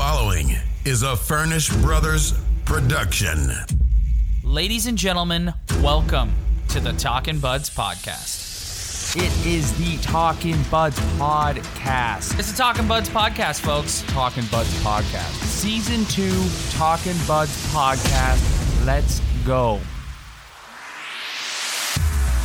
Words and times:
following 0.00 0.56
is 0.86 1.02
a 1.02 1.14
Furnish 1.14 1.68
Brothers 1.82 2.32
production. 2.64 3.50
Ladies 4.42 4.86
and 4.86 4.96
gentlemen, 4.96 5.52
welcome 5.82 6.32
to 6.68 6.80
the 6.80 6.94
Talking 6.94 7.38
Buds 7.38 7.68
podcast. 7.68 9.14
It 9.14 9.46
is 9.46 9.76
the 9.76 10.02
Talking 10.02 10.56
Buds 10.70 10.98
podcast. 11.18 12.38
It's 12.38 12.50
the 12.50 12.56
Talking 12.56 12.88
Buds 12.88 13.10
podcast, 13.10 13.60
folks. 13.60 14.02
Talking 14.06 14.46
Buds 14.50 14.72
podcast. 14.82 15.44
Season 15.44 16.06
2 16.06 16.78
Talking 16.78 17.16
Buds 17.28 17.70
podcast. 17.70 18.86
Let's 18.86 19.20
go. 19.44 19.80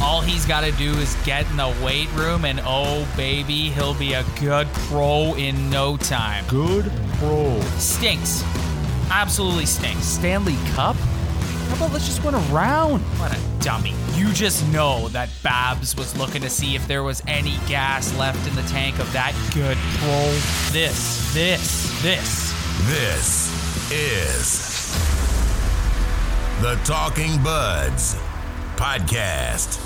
All 0.05 0.21
he's 0.21 0.45
got 0.45 0.61
to 0.61 0.71
do 0.73 0.91
is 0.99 1.15
get 1.25 1.49
in 1.49 1.57
the 1.57 1.75
weight 1.83 2.11
room, 2.13 2.45
and 2.45 2.61
oh, 2.63 3.11
baby, 3.17 3.71
he'll 3.71 3.95
be 3.95 4.13
a 4.13 4.23
good 4.39 4.67
pro 4.87 5.33
in 5.33 5.71
no 5.71 5.97
time. 5.97 6.45
Good 6.47 6.91
pro. 7.18 7.59
Stinks. 7.79 8.43
Absolutely 9.10 9.65
stinks. 9.65 10.05
Stanley 10.05 10.57
Cup? 10.73 10.96
How 10.96 11.75
about 11.77 11.91
let's 11.91 12.05
just 12.05 12.23
win 12.23 12.36
a 12.36 12.39
round? 12.54 13.01
What 13.19 13.36
a 13.36 13.63
dummy. 13.63 13.96
You 14.13 14.32
just 14.32 14.68
know 14.68 15.07
that 15.07 15.27
Babs 15.41 15.97
was 15.97 16.15
looking 16.15 16.43
to 16.43 16.51
see 16.51 16.75
if 16.75 16.87
there 16.87 17.01
was 17.01 17.24
any 17.27 17.57
gas 17.68 18.15
left 18.15 18.47
in 18.47 18.55
the 18.55 18.61
tank 18.69 18.99
of 18.99 19.11
that 19.11 19.33
good 19.55 19.77
pro. 19.97 20.29
This, 20.71 21.33
this, 21.33 22.04
this. 22.04 22.54
This 22.83 23.91
is 23.91 24.93
the 26.61 26.75
Talking 26.83 27.41
Buds 27.41 28.15
podcast. 28.75 29.85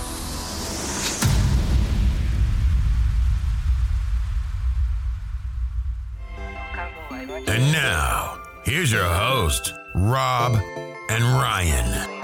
And 7.48 7.71
now, 7.71 8.41
here's 8.63 8.91
your 8.91 9.03
host, 9.03 9.73
Rob 9.95 10.55
and 11.09 11.23
Ryan. 11.23 12.19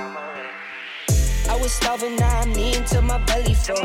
I 1.47 1.57
was 1.61 1.71
starving, 1.71 2.15
now 2.15 2.41
I'm 2.41 2.51
eating 2.51 2.83
till 2.85 3.01
my 3.01 3.17
belly 3.25 3.53
full. 3.53 3.75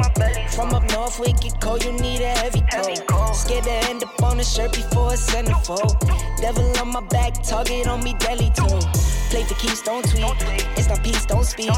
From 0.49 0.75
up 0.75 0.91
north, 0.93 1.21
we 1.21 1.33
get 1.35 1.61
cold, 1.61 1.85
you 1.85 1.93
need 1.93 2.21
a 2.21 2.29
heavy 2.29 2.63
coat. 2.73 3.35
Scared 3.35 3.65
to 3.65 3.71
end 3.89 4.03
up 4.03 4.23
on 4.23 4.41
a 4.41 4.45
shirt 4.45 4.73
before 4.73 5.13
a 5.13 5.17
centerfold. 5.17 5.99
Devil 6.41 6.77
on 6.79 6.89
my 6.89 7.01
back, 7.01 7.43
target 7.43 7.87
on 7.87 8.03
me, 8.03 8.15
deadly 8.19 8.51
too. 8.55 8.81
Play 9.31 9.45
for 9.45 9.55
keys, 9.55 9.83
don't 9.83 10.05
tweet. 10.09 10.25
It's 10.77 10.89
not 10.89 11.03
peace, 11.05 11.25
don't 11.27 11.45
speak. 11.45 11.71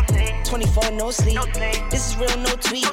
24, 0.45 0.93
no 0.93 1.11
sleep. 1.11 1.39
This 1.91 2.11
is 2.11 2.17
real, 2.17 2.37
no 2.39 2.55
tweet. 2.57 2.89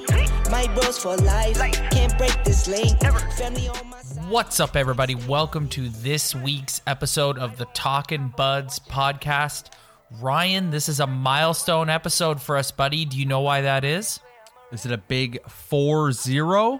My 0.49 0.67
bros 0.73 0.97
for 0.97 1.15
life, 1.17 1.57
can't 1.91 2.17
break 2.17 2.43
this 2.43 2.67
link. 2.67 2.99
Family 3.37 3.69
on 3.69 3.89
my 3.89 4.01
side. 4.01 4.08
What's 4.29 4.59
up, 4.59 4.75
everybody? 4.75 5.15
Welcome 5.15 5.69
to 5.69 5.89
this 5.89 6.35
week's 6.35 6.83
episode 6.85 7.39
of 7.39 7.57
the 7.57 7.65
Talkin' 7.73 8.27
Buds 8.37 8.77
podcast. 8.77 9.71
Ryan, 10.21 10.69
this 10.69 10.87
is 10.87 10.99
a 10.99 11.07
milestone 11.07 11.89
episode 11.89 12.39
for 12.39 12.55
us, 12.55 12.69
buddy. 12.69 13.05
Do 13.05 13.17
you 13.17 13.25
know 13.25 13.41
why 13.41 13.61
that 13.61 13.83
is? 13.83 14.19
Is 14.71 14.85
it 14.85 14.91
a 14.91 14.99
big 14.99 15.41
4 15.49 16.11
0? 16.11 16.79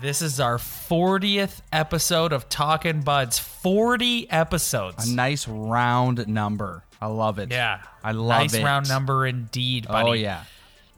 This 0.00 0.22
is 0.22 0.40
our 0.40 0.56
40th 0.56 1.60
episode 1.72 2.32
of 2.32 2.48
Talkin' 2.48 3.02
Buds. 3.02 3.38
40 3.38 4.28
episodes. 4.32 5.08
A 5.08 5.14
nice 5.14 5.46
round 5.46 6.26
number. 6.26 6.82
I 7.00 7.06
love 7.06 7.38
it. 7.38 7.52
yeah. 7.52 7.80
I 8.02 8.10
love 8.10 8.40
nice 8.40 8.54
it. 8.54 8.64
round 8.64 8.88
number 8.88 9.24
indeed, 9.24 9.86
buddy. 9.86 10.10
Oh, 10.10 10.14
yeah. 10.14 10.42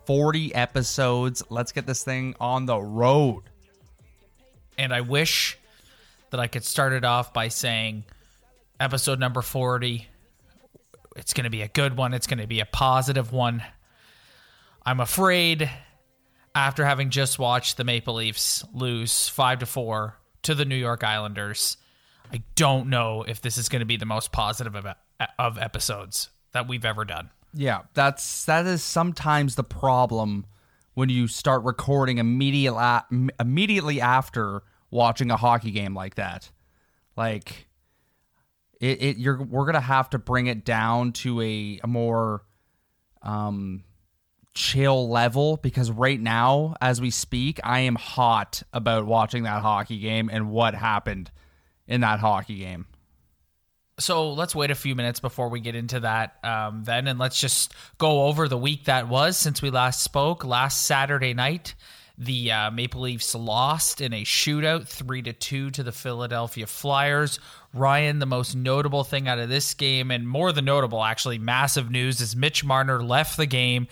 40 0.07 0.55
episodes. 0.55 1.43
Let's 1.51 1.73
get 1.73 1.87
this 1.87 2.03
thing 2.03 2.37
on 2.41 2.65
the 2.65 2.79
road. 2.81 3.43
And 4.79 4.95
I 4.95 5.03
wish 5.03 5.59
that 6.31 6.41
I 6.41 6.47
could 6.47 6.65
start 6.65 6.93
it 6.93 7.05
off 7.05 7.33
by 7.33 7.49
saying 7.49 8.05
episode 8.79 9.19
number 9.19 9.43
40 9.43 10.07
it's 11.17 11.35
going 11.35 11.45
to 11.45 11.51
be 11.51 11.63
a 11.63 11.69
good 11.69 11.97
one. 11.97 12.15
It's 12.15 12.29
going 12.29 12.39
to 12.39 12.47
be 12.47 12.61
a 12.61 12.65
positive 12.65 13.33
one. 13.33 13.65
I'm 14.87 15.01
afraid 15.01 15.69
after 16.55 16.85
having 16.85 17.11
just 17.11 17.39
watched 17.39 17.77
the 17.77 17.85
maple 17.85 18.15
leafs 18.15 18.65
lose 18.73 19.29
5 19.29 19.61
to 19.61 19.67
4 19.67 20.17
to 20.43 20.55
the 20.55 20.65
new 20.65 20.75
york 20.75 21.05
islanders 21.05 21.77
i 22.33 22.43
don't 22.57 22.89
know 22.89 23.23
if 23.23 23.41
this 23.41 23.57
is 23.57 23.69
going 23.69 23.81
to 23.81 23.87
be 23.87 23.97
the 23.97 24.07
most 24.07 24.33
positive 24.33 24.75
of, 24.75 24.87
of 25.39 25.59
episodes 25.59 26.31
that 26.53 26.69
we've 26.69 26.85
ever 26.85 27.05
done. 27.05 27.31
Yeah, 27.53 27.83
that's 27.95 28.45
that 28.45 28.67
is 28.67 28.83
sometimes 28.83 29.57
the 29.57 29.65
problem 29.65 30.47
when 30.95 31.09
you 31.09 31.27
start 31.27 31.63
recording 31.65 32.19
immediate 32.19 33.03
immediately 33.39 34.01
after 34.01 34.63
watching 34.91 35.31
a 35.31 35.37
hockey 35.37 35.71
game 35.71 35.95
like 35.95 36.17
that. 36.17 36.51
Like 37.17 37.69
it, 38.81 39.03
it 39.03 39.17
you're 39.19 39.43
we're 39.43 39.67
gonna 39.67 39.81
have 39.81 40.11
to 40.11 40.19
bring 40.19 40.47
it 40.47 40.65
down 40.65 41.13
to 41.13 41.41
a, 41.41 41.81
a 41.83 41.87
more 41.87 42.43
um 43.23 43.85
chill 44.53 45.09
level 45.09 45.57
because 45.59 45.91
right 45.91 46.21
now 46.21 46.75
as 46.81 47.01
we 47.01 47.11
speak 47.11 47.61
I 47.63 47.81
am 47.81 47.95
hot 47.95 48.63
about 48.73 49.07
watching 49.07 49.45
that 49.45 49.63
hockey 49.63 49.99
game 49.99 50.29
and 50.33 50.51
what 50.51 50.75
happened 50.75 51.31
in 51.87 52.01
that 52.01 52.21
hockey 52.21 52.59
game. 52.59 52.87
So 54.01 54.33
let's 54.33 54.55
wait 54.55 54.71
a 54.71 54.75
few 54.75 54.95
minutes 54.95 55.21
before 55.21 55.51
we 55.51 55.61
get 55.61 55.75
into 55.75 56.01
that 56.01 56.43
um, 56.43 56.85
then, 56.85 57.07
and 57.07 57.19
let's 57.19 57.39
just 57.39 57.75
go 57.99 58.25
over 58.25 58.49
the 58.49 58.57
week 58.57 58.87
that 58.87 59.09
was 59.09 59.37
since 59.37 59.61
we 59.61 59.69
last 59.69 60.03
spoke. 60.03 60.43
Last 60.43 60.87
Saturday 60.87 61.35
night, 61.35 61.75
the 62.21 62.53
uh, 62.53 62.71
Maple 62.71 63.01
Leafs 63.01 63.35
lost 63.35 64.03
in 64.03 64.13
a 64.13 64.25
shootout, 64.25 64.87
three 64.87 65.23
to 65.23 65.33
two, 65.33 65.71
to 65.71 65.83
the 65.83 65.91
Philadelphia 65.91 66.67
Flyers. 66.67 67.41
Ryan, 67.73 68.19
the 68.19 68.27
most 68.27 68.55
notable 68.55 69.05
thing 69.05 69.27
out 69.27 69.39
of 69.39 69.49
this 69.49 69.73
game, 69.73 70.11
and 70.11 70.29
more 70.29 70.53
than 70.53 70.67
notable, 70.67 71.03
actually, 71.03 71.39
massive 71.39 71.91
news 71.91 72.21
is 72.21 72.37
Mitch 72.37 72.63
Marner 72.63 73.03
left 73.03 73.39
the 73.39 73.47
game. 73.47 73.89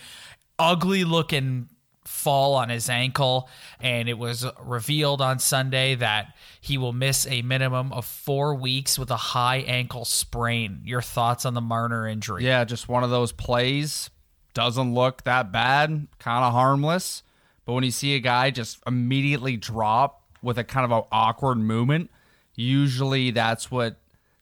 Ugly 0.59 1.05
looking 1.05 1.69
fall 2.05 2.53
on 2.53 2.69
his 2.69 2.87
ankle, 2.87 3.49
and 3.79 4.07
it 4.07 4.19
was 4.19 4.45
revealed 4.61 5.21
on 5.21 5.39
Sunday 5.39 5.95
that 5.95 6.35
he 6.61 6.77
will 6.77 6.93
miss 6.93 7.25
a 7.25 7.41
minimum 7.41 7.91
of 7.91 8.05
four 8.05 8.53
weeks 8.53 8.99
with 8.99 9.09
a 9.09 9.17
high 9.17 9.57
ankle 9.57 10.05
sprain. 10.05 10.81
Your 10.85 11.01
thoughts 11.01 11.45
on 11.45 11.55
the 11.55 11.61
Marner 11.61 12.07
injury? 12.07 12.45
Yeah, 12.45 12.63
just 12.63 12.87
one 12.87 13.03
of 13.03 13.09
those 13.09 13.31
plays. 13.31 14.11
Doesn't 14.53 14.93
look 14.93 15.23
that 15.23 15.51
bad, 15.51 16.07
kind 16.19 16.45
of 16.45 16.53
harmless. 16.53 17.23
But 17.69 17.75
when 17.75 17.83
you 17.83 17.91
see 17.91 18.15
a 18.15 18.19
guy 18.19 18.49
just 18.49 18.79
immediately 18.87 19.55
drop 19.55 20.23
with 20.41 20.57
a 20.57 20.63
kind 20.63 20.91
of 20.91 20.91
an 20.91 21.03
awkward 21.11 21.59
movement, 21.59 22.09
usually 22.55 23.29
that's 23.29 23.69
what 23.69 23.97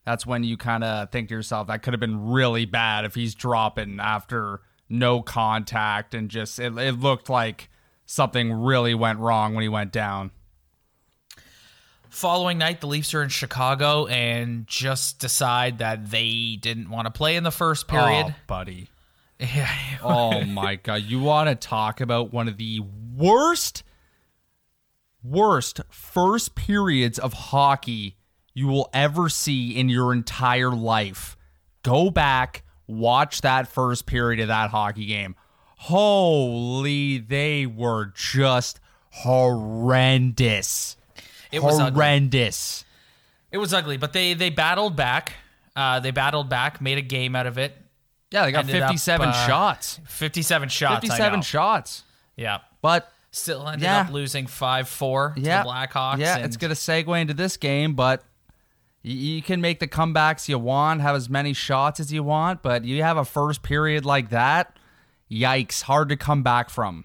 that's 0.06 0.26
when 0.26 0.46
you 0.46 0.56
kind 0.56 0.82
of 0.82 1.12
think 1.12 1.28
to 1.28 1.36
yourself 1.36 1.68
that 1.68 1.84
could 1.84 1.92
have 1.92 2.00
been 2.00 2.30
really 2.30 2.64
bad 2.64 3.04
if 3.04 3.16
he's 3.16 3.36
dropping 3.36 4.00
after 4.00 4.62
no 4.88 5.22
contact 5.22 6.14
and 6.16 6.30
just 6.30 6.58
it, 6.58 6.78
it 6.78 7.02
looked 7.02 7.30
like 7.30 7.70
something 8.06 8.50
really 8.54 8.96
went 8.96 9.20
wrong 9.20 9.54
when 9.54 9.62
he 9.62 9.68
went 9.68 9.92
down. 9.92 10.32
Following 12.10 12.58
night, 12.58 12.80
the 12.80 12.88
Leafs 12.88 13.14
are 13.14 13.24
in 13.24 13.28
Chicago 13.28 14.08
and 14.08 14.66
just 14.68 15.20
decide 15.20 15.80
that 15.80 16.12
they 16.12 16.58
didn't 16.62 16.90
want 16.90 17.08
to 17.08 17.12
play 17.12 17.36
in 17.36 17.44
the 17.44 17.52
first 17.52 17.90
period. 17.90 18.28
Oh, 18.30 18.36
buddy. 18.48 18.88
Yeah. 19.40 19.70
oh 20.04 20.44
my 20.46 20.76
god 20.76 21.04
you 21.04 21.20
want 21.20 21.50
to 21.50 21.56
talk 21.56 22.02
about 22.02 22.34
one 22.34 22.48
of 22.48 22.58
the 22.58 22.82
worst 23.16 23.84
worst 25.24 25.82
first 25.90 26.56
periods 26.56 27.20
of 27.20 27.34
hockey 27.34 28.16
you 28.54 28.68
will 28.68 28.90
ever 28.94 29.30
see 29.30 29.78
in 29.78 29.90
your 29.90 30.14
entire 30.14 30.72
life 30.72 31.38
go 31.84 32.10
back 32.10 32.64
watch 32.88 33.42
that 33.42 33.68
first 33.68 34.06
period 34.06 34.40
of 34.40 34.48
that 34.48 34.72
hockey 34.72 35.06
game 35.06 35.36
holy 35.78 37.18
they 37.20 37.66
were 37.66 38.12
just 38.16 38.80
horrendous 39.12 40.98
It 41.52 41.62
was 41.62 41.80
ugly. 41.80 41.94
horrendous 41.94 42.86
It 43.52 43.58
was 43.60 43.74
ugly, 43.74 43.98
but 43.98 44.14
they 44.14 44.34
they 44.34 44.50
battled 44.50 44.96
back. 44.96 45.34
Uh, 45.76 46.00
they 46.00 46.12
battled 46.12 46.50
back, 46.50 46.82
made 46.82 46.98
a 46.98 47.02
game 47.02 47.36
out 47.36 47.46
of 47.48 47.58
it. 47.58 47.78
Yeah 48.32 48.46
they 48.46 48.52
got 48.52 48.60
Ended 48.66 48.82
up, 48.82 48.90
57 48.90 49.30
uh, 49.30 49.48
shots 49.48 50.00
57 50.06 50.70
shots. 50.70 50.92
I 50.98 51.00
57 51.00 51.40
know. 51.40 51.42
shots 51.44 52.04
Yeah. 52.36 52.60
but 52.82 53.12
Still 53.32 53.68
ended 53.68 53.84
Yeah. 53.84 54.00
up 54.02 54.12
losing 54.12 54.48
5 54.48 54.88
4 54.90 55.34
to 55.36 55.42
the 55.42 55.48
Blackhawks. 55.50 56.18
Yeah, 56.20 56.38
it's 56.38 56.58
going 56.58 56.74
to 56.74 56.76
segue 56.80 57.22
into 57.22 57.34
this 57.36 57.56
game, 57.58 57.94
but 57.94 58.22
y- 59.04 59.12
you 59.12 59.42
can 59.44 59.62
make 59.62 59.80
the 59.80 59.88
comebacks 59.88 60.48
you 60.50 60.58
want, 60.58 61.02
have 61.02 61.16
as 61.16 61.30
many 61.30 61.54
shots 61.54 62.00
as 62.00 62.12
you 62.12 62.24
want, 62.24 62.64
but 62.64 62.84
you 62.86 63.04
have 63.04 63.18
a 63.18 63.26
first 63.26 63.62
period 63.62 64.06
like 64.06 64.30
that, 64.30 64.78
yikes, 65.30 65.84
hard 65.84 66.10
to 66.10 66.16
come 66.18 66.42
back 66.42 66.70
from. 66.72 67.04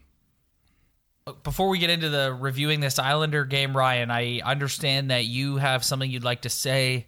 Before 1.44 1.69
we 1.69 1.78
get 1.78 1.90
into 1.90 2.08
the 2.08 2.32
reviewing 2.32 2.80
this 2.80 2.98
Islander 2.98 3.44
game, 3.44 3.76
Ryan, 3.76 4.10
I 4.10 4.40
understand 4.44 5.10
that 5.10 5.24
you 5.26 5.56
have 5.58 5.84
something 5.84 6.10
you'd 6.10 6.24
like 6.24 6.42
to 6.42 6.50
say 6.50 7.06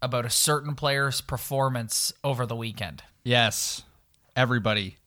about 0.00 0.24
a 0.26 0.30
certain 0.30 0.74
player's 0.74 1.20
performance 1.20 2.12
over 2.22 2.46
the 2.46 2.56
weekend. 2.56 3.02
Yes, 3.26 3.84
everybody, 4.36 4.98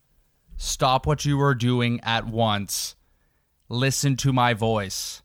stop 0.55 1.05
what 1.05 1.23
you 1.23 1.39
are 1.39 1.53
doing 1.53 1.99
at 2.01 2.25
once. 2.25 2.95
Listen 3.69 4.15
to 4.17 4.33
my 4.33 4.55
voice. 4.55 5.21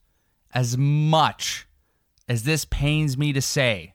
As 0.53 0.77
much 0.77 1.67
as 2.29 2.43
this 2.43 2.67
pains 2.67 3.17
me 3.17 3.33
to 3.33 3.41
say, 3.41 3.95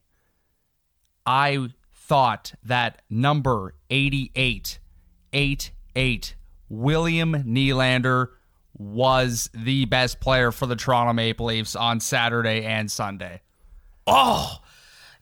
I 1.28 1.70
thought 1.94 2.54
that 2.64 3.04
number 3.08 3.76
88, 3.92 4.80
88, 5.32 6.36
William 6.68 7.34
Nylander 7.34 8.30
was 8.74 9.52
the 9.54 9.86
best 9.86 10.20
player 10.20 10.52
for 10.52 10.66
the 10.66 10.76
Toronto 10.76 11.14
Maple 11.14 11.46
Leafs 11.46 11.76
on 11.76 12.00
Saturday 12.00 12.66
and 12.66 12.92
Sunday. 12.92 13.42
Oh, 14.08 14.58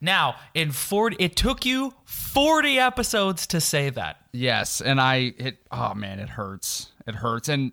now 0.01 0.35
in 0.53 0.71
40, 0.71 1.17
it 1.19 1.35
took 1.35 1.65
you 1.65 1.93
40 2.05 2.79
episodes 2.79 3.47
to 3.47 3.61
say 3.61 3.89
that. 3.91 4.17
Yes, 4.31 4.81
and 4.81 4.99
I 4.99 5.33
it 5.37 5.57
oh 5.71 5.93
man, 5.93 6.19
it 6.19 6.29
hurts. 6.29 6.91
It 7.07 7.15
hurts. 7.15 7.49
And 7.49 7.71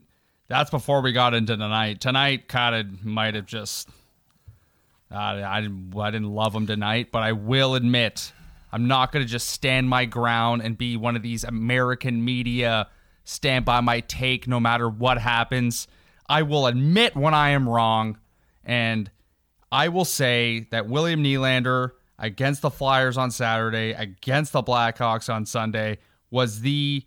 that's 0.48 0.70
before 0.70 1.00
we 1.00 1.12
got 1.12 1.34
into 1.34 1.56
tonight. 1.56 2.00
Tonight 2.00 2.48
kind 2.48 2.74
of 2.74 3.04
might 3.04 3.34
have 3.34 3.46
just 3.46 3.88
uh, 5.10 5.16
I 5.16 5.60
didn't 5.60 5.94
I 5.96 6.10
didn't 6.10 6.30
love 6.30 6.54
him 6.54 6.66
tonight, 6.66 7.08
but 7.12 7.22
I 7.22 7.32
will 7.32 7.74
admit 7.74 8.32
I'm 8.72 8.88
not 8.88 9.12
going 9.12 9.24
to 9.24 9.30
just 9.30 9.50
stand 9.50 9.88
my 9.88 10.06
ground 10.06 10.62
and 10.62 10.78
be 10.78 10.96
one 10.96 11.16
of 11.16 11.22
these 11.22 11.44
American 11.44 12.24
media 12.24 12.88
stand 13.24 13.64
by 13.64 13.80
my 13.80 14.00
take 14.00 14.48
no 14.48 14.58
matter 14.58 14.88
what 14.88 15.18
happens. 15.18 15.86
I 16.28 16.42
will 16.42 16.66
admit 16.66 17.14
when 17.14 17.34
I 17.34 17.50
am 17.50 17.68
wrong 17.68 18.18
and 18.64 19.10
I 19.70 19.88
will 19.88 20.04
say 20.04 20.66
that 20.70 20.88
William 20.88 21.22
Nylander 21.22 21.92
against 22.22 22.62
the 22.62 22.70
Flyers 22.70 23.18
on 23.18 23.30
Saturday, 23.30 23.90
against 23.90 24.52
the 24.52 24.62
Blackhawks 24.62 25.32
on 25.32 25.44
Sunday 25.44 25.98
was 26.30 26.60
the 26.60 27.04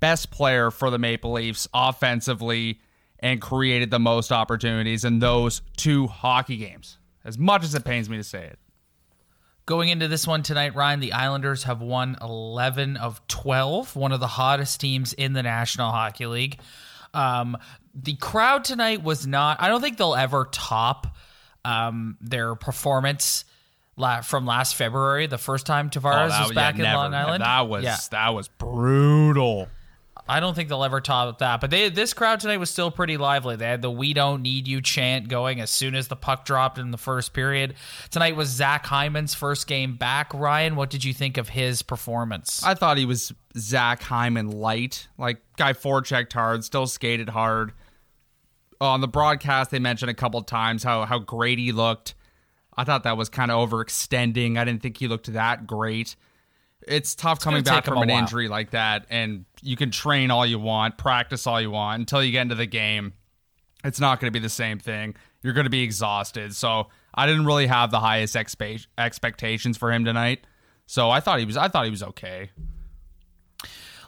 best 0.00 0.30
player 0.30 0.70
for 0.70 0.88
the 0.88 0.98
Maple 0.98 1.32
Leafs 1.32 1.66
offensively 1.74 2.80
and 3.18 3.42
created 3.42 3.90
the 3.90 3.98
most 3.98 4.30
opportunities 4.30 5.04
in 5.04 5.18
those 5.18 5.62
two 5.76 6.06
hockey 6.06 6.56
games. 6.56 6.98
As 7.24 7.36
much 7.36 7.64
as 7.64 7.74
it 7.74 7.84
pains 7.84 8.08
me 8.08 8.16
to 8.16 8.24
say 8.24 8.44
it. 8.44 8.58
Going 9.66 9.88
into 9.88 10.06
this 10.06 10.28
one 10.28 10.44
tonight, 10.44 10.76
Ryan, 10.76 11.00
the 11.00 11.12
Islanders 11.12 11.64
have 11.64 11.80
won 11.80 12.16
11 12.22 12.96
of 12.96 13.26
12, 13.26 13.96
one 13.96 14.12
of 14.12 14.20
the 14.20 14.28
hottest 14.28 14.80
teams 14.80 15.12
in 15.12 15.32
the 15.32 15.42
National 15.42 15.90
Hockey 15.90 16.26
League. 16.26 16.60
Um, 17.12 17.58
the 17.92 18.14
crowd 18.14 18.62
tonight 18.62 19.02
was 19.02 19.26
not, 19.26 19.60
I 19.60 19.68
don't 19.68 19.80
think 19.80 19.96
they'll 19.96 20.14
ever 20.14 20.48
top 20.52 21.16
um, 21.64 22.16
their 22.20 22.54
performance 22.54 23.44
from 24.24 24.46
last 24.46 24.74
February, 24.76 25.26
the 25.26 25.38
first 25.38 25.66
time 25.66 25.90
Tavares 25.90 26.26
oh, 26.26 26.28
that 26.28 26.42
was 26.48 26.52
back 26.52 26.74
yeah, 26.74 26.80
in 26.80 26.84
never. 26.84 26.96
Long 26.96 27.14
Island. 27.14 27.42
That 27.42 27.68
was 27.68 27.84
Yeah. 27.84 27.96
that 28.10 28.34
was 28.34 28.48
brutal. 28.48 29.68
I 30.28 30.40
don't 30.40 30.54
think 30.54 30.68
they'll 30.68 30.82
ever 30.82 31.00
top 31.00 31.38
that. 31.38 31.60
But 31.60 31.70
they, 31.70 31.88
this 31.88 32.12
crowd 32.12 32.40
tonight 32.40 32.56
was 32.56 32.68
still 32.68 32.90
pretty 32.90 33.16
lively. 33.16 33.54
They 33.56 33.66
had 33.66 33.82
the 33.82 33.90
"We 33.90 34.12
don't 34.12 34.42
need 34.42 34.66
you" 34.66 34.80
chant 34.80 35.28
going 35.28 35.60
as 35.60 35.70
soon 35.70 35.94
as 35.94 36.08
the 36.08 36.16
puck 36.16 36.44
dropped 36.44 36.78
in 36.78 36.90
the 36.90 36.98
first 36.98 37.32
period. 37.32 37.74
Tonight 38.10 38.34
was 38.34 38.48
Zach 38.48 38.86
Hyman's 38.86 39.34
first 39.34 39.66
game 39.66 39.96
back. 39.96 40.34
Ryan, 40.34 40.74
what 40.74 40.90
did 40.90 41.04
you 41.04 41.14
think 41.14 41.36
of 41.36 41.50
his 41.50 41.82
performance? 41.82 42.62
I 42.64 42.74
thought 42.74 42.98
he 42.98 43.04
was 43.04 43.32
Zach 43.56 44.02
Hyman 44.02 44.50
light. 44.50 45.06
Like 45.16 45.38
guy 45.56 45.72
forechecked 45.74 46.32
hard, 46.32 46.64
still 46.64 46.86
skated 46.86 47.28
hard. 47.28 47.72
On 48.80 49.00
the 49.00 49.08
broadcast, 49.08 49.70
they 49.70 49.78
mentioned 49.78 50.10
a 50.10 50.14
couple 50.14 50.42
times 50.42 50.82
how 50.82 51.04
how 51.04 51.20
great 51.20 51.58
he 51.58 51.70
looked. 51.70 52.14
I 52.76 52.84
thought 52.84 53.04
that 53.04 53.16
was 53.16 53.28
kind 53.28 53.50
of 53.50 53.68
overextending. 53.68 54.58
I 54.58 54.64
didn't 54.64 54.82
think 54.82 54.98
he 54.98 55.08
looked 55.08 55.32
that 55.32 55.66
great. 55.66 56.16
It's 56.86 57.14
tough 57.14 57.40
coming 57.40 57.62
back 57.62 57.84
from 57.86 57.98
an 57.98 58.08
while. 58.08 58.18
injury 58.18 58.48
like 58.48 58.70
that, 58.70 59.06
and 59.10 59.44
you 59.62 59.76
can 59.76 59.90
train 59.90 60.30
all 60.30 60.46
you 60.46 60.58
want, 60.58 60.98
practice 60.98 61.46
all 61.46 61.60
you 61.60 61.70
want 61.70 62.00
until 62.00 62.22
you 62.22 62.32
get 62.32 62.42
into 62.42 62.54
the 62.54 62.66
game. 62.66 63.14
It's 63.82 63.98
not 63.98 64.20
going 64.20 64.32
to 64.32 64.38
be 64.38 64.42
the 64.42 64.48
same 64.48 64.78
thing. 64.78 65.16
You're 65.42 65.52
going 65.52 65.64
to 65.64 65.70
be 65.70 65.82
exhausted. 65.82 66.54
So 66.54 66.88
I 67.14 67.26
didn't 67.26 67.46
really 67.46 67.66
have 67.66 67.90
the 67.90 68.00
highest 68.00 68.34
expe- 68.34 68.86
expectations 68.98 69.76
for 69.76 69.92
him 69.92 70.04
tonight. 70.04 70.46
So 70.86 71.10
I 71.10 71.20
thought 71.20 71.38
he 71.38 71.44
was. 71.44 71.56
I 71.56 71.68
thought 71.68 71.84
he 71.84 71.90
was 71.90 72.02
okay. 72.02 72.50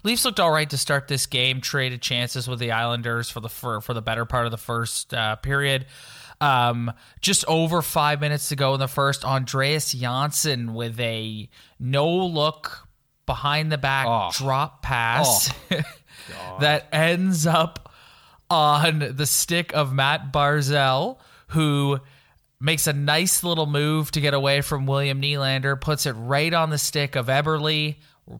Leafs 0.05 0.25
looked 0.25 0.39
all 0.39 0.51
right 0.51 0.69
to 0.71 0.79
start 0.79 1.09
this 1.09 1.27
game. 1.27 1.61
Traded 1.61 2.01
chances 2.01 2.47
with 2.47 2.59
the 2.61 2.73
Islanders 2.73 3.31
for 3.31 3.41
the 3.41 3.49
for, 3.49 3.81
for 3.81 3.95
the 3.95 4.03
better 4.03 4.25
part 4.25 4.47
of 4.47 4.53
the 4.53 4.59
first 4.59 5.13
uh, 5.13 5.37
period. 5.37 5.87
Um, 6.41 6.93
just 7.21 7.45
over 7.49 7.83
five 7.83 8.21
minutes 8.21 8.49
to 8.51 8.57
go 8.57 8.75
in 8.75 8.81
the 8.81 8.87
first, 8.89 9.25
Andreas 9.25 9.93
Johnsson 9.93 10.73
with 10.75 10.99
a 11.01 11.49
no 11.81 12.09
look 12.09 12.87
behind 13.27 13.73
the 13.73 13.79
back 13.79 14.07
Oh. 14.09 14.31
drop 14.33 14.81
pass 14.83 15.53
that 16.61 16.87
ends 16.93 17.47
up 17.47 17.93
on 18.51 19.13
the 19.17 19.27
stick 19.27 19.73
of 19.75 19.93
Matt 19.93 20.33
Barzal, 20.33 21.19
who 21.49 21.99
makes 22.61 22.87
a 22.87 22.93
nice 22.93 23.43
little 23.45 23.67
move 23.67 24.11
to 24.13 24.21
get 24.21 24.33
away 24.35 24.61
from 24.61 24.87
William 24.87 25.21
Nylander, 25.21 25.79
puts 25.81 26.07
it 26.07 26.13
right 26.13 26.53
on 26.55 26.71
the 26.71 26.79
stick 26.79 27.17
of 27.17 27.27
Eberle, 27.27 27.97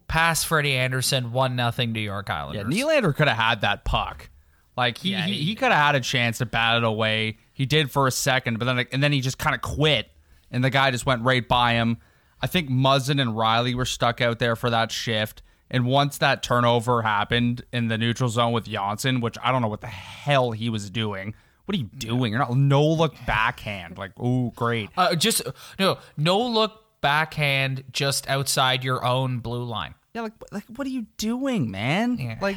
past 0.07 0.47
Freddie 0.47 0.73
Andersen, 0.75 1.31
one 1.31 1.55
nothing 1.55 1.91
New 1.91 1.99
York 1.99 2.29
Yeah, 2.29 2.43
Islanders. 2.45 2.73
Nylander 2.73 3.15
could 3.15 3.27
have 3.27 3.37
had 3.37 3.61
that 3.61 3.85
puck. 3.85 4.29
Like 4.75 4.97
he 4.99 5.11
Yeah, 5.11 5.25
he- 5.25 5.43
he 5.43 5.55
could 5.55 5.71
have 5.71 5.85
had 5.85 5.95
a 5.95 5.99
chance 5.99 6.37
to 6.39 6.45
bat 6.45 6.77
it 6.77 6.83
away. 6.83 7.37
He 7.59 7.65
did 7.65 7.91
for 7.91 8.07
a 8.07 8.11
second, 8.11 8.57
but 8.57 8.63
then 8.63 8.85
and 8.93 9.03
then 9.03 9.11
he 9.11 9.19
just 9.19 9.37
kind 9.37 9.53
of 9.53 9.59
quit, 9.61 10.09
and 10.49 10.63
the 10.63 10.69
guy 10.69 10.91
just 10.91 11.05
went 11.05 11.23
right 11.23 11.45
by 11.45 11.73
him. 11.73 11.97
I 12.41 12.47
think 12.47 12.69
Muzzin 12.69 13.21
and 13.21 13.31
Rielly 13.31 13.73
were 13.73 13.83
stuck 13.83 14.21
out 14.21 14.39
there 14.39 14.55
for 14.55 14.69
that 14.69 14.93
shift. 14.93 15.41
And 15.69 15.85
once 15.85 16.19
that 16.19 16.41
turnover 16.41 17.01
happened 17.01 17.65
in 17.73 17.89
the 17.89 17.97
neutral 17.97 18.29
zone 18.29 18.53
with 18.53 18.63
Johnsson, 18.63 19.19
which 19.19 19.35
I 19.43 19.51
don't 19.51 19.61
know 19.61 19.67
what 19.67 19.81
the 19.81 19.87
hell 19.87 20.51
he 20.51 20.69
was 20.69 20.89
doing. 20.89 21.33
What 21.65 21.75
are 21.75 21.79
you 21.79 21.89
doing? 21.97 22.31
You're 22.31 22.39
not 22.39 22.55
no 22.55 22.87
look 22.87 23.13
backhand. 23.27 23.97
Like, 23.97 24.13
oh 24.17 24.53
great. 24.55 24.89
Uh, 24.95 25.15
just 25.15 25.41
no, 25.77 25.97
no 26.15 26.39
look 26.39 26.85
backhand 27.01 27.83
just 27.91 28.25
outside 28.29 28.85
your 28.85 29.03
own 29.03 29.39
blue 29.39 29.65
line. 29.65 29.95
Yeah, 30.13 30.21
like, 30.21 30.33
like 30.53 30.63
what 30.77 30.87
are 30.87 30.91
you 30.91 31.07
doing, 31.17 31.69
man? 31.69 32.17
Yeah, 32.19 32.37
like 32.41 32.55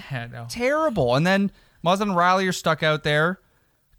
terrible. 0.49 1.17
And 1.17 1.27
then 1.27 1.51
Muzzin 1.85 2.03
and 2.03 2.13
Rielly 2.13 2.49
are 2.49 2.53
stuck 2.53 2.85
out 2.85 3.03
there. 3.03 3.41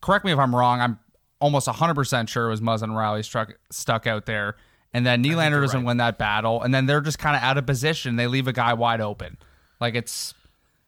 Correct 0.04 0.26
me 0.26 0.34
if 0.34 0.38
I'm 0.38 0.54
wrong. 0.54 0.82
I'm 0.82 1.00
almost 1.40 1.66
100% 1.66 2.28
sure 2.28 2.48
it 2.48 2.50
was 2.50 2.60
Muzzin 2.60 2.84
and 2.84 2.92
Rielly 2.92 3.24
struck, 3.24 3.58
stuck 3.72 4.06
out 4.06 4.26
there. 4.26 4.58
And 4.94 5.06
then 5.06 5.24
Nylander 5.24 5.62
doesn't 5.62 5.80
right. 5.80 5.88
win 5.88 5.98
that 5.98 6.18
battle. 6.18 6.62
And 6.62 6.74
then 6.76 6.88
they're 6.88 7.00
just 7.00 7.20
kind 7.20 7.38
of 7.38 7.42
out 7.42 7.58
of 7.58 7.66
position. 7.66 8.18
They 8.18 8.28
leave 8.28 8.50
a 8.50 8.52
guy 8.52 8.74
wide 8.74 9.00
open. 9.00 9.38
Like 9.80 9.96
it's 9.96 10.34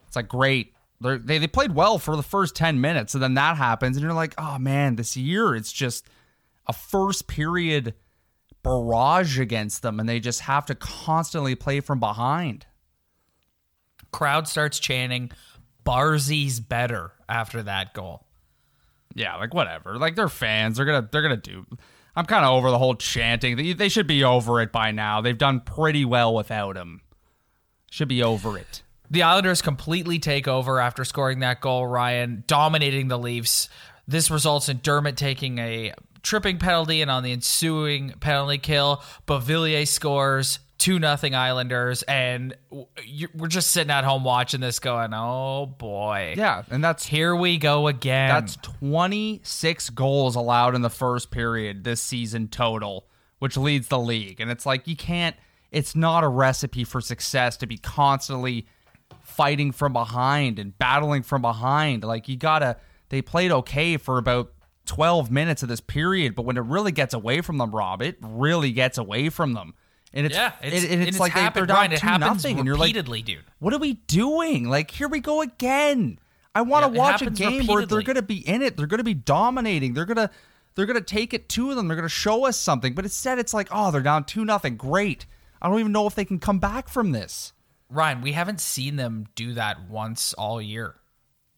it's 0.06 0.18
like 0.18 0.28
great. 0.28 0.74
They're, 1.00 1.18
they 1.18 1.38
they 1.38 1.48
played 1.48 1.74
well 1.74 1.98
for 1.98 2.18
the 2.18 2.24
first 2.24 2.58
10 2.58 2.82
minutes. 2.82 3.14
And 3.14 3.24
then 3.24 3.36
that 3.36 3.56
happens. 3.56 3.96
And 3.96 4.04
you're 4.04 4.12
like, 4.12 4.36
oh 4.38 4.60
man, 4.60 4.98
this 4.98 5.16
year 5.16 5.56
it's 5.56 5.72
just 5.72 6.06
a 6.68 6.74
first 6.74 7.26
period 7.26 7.94
barrage 8.64 9.40
against 9.40 9.82
them. 9.82 9.98
And 9.98 10.10
they 10.10 10.20
just 10.20 10.42
have 10.42 10.66
to 10.66 10.76
constantly 10.76 11.56
play 11.56 11.80
from 11.80 12.02
behind. 12.02 12.66
Crowd 14.12 14.50
starts 14.50 14.78
chanting, 14.78 15.32
"Barzy's 15.86 16.60
better" 16.60 17.14
after 17.30 17.64
that 17.64 17.94
goal. 17.94 18.25
Yeah, 19.16 19.38
like 19.38 19.54
whatever. 19.54 19.98
Like 19.98 20.16
they're 20.16 20.30
fans. 20.30 20.78
They're 20.78 20.86
gonna 20.86 21.10
they're 21.12 21.22
gonna 21.22 21.38
do. 21.38 21.66
I'm 22.16 22.26
kind 22.26 22.46
of 22.46 22.52
over 22.52 22.70
the 22.70 22.78
whole 22.78 22.96
chanting. 22.96 23.56
They, 23.58 23.74
they 23.74 23.90
should 23.90 24.08
be 24.08 24.24
over 24.24 24.62
it 24.62 24.72
by 24.72 24.92
now. 24.92 25.22
They've 25.22 25.38
done 25.38 25.62
pretty 25.62 26.06
well 26.06 26.34
without 26.34 26.78
him. 26.78 27.02
Should 27.90 28.08
be 28.08 28.22
over 28.22 28.58
it. 28.58 28.84
The 29.10 29.24
Islanders 29.24 29.62
completely 29.62 30.20
take 30.20 30.48
over 30.48 30.80
after 30.80 31.04
scoring 31.06 31.40
that 31.40 31.62
goal, 31.62 31.88
Ryan, 31.88 32.44
dominating 32.48 33.08
the 33.08 33.20
Leafs. 33.20 33.70
This 34.08 34.32
results 34.32 34.70
in 34.70 34.80
Dermott 34.82 35.18
taking 35.18 35.58
a 35.60 35.94
tripping 36.24 36.58
penalty, 36.58 37.02
and 37.02 37.12
on 37.12 37.24
the 37.24 37.32
ensuing 37.32 38.12
penalty 38.20 38.58
kill, 38.58 39.04
Beauvillier 39.28 39.88
scores 39.88 40.60
2 40.78 41.00
nothing 41.00 41.34
Islanders. 41.34 42.04
And 42.04 42.56
we're 43.34 43.48
just 43.48 43.72
sitting 43.72 43.92
at 43.92 44.04
home 44.04 44.24
watching 44.24 44.62
this 44.62 44.80
going, 44.80 45.14
oh 45.14 45.66
boy. 45.66 46.36
Yeah, 46.38 46.64
and 46.70 46.84
that's 46.84 47.06
Here 47.06 47.36
we 47.36 47.58
go 47.58 47.88
again. 47.88 48.30
that's 48.30 48.58
26 48.58 49.90
goals 49.92 50.36
allowed 50.36 50.76
in 50.76 50.82
the 50.82 50.90
first 50.90 51.32
period 51.32 51.84
this 51.84 52.02
season 52.02 52.48
total, 52.48 53.08
which 53.40 53.58
leads 53.58 53.88
the 53.88 54.00
league. 54.00 54.40
And 54.42 54.52
it's 54.52 54.66
like 54.66 54.88
you 54.88 54.96
can't. 54.96 55.36
It's 55.72 55.96
not 55.96 56.24
a 56.24 56.28
recipe 56.28 56.84
for 56.84 57.02
success 57.02 57.58
to 57.58 57.68
be 57.68 57.78
constantly 57.78 58.68
fighting 59.22 59.72
from 59.72 59.94
behind 59.94 60.60
and 60.60 60.78
battling 60.78 61.24
from 61.24 61.42
behind. 61.42 62.04
Like 62.04 62.28
you 62.30 62.38
gotta. 62.38 62.78
They 63.10 63.22
played 63.22 63.52
okay 63.52 63.98
for 63.98 64.18
about 64.18 64.52
12 64.88 65.30
minutes 65.30 65.64
of 65.64 65.70
this 65.70 65.80
period, 65.80 66.36
but 66.36 66.44
when 66.44 66.58
it 66.58 66.64
really 66.64 66.92
gets 66.92 67.14
away 67.14 67.42
from 67.42 67.58
them, 67.58 67.72
Rob, 67.72 68.02
it 68.02 68.18
really 68.20 68.72
gets 68.72 68.98
away 68.98 69.30
from 69.30 69.54
them. 69.54 69.76
And 70.16 70.26
it's 70.26 70.36
yeah, 70.36 70.54
it's, 70.62 70.84
it- 70.84 70.92
and 70.92 71.02
it's, 71.02 71.12
and 71.12 71.20
like 71.20 71.34
they, 71.34 71.42
happened, 71.42 71.68
they're 71.68 71.76
down 71.76 71.78
Ryan, 71.78 71.92
it 71.92 72.00
happens 72.00 72.44
nothing, 72.44 72.58
and 72.58 72.66
you're 72.66 72.78
like, 72.78 72.88
repeatedly, 72.88 73.22
dude. 73.22 73.44
what 73.60 73.74
are 73.74 73.80
we 73.80 73.94
doing? 74.08 74.70
Like, 74.70 74.90
here 74.90 75.10
we 75.10 75.20
go 75.20 75.42
again. 75.42 76.20
I 76.56 76.62
want 76.62 76.86
to 76.86 76.92
it 76.92 76.98
watch 76.98 77.22
a 77.22 77.30
game 77.30 77.68
where 77.68 77.86
they're 77.86 78.02
going 78.02 78.16
to 78.16 78.22
be 78.22 78.38
in 78.48 78.62
it. 78.62 78.78
They're 78.78 78.88
going 78.88 79.00
to 79.00 79.04
be 79.04 79.14
dominating. 79.14 79.94
They're 79.94 80.06
going 80.06 80.16
to 80.16 80.30
they're 80.76 80.86
going 80.86 80.98
to 80.98 81.04
take 81.04 81.34
it 81.34 81.50
to 81.50 81.76
them. 81.76 81.88
They're 81.90 81.98
going 81.98 82.08
to 82.08 82.14
show 82.14 82.46
us 82.46 82.56
something. 82.58 82.94
But 82.94 83.04
instead, 83.04 83.40
it's 83.40 83.54
like, 83.54 83.68
oh, 83.72 83.92
they're 83.92 84.02
down 84.02 84.24
two 84.24 84.46
nothing. 84.46 84.78
Great. 84.78 85.26
I 85.62 85.68
don't 85.70 85.80
even 85.80 85.92
know 85.92 86.08
if 86.08 86.16
they 86.16 86.26
can 86.26 86.40
come 86.40 86.60
back 86.60 86.88
from 86.88 87.12
this. 87.12 87.52
Ryan, 87.90 88.22
we 88.22 88.32
haven't 88.32 88.62
seen 88.62 88.96
them 88.96 89.28
do 89.36 89.54
that 89.54 89.90
once 89.90 90.34
all 90.34 90.62
year. 90.62 90.96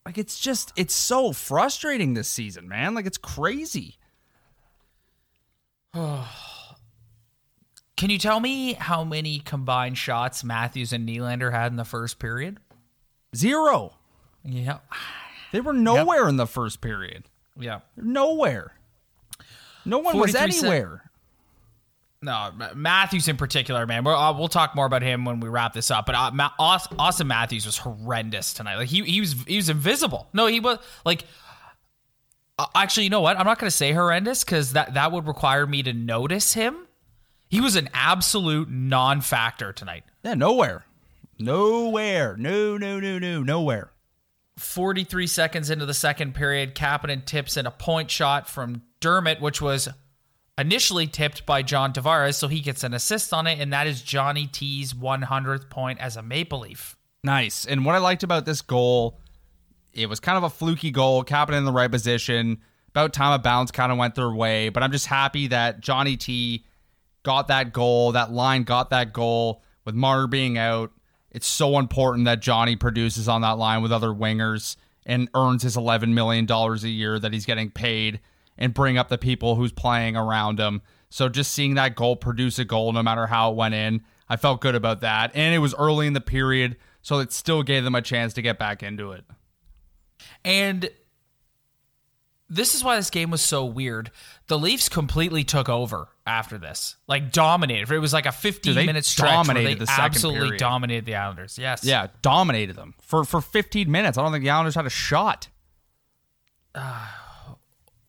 Like, 0.03 0.17
it's 0.17 0.39
just 0.39 0.73
it's 0.75 0.95
so 0.95 1.31
frustrating 1.31 2.15
this 2.15 2.27
season, 2.27 2.67
man. 2.67 2.95
Like, 2.95 3.05
it's 3.05 3.19
crazy. 3.19 3.97
Can 7.97 8.11
you 8.11 8.19
tell 8.19 8.39
me 8.39 8.73
how 8.73 9.03
many 9.03 9.39
combined 9.39 9.97
shots 9.97 10.43
Matthews 10.43 10.93
and 10.93 11.07
Nylander 11.09 11.51
had 11.51 11.71
in 11.71 11.77
the 11.77 11.83
first 11.83 12.19
period? 12.19 12.59
Zero. 13.35 13.95
Yeah. 14.43 14.79
They 15.51 15.61
were 15.61 15.73
nowhere 15.73 16.29
in 16.29 16.37
the 16.37 16.45
first 16.45 16.79
period. 16.79 17.25
Yeah. 17.59 17.79
Nowhere. 17.95 18.73
No 19.83 19.97
one 19.97 20.17
was 20.17 20.31
43 20.31 20.51
sec- 20.51 20.63
anywhere. 20.63 21.03
No, 22.21 22.51
Matthews 22.75 23.27
in 23.27 23.37
particular, 23.37 23.85
man. 23.85 24.03
We're, 24.03 24.15
uh, 24.15 24.33
we'll 24.33 24.47
talk 24.47 24.75
more 24.75 24.85
about 24.85 25.03
him 25.03 25.23
when 25.23 25.39
we 25.39 25.49
wrap 25.49 25.73
this 25.73 25.91
up. 25.91 26.05
But 26.07 26.15
uh, 26.15 26.31
Ma- 26.31 26.51
Austin 26.59 27.27
Matthews 27.27 27.65
was 27.65 27.77
horrendous 27.77 28.53
tonight. 28.53 28.75
Like 28.77 28.87
he 28.87 29.03
he 29.03 29.19
was 29.21 29.35
he 29.47 29.55
was 29.55 29.69
invisible. 29.69 30.27
No, 30.33 30.47
he 30.47 30.59
was 30.59 30.79
like. 31.05 31.23
Uh, 32.59 32.65
actually, 32.73 33.03
you 33.03 33.11
know 33.11 33.21
what? 33.21 33.37
I'm 33.37 33.45
not 33.45 33.59
going 33.59 33.69
to 33.69 33.75
say 33.75 33.91
horrendous 33.91 34.43
because 34.43 34.73
that 34.73 34.95
that 34.95 35.11
would 35.11 35.27
require 35.27 35.67
me 35.67 35.83
to 35.83 35.93
notice 35.93 36.53
him. 36.53 36.86
He 37.49 37.61
was 37.61 37.75
an 37.75 37.89
absolute 37.93 38.69
non-factor 38.69 39.73
tonight. 39.73 40.03
Yeah, 40.23 40.33
nowhere. 40.33 40.85
Nowhere. 41.39 42.35
No, 42.37 42.77
no, 42.77 42.99
no, 42.99 43.19
no, 43.19 43.43
nowhere. 43.43 43.91
43 44.57 45.27
seconds 45.27 45.69
into 45.69 45.85
the 45.85 45.93
second 45.93 46.33
period, 46.33 46.75
Kapanen 46.75 47.23
tips 47.23 47.57
in 47.57 47.65
a 47.65 47.71
point 47.71 48.09
shot 48.09 48.49
from 48.49 48.81
Dermott, 48.99 49.39
which 49.39 49.61
was 49.61 49.87
initially 50.57 51.05
tipped 51.05 51.45
by 51.45 51.61
John 51.61 51.93
Tavares, 51.93 52.35
so 52.35 52.47
he 52.47 52.59
gets 52.59 52.83
an 52.83 52.93
assist 52.93 53.33
on 53.33 53.45
it, 53.45 53.59
and 53.59 53.71
that 53.71 53.85
is 53.85 54.01
Johnny 54.01 54.47
T's 54.47 54.93
100th 54.93 55.69
point 55.69 55.99
as 55.99 56.17
a 56.17 56.23
Maple 56.23 56.59
Leaf. 56.59 56.97
Nice. 57.23 57.65
And 57.65 57.85
what 57.85 57.93
I 57.93 57.99
liked 57.99 58.23
about 58.23 58.45
this 58.45 58.61
goal, 58.61 59.19
it 59.93 60.09
was 60.09 60.19
kind 60.19 60.37
of 60.37 60.43
a 60.43 60.49
fluky 60.49 60.89
goal, 60.89 61.23
Kapanen 61.23 61.59
in 61.59 61.65
the 61.65 61.71
right 61.71 61.91
position. 61.91 62.59
About 62.89 63.13
time 63.13 63.33
a 63.33 63.39
bounce 63.39 63.69
kind 63.69 63.91
of 63.91 63.99
went 63.99 64.15
their 64.15 64.31
way, 64.31 64.69
but 64.69 64.81
I'm 64.81 64.91
just 64.91 65.05
happy 65.05 65.47
that 65.47 65.81
Johnny 65.81 66.17
T 66.17 66.65
got 67.27 67.49
that 67.49 67.73
goal, 67.73 68.13
that 68.13 68.31
line 68.31 68.63
got 68.63 68.89
that 68.89 69.11
goal 69.11 69.61
with 69.83 69.93
Marner 69.93 70.27
being 70.27 70.57
out. 70.57 70.93
It's 71.29 71.45
so 71.45 71.77
important 71.77 72.23
that 72.23 72.41
Johnny 72.41 72.77
produces 72.77 73.27
on 73.27 73.41
that 73.41 73.57
line 73.57 73.81
with 73.81 73.91
other 73.91 74.11
wingers 74.11 74.77
and 75.05 75.27
earns 75.35 75.63
his 75.63 75.75
$11 75.75 76.13
million 76.13 76.49
a 76.49 76.75
year 76.87 77.19
that 77.19 77.33
he's 77.33 77.45
getting 77.45 77.69
paid 77.69 78.21
and 78.57 78.73
bring 78.73 78.97
up 78.97 79.09
the 79.09 79.17
people 79.17 79.55
who's 79.55 79.73
playing 79.73 80.15
around 80.15 80.57
him. 80.57 80.81
So 81.09 81.27
just 81.27 81.51
seeing 81.51 81.73
that 81.73 81.97
goal 81.97 82.15
produce 82.15 82.59
a 82.59 82.65
goal, 82.65 82.93
no 82.93 83.03
matter 83.03 83.27
how 83.27 83.51
it 83.51 83.57
went 83.57 83.75
in, 83.75 84.05
I 84.29 84.37
felt 84.37 84.61
good 84.61 84.75
about 84.75 85.01
that. 85.01 85.31
And 85.35 85.53
it 85.53 85.59
was 85.59 85.75
early 85.75 86.07
in 86.07 86.13
the 86.13 86.21
period, 86.21 86.77
so 87.01 87.19
it 87.19 87.33
still 87.33 87.61
gave 87.61 87.83
them 87.83 87.95
a 87.95 88.01
chance 88.01 88.33
to 88.35 88.41
get 88.41 88.57
back 88.57 88.81
into 88.81 89.11
it. 89.11 89.25
And 90.45 90.89
this 92.49 92.73
is 92.73 92.85
why 92.85 92.95
this 92.95 93.09
game 93.09 93.31
was 93.31 93.41
so 93.41 93.65
weird. 93.65 94.11
The 94.47 94.57
Leafs 94.57 94.87
completely 94.87 95.43
took 95.43 95.67
over 95.67 96.07
after 96.25 96.57
this, 96.57 96.95
like 97.07 97.31
dominated. 97.33 97.91
It 97.91 97.99
was 97.99 98.13
like 98.13 98.25
a 98.25 98.31
15 98.31 98.61
Dude, 98.73 98.77
they 98.77 98.85
minute 98.85 99.03
stretch 99.03 99.27
where 99.27 99.35
dominated 99.43 99.79
they 99.79 99.85
the 99.85 99.91
absolutely 99.91 100.39
period. 100.41 100.59
dominated 100.59 101.05
the 101.05 101.15
Islanders. 101.15 101.57
Yes. 101.57 101.83
Yeah, 101.83 102.07
dominated 102.21 102.77
them 102.77 102.93
for 103.01 103.25
for 103.25 103.41
15 103.41 103.91
minutes. 103.91 104.17
I 104.17 104.23
don't 104.23 104.31
think 104.31 104.43
the 104.43 104.49
Islanders 104.49 104.75
had 104.75 104.85
a 104.85 104.89
shot. 104.89 105.49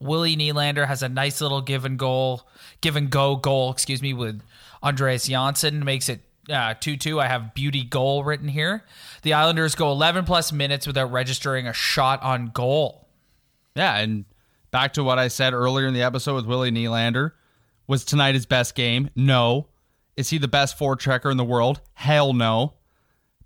Willie 0.00 0.37
Nylander 0.37 0.87
has 0.87 1.02
a 1.02 1.09
nice 1.09 1.40
little 1.40 1.61
give 1.61 1.85
and 1.85 1.99
goal, 1.99 2.49
give 2.80 2.95
and 2.95 3.11
go 3.11 3.35
goal, 3.35 3.73
excuse 3.73 4.00
me, 4.00 4.12
with 4.12 4.40
Andreas 4.83 5.26
Johnsson 5.26 5.85
makes 5.85 6.09
it 6.09 6.21
uh, 6.49 6.75
2-2. 6.75 7.21
I 7.21 7.26
have 7.26 7.52
beauty 7.52 7.83
goal 7.83 8.23
written 8.23 8.47
here. 8.49 8.85
The 9.23 9.33
Islanders 9.33 9.75
go 9.75 9.90
11 9.90 10.25
plus 10.25 10.52
minutes 10.52 10.87
without 10.87 11.11
registering 11.11 11.66
a 11.66 11.73
shot 11.73 12.23
on 12.23 12.47
goal. 12.54 13.09
Yeah, 13.75 13.97
and 13.97 14.25
back 14.70 14.92
to 14.94 15.04
what 15.04 15.18
I 15.18 15.28
said 15.28 15.54
earlier 15.54 15.87
in 15.87 15.94
the 15.94 16.02
episode 16.02 16.34
with 16.34 16.46
Willie 16.46 16.70
Nylander. 16.70 17.32
Was 17.87 18.04
tonight 18.04 18.34
his 18.34 18.46
best 18.46 18.75
game? 18.75 19.10
No. 19.16 19.68
Is 20.16 20.30
he 20.30 20.38
the 20.38 20.48
best 20.48 20.78
forechecker 20.78 21.30
in 21.30 21.37
the 21.37 21.44
world? 21.44 21.80
Hell 21.94 22.32
no. 22.32 22.75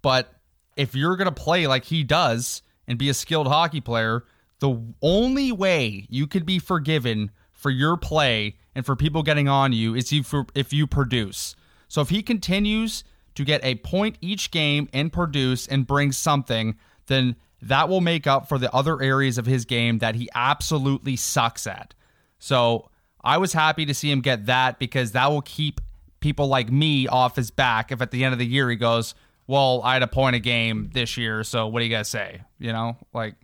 But 0.00 0.34
if 0.76 0.94
you're 0.94 1.16
going 1.16 1.32
to 1.32 1.42
play 1.42 1.66
like 1.66 1.84
he 1.84 2.02
does 2.02 2.62
and 2.88 2.98
be 2.98 3.08
a 3.08 3.14
skilled 3.14 3.46
hockey 3.46 3.80
player, 3.80 4.24
the 4.58 4.80
only 5.00 5.52
way 5.52 6.06
you 6.08 6.26
could 6.26 6.46
be 6.46 6.58
forgiven 6.58 7.30
for 7.52 7.70
your 7.70 7.96
play 7.96 8.56
and 8.74 8.84
for 8.84 8.96
people 8.96 9.22
getting 9.22 9.48
on 9.48 9.72
you 9.72 9.94
is 9.94 10.12
if, 10.12 10.34
if 10.54 10.72
you 10.72 10.86
produce. 10.86 11.54
So 11.88 12.00
if 12.00 12.08
he 12.08 12.22
continues 12.22 13.04
to 13.34 13.44
get 13.44 13.64
a 13.64 13.76
point 13.76 14.18
each 14.20 14.50
game 14.50 14.88
and 14.92 15.12
produce 15.12 15.66
and 15.66 15.86
bring 15.86 16.10
something, 16.10 16.76
then 17.06 17.36
that 17.62 17.88
will 17.88 18.00
make 18.00 18.26
up 18.26 18.48
for 18.48 18.58
the 18.58 18.72
other 18.74 19.00
areas 19.00 19.38
of 19.38 19.46
his 19.46 19.64
game 19.64 19.98
that 19.98 20.16
he 20.16 20.28
absolutely 20.34 21.16
sucks 21.16 21.66
at. 21.66 21.94
So 22.38 22.90
I 23.22 23.38
was 23.38 23.52
happy 23.52 23.86
to 23.86 23.94
see 23.94 24.10
him 24.10 24.20
get 24.20 24.46
that 24.46 24.78
because 24.78 25.12
that 25.12 25.30
will 25.30 25.42
keep 25.42 25.80
people 26.20 26.48
like 26.48 26.70
me 26.70 27.06
off 27.06 27.36
his 27.36 27.50
back 27.50 27.92
if 27.92 28.02
at 28.02 28.10
the 28.10 28.24
end 28.24 28.32
of 28.32 28.38
the 28.38 28.46
year 28.46 28.68
he 28.68 28.76
goes, 28.76 29.14
Well, 29.46 29.80
I 29.84 29.94
had 29.94 30.02
a 30.02 30.08
point 30.08 30.34
a 30.36 30.40
game 30.40 30.90
this 30.92 31.16
year, 31.16 31.44
so 31.44 31.68
what 31.68 31.80
do 31.80 31.84
you 31.86 31.90
guys 31.90 32.08
say? 32.08 32.42
You 32.58 32.72
know, 32.72 32.96
like 33.14 33.36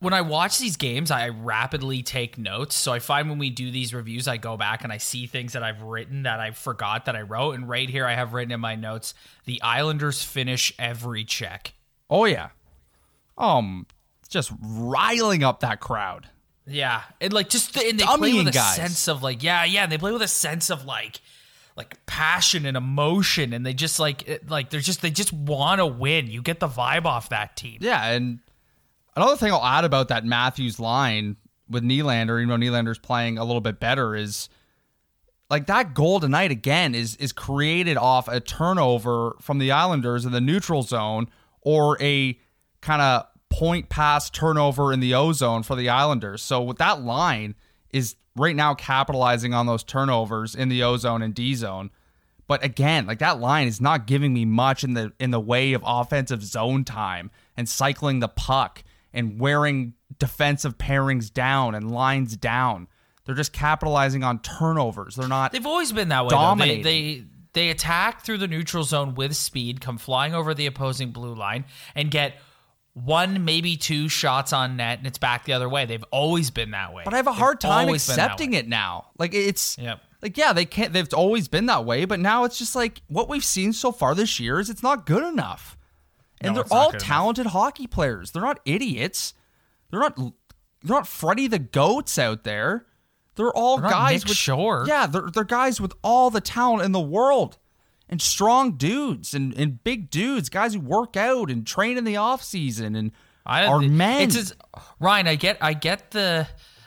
when 0.00 0.14
I 0.14 0.22
watch 0.22 0.58
these 0.58 0.76
games, 0.76 1.10
I 1.10 1.28
rapidly 1.28 2.02
take 2.02 2.38
notes. 2.38 2.74
So 2.74 2.92
I 2.92 2.98
find 2.98 3.28
when 3.28 3.38
we 3.38 3.50
do 3.50 3.70
these 3.70 3.94
reviews, 3.94 4.28
I 4.28 4.36
go 4.38 4.56
back 4.56 4.84
and 4.84 4.92
I 4.92 4.98
see 4.98 5.26
things 5.26 5.54
that 5.54 5.62
I've 5.62 5.82
written 5.82 6.24
that 6.24 6.40
I 6.40 6.50
forgot 6.50 7.06
that 7.06 7.16
I 7.16 7.22
wrote. 7.22 7.52
And 7.52 7.68
right 7.68 7.88
here, 7.88 8.06
I 8.06 8.14
have 8.14 8.34
written 8.34 8.52
in 8.52 8.60
my 8.60 8.76
notes 8.76 9.14
the 9.46 9.60
Islanders 9.62 10.22
finish 10.22 10.72
every 10.78 11.24
check. 11.24 11.72
Oh 12.10 12.24
yeah. 12.24 12.50
Um 13.36 13.86
just 14.28 14.52
riling 14.60 15.44
up 15.44 15.60
that 15.60 15.80
crowd. 15.80 16.28
Yeah, 16.66 17.02
and 17.20 17.32
like 17.32 17.50
just 17.50 17.74
the, 17.74 17.86
and 17.88 18.00
they 18.00 18.04
play 18.04 18.32
with 18.34 18.48
a 18.48 18.52
guys. 18.52 18.76
sense 18.76 19.08
of 19.08 19.22
like 19.22 19.42
yeah, 19.42 19.64
yeah. 19.64 19.82
And 19.82 19.92
they 19.92 19.98
play 19.98 20.12
with 20.12 20.22
a 20.22 20.28
sense 20.28 20.70
of 20.70 20.84
like 20.84 21.20
like 21.76 22.04
passion 22.06 22.64
and 22.66 22.76
emotion, 22.76 23.52
and 23.52 23.66
they 23.66 23.74
just 23.74 23.98
like 24.00 24.26
it, 24.28 24.48
like 24.48 24.70
they're 24.70 24.80
just 24.80 25.02
they 25.02 25.10
just 25.10 25.32
want 25.32 25.80
to 25.80 25.86
win. 25.86 26.28
You 26.28 26.40
get 26.40 26.60
the 26.60 26.68
vibe 26.68 27.04
off 27.04 27.28
that 27.30 27.56
team. 27.56 27.78
Yeah, 27.80 28.10
and 28.10 28.38
another 29.14 29.36
thing 29.36 29.52
I'll 29.52 29.64
add 29.64 29.84
about 29.84 30.08
that 30.08 30.24
Matthews 30.24 30.80
line 30.80 31.36
with 31.68 31.82
Nylander, 31.82 32.42
even 32.42 32.48
though 32.48 32.66
Nylander's 32.66 32.98
playing 32.98 33.36
a 33.36 33.44
little 33.44 33.60
bit 33.60 33.78
better, 33.78 34.16
is 34.16 34.48
like 35.50 35.66
that 35.66 35.92
goal 35.92 36.18
tonight 36.18 36.50
again 36.50 36.94
is 36.94 37.16
is 37.16 37.32
created 37.32 37.98
off 37.98 38.26
a 38.26 38.40
turnover 38.40 39.36
from 39.40 39.58
the 39.58 39.70
Islanders 39.70 40.24
in 40.24 40.32
the 40.32 40.40
neutral 40.40 40.82
zone 40.82 41.28
or 41.64 42.00
a 42.00 42.38
kind 42.80 43.02
of 43.02 43.26
point 43.50 43.88
pass 43.88 44.30
turnover 44.30 44.92
in 44.92 45.00
the 45.00 45.14
O 45.14 45.32
zone 45.32 45.62
for 45.62 45.74
the 45.74 45.88
Islanders. 45.88 46.42
So 46.42 46.62
with 46.62 46.78
that 46.78 47.02
line 47.02 47.54
is 47.92 48.16
right 48.36 48.54
now 48.54 48.74
capitalizing 48.74 49.54
on 49.54 49.66
those 49.66 49.82
turnovers 49.82 50.54
in 50.54 50.68
the 50.68 50.82
O 50.82 50.96
zone 50.96 51.22
and 51.22 51.34
D 51.34 51.54
zone. 51.54 51.90
But 52.46 52.62
again, 52.62 53.06
like 53.06 53.20
that 53.20 53.40
line 53.40 53.66
is 53.66 53.80
not 53.80 54.06
giving 54.06 54.34
me 54.34 54.44
much 54.44 54.84
in 54.84 54.94
the 54.94 55.12
in 55.18 55.30
the 55.30 55.40
way 55.40 55.72
of 55.72 55.82
offensive 55.86 56.44
zone 56.44 56.84
time 56.84 57.30
and 57.56 57.68
cycling 57.68 58.20
the 58.20 58.28
puck 58.28 58.84
and 59.14 59.40
wearing 59.40 59.94
defensive 60.18 60.76
pairings 60.76 61.32
down 61.32 61.74
and 61.74 61.90
lines 61.90 62.36
down. 62.36 62.88
They're 63.24 63.34
just 63.34 63.54
capitalizing 63.54 64.22
on 64.22 64.40
turnovers. 64.40 65.16
They're 65.16 65.28
not 65.28 65.52
They've 65.52 65.64
always 65.64 65.92
been 65.92 66.08
that 66.10 66.24
way. 66.24 66.30
Dominating. 66.30 66.82
They, 66.82 67.14
they 67.14 67.24
they 67.54 67.70
attack 67.70 68.24
through 68.24 68.38
the 68.38 68.48
neutral 68.48 68.84
zone 68.84 69.14
with 69.14 69.34
speed, 69.34 69.80
come 69.80 69.96
flying 69.98 70.34
over 70.34 70.52
the 70.54 70.66
opposing 70.66 71.10
blue 71.10 71.34
line, 71.34 71.64
and 71.94 72.10
get 72.10 72.34
one, 72.92 73.44
maybe 73.44 73.76
two 73.76 74.08
shots 74.08 74.52
on 74.52 74.76
net, 74.76 74.98
and 74.98 75.06
it's 75.06 75.18
back 75.18 75.44
the 75.44 75.52
other 75.52 75.68
way. 75.68 75.84
They've 75.86 76.04
always 76.12 76.50
been 76.50 76.70
that 76.72 76.92
way. 76.92 77.02
But 77.04 77.14
I 77.14 77.16
have 77.16 77.26
a 77.26 77.32
hard 77.32 77.56
They've 77.60 77.70
time 77.70 77.86
been 77.86 77.92
that 77.94 77.98
accepting 77.98 78.52
it 78.52 78.68
now. 78.68 79.06
Like 79.18 79.34
it's 79.34 79.76
Yep. 79.78 80.00
like 80.22 80.36
yeah, 80.36 80.52
they 80.52 80.64
can't 80.64 80.92
they've 80.92 81.12
always 81.14 81.48
been 81.48 81.66
that 81.66 81.84
way, 81.84 82.04
but 82.04 82.20
now 82.20 82.44
it's 82.44 82.58
just 82.58 82.76
like 82.76 83.00
what 83.08 83.28
we've 83.28 83.44
seen 83.44 83.72
so 83.72 83.90
far 83.90 84.14
this 84.14 84.38
year 84.38 84.60
is 84.60 84.70
it's 84.70 84.82
not 84.82 85.06
good 85.06 85.24
enough. 85.24 85.76
And 86.40 86.54
No, 86.54 86.62
they're 86.62 86.72
all 86.72 86.90
good 86.90 86.96
enough. 86.96 87.08
talented 87.08 87.46
hockey 87.46 87.86
players. 87.86 88.30
They're 88.30 88.42
not 88.42 88.60
idiots. 88.64 89.34
They're 89.90 90.00
not 90.00 90.16
they're 90.16 90.32
not 90.96 91.08
Freddie 91.08 91.46
the 91.48 91.58
Goats 91.58 92.18
out 92.18 92.44
there. 92.44 92.86
They're 93.36 93.52
all 93.52 93.78
They're 93.78 93.90
guys 93.90 94.24
with 94.24 94.36
Shore. 94.36 94.84
Yeah, 94.86 95.06
they're 95.06 95.28
they're 95.32 95.44
guys 95.44 95.80
with 95.80 95.92
all 96.02 96.30
the 96.30 96.40
talent 96.40 96.84
in 96.84 96.92
the 96.92 97.00
world. 97.00 97.58
And 98.06 98.20
strong 98.20 98.72
dudes 98.72 99.32
and, 99.32 99.54
and 99.54 99.82
big 99.82 100.10
dudes, 100.10 100.50
guys 100.50 100.74
who 100.74 100.80
work 100.80 101.16
out 101.16 101.50
and 101.50 101.66
train 101.66 101.96
in 101.96 102.04
the 102.04 102.18
off 102.18 102.44
season 102.44 102.94
and 102.94 103.12
I 103.46 103.66
are 103.66 103.80
men. 103.80 104.22
It's 104.22 104.34
just, 104.34 104.54
Ryan. 105.00 105.26
I 105.26 105.34
get. 105.36 105.58
I 105.60 105.72
get 105.74 106.10
the 106.10 106.46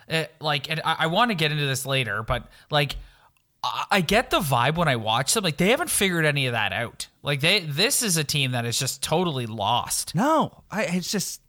uh, 0.09 0.25
like, 0.39 0.69
and 0.69 0.81
I, 0.83 0.95
I 0.99 1.07
want 1.07 1.31
to 1.31 1.35
get 1.35 1.51
into 1.51 1.65
this 1.65 1.85
later, 1.85 2.23
but 2.23 2.49
like, 2.71 2.95
I, 3.63 3.85
I 3.91 4.01
get 4.01 4.29
the 4.29 4.39
vibe 4.39 4.75
when 4.75 4.87
I 4.87 4.95
watch 4.95 5.33
them. 5.33 5.43
Like, 5.43 5.57
they 5.57 5.69
haven't 5.69 5.89
figured 5.89 6.25
any 6.25 6.47
of 6.47 6.53
that 6.53 6.73
out. 6.73 7.07
Like, 7.21 7.41
they 7.41 7.59
this 7.59 8.01
is 8.01 8.17
a 8.17 8.23
team 8.23 8.51
that 8.51 8.65
is 8.65 8.79
just 8.79 9.03
totally 9.03 9.45
lost. 9.45 10.15
no, 10.15 10.63
I 10.71 10.83
it's 10.83 11.11
just 11.11 11.41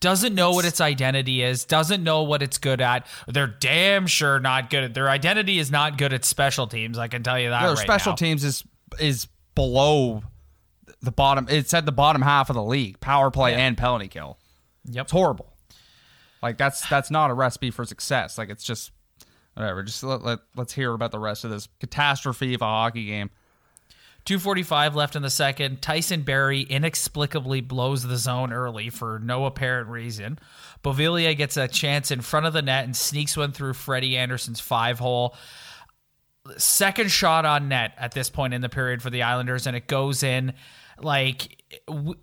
Doesn't 0.00 0.34
know 0.34 0.52
what 0.52 0.64
its 0.64 0.80
identity 0.80 1.42
is. 1.42 1.64
Doesn't 1.64 2.04
know 2.04 2.22
what 2.22 2.42
it's 2.42 2.58
good 2.58 2.80
at. 2.80 3.06
They're 3.26 3.46
damn 3.46 4.06
sure 4.06 4.38
not 4.38 4.68
good 4.70 4.84
at. 4.84 4.94
Their 4.94 5.08
identity 5.08 5.58
is 5.58 5.70
not 5.70 5.96
good 5.96 6.12
at 6.12 6.24
special 6.24 6.66
teams. 6.66 6.98
I 6.98 7.08
can 7.08 7.22
tell 7.22 7.38
you 7.38 7.50
that. 7.50 7.62
their 7.62 7.74
right 7.74 7.78
special 7.78 8.12
now. 8.12 8.16
teams 8.16 8.44
is 8.44 8.64
is 9.00 9.26
below 9.54 10.22
the 11.00 11.12
bottom. 11.12 11.46
It's 11.48 11.72
at 11.72 11.86
the 11.86 11.92
bottom 11.92 12.22
half 12.22 12.50
of 12.50 12.56
the 12.56 12.62
league, 12.62 13.00
power 13.00 13.30
play 13.30 13.54
and 13.54 13.76
penalty 13.76 14.08
kill. 14.08 14.38
Yep. 14.84 15.04
It's 15.06 15.12
horrible. 15.12 15.52
Like 16.42 16.58
that's 16.58 16.86
that's 16.88 17.10
not 17.10 17.30
a 17.30 17.34
recipe 17.34 17.70
for 17.70 17.84
success. 17.84 18.36
Like 18.38 18.50
it's 18.50 18.64
just 18.64 18.92
Whatever. 19.56 19.82
Just 19.82 20.02
let, 20.02 20.22
let, 20.22 20.40
let's 20.54 20.74
hear 20.74 20.92
about 20.92 21.12
the 21.12 21.18
rest 21.18 21.44
of 21.44 21.50
this 21.50 21.66
catastrophe 21.80 22.52
of 22.52 22.60
a 22.60 22.66
hockey 22.66 23.06
game. 23.06 23.30
245 24.26 24.96
left 24.96 25.14
in 25.14 25.22
the 25.22 25.30
second. 25.30 25.80
Tyson 25.80 26.22
Barrie 26.22 26.62
inexplicably 26.62 27.60
blows 27.60 28.02
the 28.02 28.16
zone 28.16 28.52
early 28.52 28.90
for 28.90 29.20
no 29.20 29.46
apparent 29.46 29.88
reason. 29.88 30.38
Beauvillier 30.82 31.36
gets 31.36 31.56
a 31.56 31.68
chance 31.68 32.10
in 32.10 32.20
front 32.20 32.44
of 32.44 32.52
the 32.52 32.60
net 32.60 32.84
and 32.84 32.94
sneaks 32.94 33.36
one 33.36 33.52
through 33.52 33.74
Freddie 33.74 34.18
Andersen's 34.18 34.60
five 34.60 34.98
hole. 34.98 35.36
Second 36.56 37.10
shot 37.10 37.44
on 37.44 37.68
net 37.68 37.94
at 37.96 38.12
this 38.12 38.28
point 38.28 38.52
in 38.52 38.60
the 38.60 38.68
period 38.68 39.00
for 39.00 39.10
the 39.10 39.22
Islanders, 39.22 39.66
and 39.66 39.76
it 39.76 39.86
goes 39.86 40.24
in. 40.24 40.54
Like, 41.00 41.62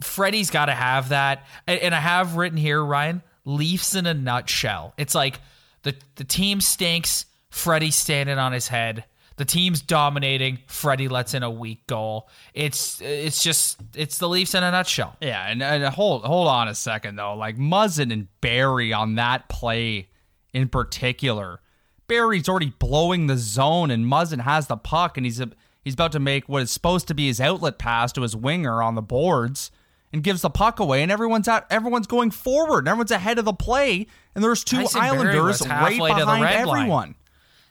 Freddie's 0.02 0.50
got 0.50 0.66
to 0.66 0.74
have 0.74 1.10
that. 1.10 1.46
And, 1.68 1.80
and 1.80 1.96
I 1.96 2.00
have 2.00 2.36
written 2.36 2.58
here, 2.58 2.84
Ryan, 2.84 3.22
Leafs 3.46 3.96
in 3.96 4.08
a 4.08 4.14
nutshell. 4.14 4.94
It's 4.98 5.16
like 5.16 5.40
the, 5.84 5.96
the 6.16 6.24
team 6.26 6.60
stinks, 6.60 7.26
Freddie's 7.50 7.96
standing 7.96 8.38
on 8.38 8.52
his 8.52 8.68
head. 8.68 9.06
The 9.36 9.46
team's 9.46 9.82
dominating. 9.82 10.60
Freddie 10.68 11.08
lets 11.08 11.34
in 11.34 11.42
a 11.42 11.50
weak 11.50 11.88
goal. 11.88 12.30
It's 12.54 13.02
it's 13.02 13.44
just 13.44 13.80
it's 13.96 14.20
the 14.20 14.30
Leafs 14.30 14.54
in 14.54 14.64
a 14.64 14.72
nutshell. 14.72 15.16
Yeah, 15.22 15.48
and, 15.50 15.64
and 15.64 15.84
hold 15.86 16.24
hold 16.24 16.48
on 16.48 16.68
a 16.68 16.76
second 16.76 17.16
though. 17.16 17.36
Like 17.36 17.58
Muzzin 17.58 18.14
and 18.14 18.28
Barrie 18.42 18.94
on 18.94 19.16
that 19.16 19.50
play 19.50 20.10
in 20.54 20.70
particular. 20.70 21.62
Barrie's 22.08 22.48
already 22.48 22.74
blowing 22.78 23.28
the 23.28 23.38
zone, 23.38 23.90
and 23.90 24.06
Muzzin 24.06 24.42
has 24.42 24.68
the 24.68 24.78
puck, 24.78 25.18
and 25.18 25.26
he's 25.26 25.40
a, 25.40 25.50
he's 25.84 25.94
about 25.94 26.12
to 26.12 26.20
make 26.20 26.48
what 26.48 26.62
is 26.62 26.72
supposed 26.72 27.08
to 27.08 27.16
be 27.16 27.28
his 27.28 27.42
outlet 27.42 27.80
pass 27.80 28.12
to 28.14 28.22
his 28.22 28.36
winger 28.36 28.84
on 28.84 28.96
the 28.96 29.02
boards, 29.02 29.72
and 30.12 30.22
gives 30.24 30.42
the 30.42 30.50
puck 30.50 30.80
away, 30.80 31.02
and 31.02 31.12
everyone's 31.12 31.48
out. 31.48 31.66
Everyone's 31.72 32.06
going 32.06 32.30
forward, 32.30 32.80
and 32.80 32.90
everyone's 32.90 33.12
ahead 33.12 33.40
of 33.40 33.46
the 33.46 33.54
play, 33.54 34.06
and 34.36 34.44
there's 34.44 34.64
two 34.64 34.78
Tyson 34.78 35.02
Islanders 35.02 35.66
right 35.68 35.98
to 35.98 36.08
the 36.08 36.26
behind 36.26 36.46
everyone. 36.46 36.90
line. 36.90 37.16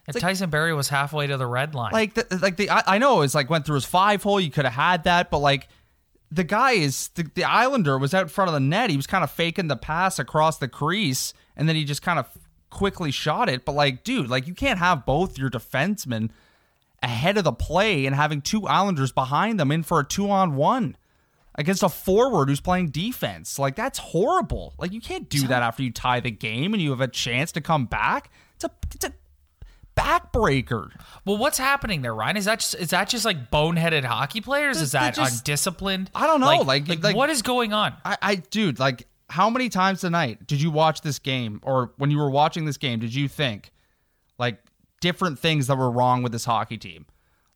And 0.06 0.16
Tyson 0.18 0.50
Barrie 0.50 0.74
was 0.74 0.88
halfway 0.88 1.28
to 1.28 1.36
the 1.36 1.46
red 1.46 1.74
line. 1.74 1.92
Like, 1.92 2.14
the, 2.14 2.38
like 2.42 2.56
the 2.56 2.70
I, 2.70 2.82
I 2.86 2.98
know 2.98 3.22
it's 3.22 3.34
like 3.34 3.48
went 3.48 3.64
through 3.64 3.76
his 3.76 3.84
five 3.84 4.22
hole. 4.22 4.40
You 4.40 4.50
could 4.50 4.64
have 4.64 4.74
had 4.74 5.04
that, 5.04 5.30
but 5.30 5.38
like 5.38 5.68
the 6.30 6.44
guy 6.44 6.72
is 6.72 7.08
the, 7.14 7.24
the 7.34 7.44
Islander 7.44 7.98
was 7.98 8.14
out 8.14 8.22
in 8.22 8.28
front 8.28 8.48
of 8.48 8.54
the 8.54 8.60
net. 8.60 8.90
He 8.90 8.96
was 8.96 9.06
kind 9.06 9.22
of 9.22 9.30
faking 9.30 9.68
the 9.68 9.76
pass 9.76 10.18
across 10.18 10.58
the 10.58 10.68
crease, 10.68 11.34
and 11.56 11.68
then 11.68 11.76
he 11.76 11.84
just 11.84 12.02
kind 12.02 12.18
of 12.18 12.26
quickly 12.70 13.10
shot 13.10 13.48
it. 13.48 13.64
But 13.64 13.72
like, 13.72 14.02
dude, 14.02 14.28
like 14.28 14.46
you 14.46 14.54
can't 14.54 14.78
have 14.78 15.06
both 15.06 15.38
your 15.38 15.50
defensemen 15.50 16.30
ahead 17.02 17.36
of 17.36 17.44
the 17.44 17.52
play 17.52 18.06
and 18.06 18.16
having 18.16 18.40
two 18.40 18.66
Islanders 18.66 19.12
behind 19.12 19.60
them 19.60 19.70
in 19.70 19.82
for 19.82 20.00
a 20.00 20.04
two 20.04 20.30
on 20.30 20.56
one 20.56 20.96
against 21.54 21.82
a 21.82 21.88
forward 21.88 22.48
who's 22.48 22.60
playing 22.60 22.88
defense. 22.88 23.58
Like 23.58 23.76
that's 23.76 23.98
horrible. 23.98 24.74
Like 24.78 24.92
you 24.92 25.00
can't 25.00 25.28
do 25.28 25.46
that 25.48 25.62
after 25.62 25.82
you 25.82 25.92
tie 25.92 26.20
the 26.20 26.30
game 26.30 26.72
and 26.72 26.82
you 26.82 26.90
have 26.90 27.00
a 27.00 27.08
chance 27.08 27.52
to 27.52 27.60
come 27.60 27.86
back. 27.86 28.30
It's 28.54 28.64
a 28.64 28.70
it's 28.94 29.04
a 29.04 29.12
backbreaker. 29.96 30.90
well, 31.24 31.36
what's 31.36 31.58
happening 31.58 32.02
there, 32.02 32.14
Ryan? 32.14 32.36
Is 32.36 32.44
that 32.46 32.60
just, 32.60 32.74
is 32.74 32.90
that 32.90 33.08
just 33.08 33.24
like 33.24 33.50
boneheaded 33.50 34.04
hockey 34.04 34.40
players? 34.40 34.80
Is 34.80 34.92
that 34.92 35.14
just- 35.14 35.40
undisciplined? 35.40 36.10
I 36.14 36.26
don't 36.26 36.40
know, 36.40 36.46
Like, 36.46 36.66
like- 36.66 36.88
like, 36.88 37.02
like- 37.02 37.16
what 37.16 37.30
is 37.30 37.42
going 37.42 37.72
on? 37.72 37.94
I, 38.04 38.16
I 38.22 38.34
dude, 38.36 38.78
like 38.78 39.06
how 39.28 39.48
many 39.48 39.68
times 39.68 40.00
tonight 40.00 40.46
did 40.46 40.60
you 40.60 40.70
watch 40.70 41.00
this 41.00 41.18
game 41.18 41.60
or 41.62 41.92
when 41.96 42.10
you 42.10 42.18
were 42.18 42.30
watching 42.30 42.64
this 42.66 42.76
game 42.76 42.98
did 43.00 43.14
you 43.14 43.28
think 43.28 43.72
like 44.38 44.58
different 45.00 45.38
things 45.38 45.66
that 45.68 45.76
were 45.78 45.90
wrong 45.90 46.22
with 46.22 46.32
this 46.32 46.44
hockey 46.44 46.76
team? 46.78 47.06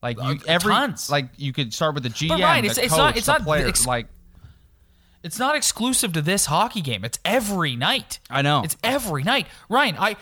Like 0.02 0.18
you, 0.18 0.24
uh, 0.24 0.36
every 0.46 0.72
tons. 0.72 1.10
like 1.10 1.30
you 1.36 1.52
could 1.52 1.72
start 1.74 1.94
with 1.94 2.02
the 2.04 2.10
GM, 2.10 2.28
but 2.28 2.40
Ryan, 2.40 2.64
the 2.64 2.70
it's- 2.70 2.76
coach, 2.76 2.84
it's 2.86 2.96
not- 2.96 3.16
it's 3.16 3.26
not 3.26 3.42
player. 3.42 3.66
ex- 3.66 3.86
like 3.86 4.08
It's 5.22 5.38
not 5.40 5.56
exclusive 5.56 6.12
to 6.12 6.22
this 6.22 6.46
hockey 6.46 6.80
game. 6.80 7.04
It's 7.04 7.18
every 7.24 7.74
night. 7.74 8.20
I 8.30 8.42
know. 8.42 8.62
It's 8.62 8.76
every 8.84 9.24
night. 9.24 9.48
Ryan, 9.68 9.96
I 9.98 10.16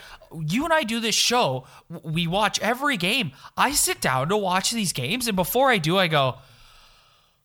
you 0.47 0.65
and 0.65 0.73
I 0.73 0.83
do 0.85 1.01
this 1.01 1.15
show. 1.15 1.67
We 2.03 2.27
watch 2.27 2.59
every 2.61 2.97
game. 2.97 3.33
I 3.57 3.73
sit 3.73 4.01
down 4.01 4.29
to 4.31 4.37
watch 4.37 4.71
these 4.71 4.93
games 4.93 5.27
and 5.29 5.37
before 5.37 5.71
I 5.71 5.79
do 5.79 5.99
I 5.99 6.09
go 6.09 6.39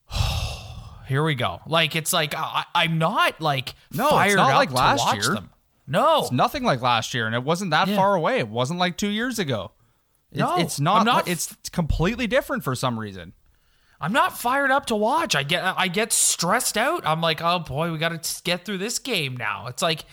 here 1.07 1.23
we 1.23 1.35
go. 1.35 1.59
Like 1.67 1.95
it's 1.95 2.13
like 2.13 2.33
I, 2.35 2.65
I'm 2.75 2.97
not 2.97 3.41
like 3.41 3.73
No, 3.93 4.05
it's 4.05 4.13
fired 4.13 4.35
not 4.37 4.51
up 4.51 4.57
like 4.57 4.71
last 4.71 5.13
year. 5.15 5.33
them. 5.35 5.49
No. 5.87 6.21
it's 6.21 6.31
nothing 6.31 6.63
like 6.63 6.81
last 6.81 7.15
year, 7.15 7.25
and 7.25 7.33
it 7.33 7.43
wasn't 7.43 7.71
that 7.71 7.87
Yeah. 7.87 7.95
far 7.95 8.13
away. 8.13 8.37
It 8.37 8.47
wasn't 8.47 8.79
like 8.79 8.95
two 8.97 9.09
years 9.09 9.39
ago. 9.39 9.71
It- 10.31 10.37
No, 10.37 10.57
it's 10.57 10.79
not. 10.79 11.03
Not- 11.05 11.27
It's 11.27 11.55
completely 11.71 12.27
different 12.27 12.63
for 12.63 12.75
some 12.75 12.99
reason. 12.99 13.33
I'm 14.01 14.13
not 14.13 14.37
fired 14.37 14.71
up 14.71 14.85
to 14.87 14.95
watch. 14.95 15.35
I 15.35 15.43
get 15.43 15.63
I 15.63 15.87
get 15.89 16.13
stressed 16.13 16.77
out. 16.77 17.01
I'm 17.05 17.19
like, 17.21 17.41
oh 17.41 17.59
boy, 17.59 17.91
we 17.91 17.97
got 17.97 18.23
to 18.23 18.41
get 18.43 18.63
through 18.65 18.77
this 18.77 18.97
game 18.99 19.35
now. 19.35 19.65
It's 19.67 19.81
like, 19.81 20.05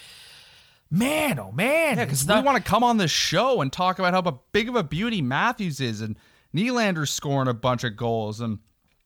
man, 0.90 1.38
oh 1.38 1.53
man, 1.53 1.99
Yeah, 1.99 2.05
because 2.05 2.25
we 2.25 2.35
not- 2.35 2.44
want 2.44 2.57
to 2.62 2.68
come 2.68 2.85
on 2.85 2.96
this 2.96 3.11
show 3.11 3.61
and 3.61 3.72
talk 3.72 3.99
about 3.99 4.14
how 4.14 4.40
big 4.53 4.68
of 4.68 4.77
a 4.77 4.83
beauty 4.85 5.22
Matthews 5.22 5.81
is, 5.81 6.01
and 6.01 6.16
Nylander's 6.55 7.11
scoring 7.11 7.49
a 7.49 7.55
bunch 7.55 7.85
of 7.85 7.96
goals, 7.96 8.40
and 8.40 8.59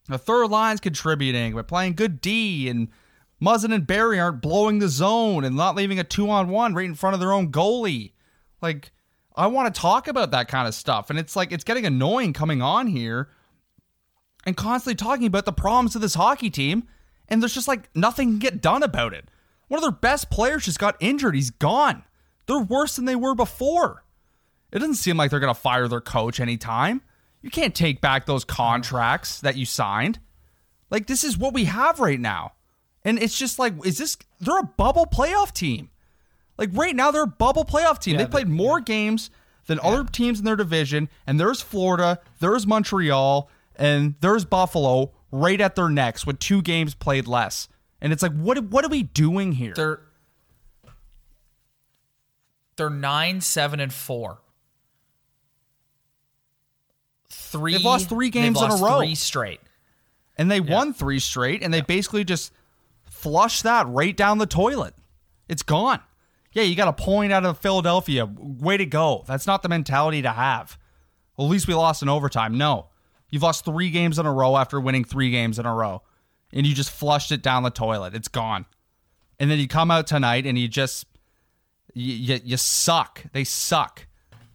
the 0.08 0.18
third 0.18 0.46
line's 0.50 0.80
contributing, 0.80 1.54
but 1.54 1.68
playing 1.68 1.94
good 1.94 2.20
D, 2.20 2.68
and 2.68 2.88
Muzzin 3.42 3.72
and 3.74 3.86
Barrie 3.86 4.20
aren't 4.20 4.42
blowing 4.42 4.78
the 4.78 4.88
zone 4.88 5.44
and 5.44 5.56
not 5.56 5.74
leaving 5.74 5.98
a 5.98 6.04
two 6.04 6.28
on 6.30 6.48
one 6.48 6.74
right 6.74 6.84
in 6.84 6.94
front 6.94 7.14
of 7.14 7.20
their 7.20 7.32
own 7.32 7.50
goalie. 7.50 8.12
Like, 8.60 8.92
I 9.34 9.46
want 9.46 9.72
to 9.74 9.80
talk 9.80 10.08
about 10.08 10.32
that 10.32 10.48
kind 10.48 10.68
of 10.68 10.74
stuff, 10.74 11.08
and 11.10 11.18
it's 11.18 11.34
like 11.36 11.50
it's 11.52 11.64
getting 11.64 11.86
annoying 11.86 12.32
coming 12.32 12.60
on 12.60 12.86
here 12.88 13.30
and 14.44 14.56
constantly 14.56 14.96
talking 14.96 15.26
about 15.26 15.44
the 15.44 15.52
problems 15.52 15.94
of 15.94 16.02
this 16.02 16.14
hockey 16.14 16.50
team, 16.50 16.86
and 17.28 17.40
there's 17.42 17.54
just 17.54 17.68
like 17.68 17.88
nothing 17.94 18.30
can 18.32 18.38
get 18.38 18.60
done 18.60 18.82
about 18.82 19.14
it. 19.14 19.28
One 19.70 19.78
of 19.78 19.82
their 19.82 19.92
best 19.92 20.30
players 20.30 20.64
just 20.64 20.80
got 20.80 20.96
injured. 20.98 21.36
He's 21.36 21.50
gone. 21.50 22.02
They're 22.46 22.58
worse 22.58 22.96
than 22.96 23.04
they 23.04 23.14
were 23.14 23.36
before. 23.36 24.02
It 24.72 24.80
doesn't 24.80 24.96
seem 24.96 25.16
like 25.16 25.30
they're 25.30 25.38
going 25.38 25.54
to 25.54 25.60
fire 25.60 25.86
their 25.86 26.00
coach 26.00 26.40
anytime. 26.40 27.02
You 27.40 27.50
can't 27.50 27.72
take 27.72 28.00
back 28.00 28.26
those 28.26 28.44
contracts 28.44 29.40
that 29.42 29.56
you 29.56 29.64
signed. 29.64 30.18
Like, 30.90 31.06
this 31.06 31.22
is 31.22 31.38
what 31.38 31.54
we 31.54 31.66
have 31.66 32.00
right 32.00 32.18
now. 32.18 32.54
And 33.04 33.16
it's 33.16 33.38
just 33.38 33.60
like, 33.60 33.74
is 33.86 33.96
this, 33.98 34.16
they're 34.40 34.58
a 34.58 34.64
bubble 34.64 35.06
playoff 35.06 35.52
team. 35.52 35.90
Like, 36.58 36.70
right 36.72 36.96
now, 36.96 37.12
they're 37.12 37.22
a 37.22 37.28
bubble 37.28 37.64
playoff 37.64 38.00
team. 38.00 38.16
they 38.16 38.26
played 38.26 38.48
more 38.48 38.80
games 38.80 39.30
than 39.66 39.78
other 39.84 40.02
teams 40.02 40.40
in 40.40 40.44
their 40.44 40.56
division. 40.56 41.08
And 41.28 41.38
there's 41.38 41.60
Florida, 41.60 42.18
there's 42.40 42.66
Montreal, 42.66 43.48
and 43.76 44.16
there's 44.20 44.44
Buffalo 44.44 45.12
right 45.30 45.60
at 45.60 45.76
their 45.76 45.88
necks 45.88 46.26
with 46.26 46.40
two 46.40 46.60
games 46.60 46.96
played 46.96 47.28
less. 47.28 47.68
And 48.00 48.12
it's 48.12 48.22
like, 48.22 48.32
what, 48.32 48.62
what 48.64 48.84
are 48.84 48.88
we 48.88 49.02
doing 49.02 49.52
here? 49.52 49.74
they're 49.74 50.00
they're 52.76 52.88
nine, 52.90 53.40
seven, 53.42 53.78
and 53.78 53.92
four. 53.92 54.38
Three. 57.28 57.72
They've 57.74 57.84
lost 57.84 58.08
three 58.08 58.30
games 58.30 58.58
they've 58.60 58.70
in 58.70 58.78
a 58.78 58.82
row. 58.82 58.98
Three 58.98 59.14
straight. 59.14 59.60
and 60.38 60.50
they 60.50 60.60
won 60.60 60.94
three 60.94 61.18
straight, 61.18 61.62
and 61.62 61.72
they 61.74 61.80
basically 61.82 62.24
just 62.24 62.52
flushed 63.04 63.64
that 63.64 63.86
right 63.88 64.16
down 64.16 64.38
the 64.38 64.46
toilet. 64.46 64.94
It's 65.48 65.62
gone. 65.62 66.00
Yeah, 66.52 66.62
you 66.62 66.74
got 66.74 66.88
a 66.88 66.92
point 66.92 67.32
out 67.32 67.44
of 67.44 67.58
Philadelphia. 67.58 68.24
Way 68.26 68.76
to 68.78 68.86
go. 68.86 69.24
That's 69.26 69.46
not 69.46 69.62
the 69.62 69.68
mentality 69.68 70.22
to 70.22 70.30
have. 70.30 70.78
Well, 71.36 71.46
at 71.46 71.50
least 71.50 71.68
we 71.68 71.74
lost 71.74 72.02
in 72.02 72.08
overtime. 72.08 72.56
No, 72.56 72.86
you've 73.28 73.42
lost 73.42 73.64
three 73.64 73.90
games 73.90 74.18
in 74.18 74.26
a 74.26 74.32
row 74.32 74.56
after 74.56 74.80
winning 74.80 75.04
three 75.04 75.30
games 75.30 75.58
in 75.58 75.66
a 75.66 75.74
row, 75.74 76.02
and 76.52 76.66
you 76.66 76.74
just 76.74 76.90
flushed 76.90 77.32
it 77.32 77.42
down 77.42 77.62
the 77.62 77.70
toilet. 77.70 78.14
It's 78.14 78.28
gone. 78.28 78.66
And 79.38 79.50
then 79.50 79.58
you 79.58 79.68
come 79.68 79.90
out 79.90 80.06
tonight 80.06 80.46
and 80.46 80.58
you 80.58 80.68
just 80.68 81.06
you 81.94 82.14
you, 82.14 82.40
you 82.44 82.56
suck. 82.56 83.22
They 83.32 83.44
suck. 83.44 84.06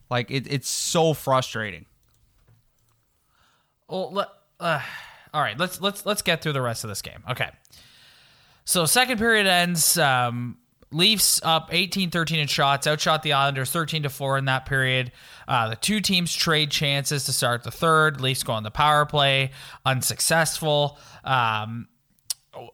Like 0.10 0.30
it, 0.30 0.52
it's 0.52 0.70
so 0.70 1.14
frustrating. 1.14 1.86
Well, 3.88 4.12
let, 4.12 4.28
uh, 4.60 4.82
all 5.34 5.42
right. 5.42 5.58
Let's 5.58 5.82
let's 5.82 6.06
let's 6.06 6.22
get 6.22 6.42
through 6.42 6.54
the 6.54 6.62
rest 6.62 6.84
of 6.84 6.90
this 6.90 7.02
game. 7.02 7.24
Okay. 7.30 7.50
So 8.66 8.86
second 8.86 9.18
period 9.18 9.48
ends. 9.48 9.98
Um, 9.98 10.58
Leafs 10.96 11.42
up 11.44 11.72
18-13 11.72 12.38
in 12.38 12.48
shots, 12.48 12.88
outshot 12.88 13.22
the 13.22 13.34
Islanders 13.34 13.70
13 13.70 14.04
to 14.04 14.10
4 14.10 14.38
in 14.38 14.46
that 14.46 14.66
period. 14.66 15.12
Uh, 15.46 15.70
the 15.70 15.76
two 15.76 16.00
teams 16.00 16.34
trade 16.34 16.72
chances 16.72 17.26
to 17.26 17.34
start 17.34 17.64
the 17.64 17.72
third. 17.72 18.22
Leafs 18.22 18.44
go 18.44 18.54
on 18.54 18.64
the 18.64 18.72
power 18.72 19.06
play, 19.06 19.52
unsuccessful. 19.86 20.98
Um, 21.26 21.90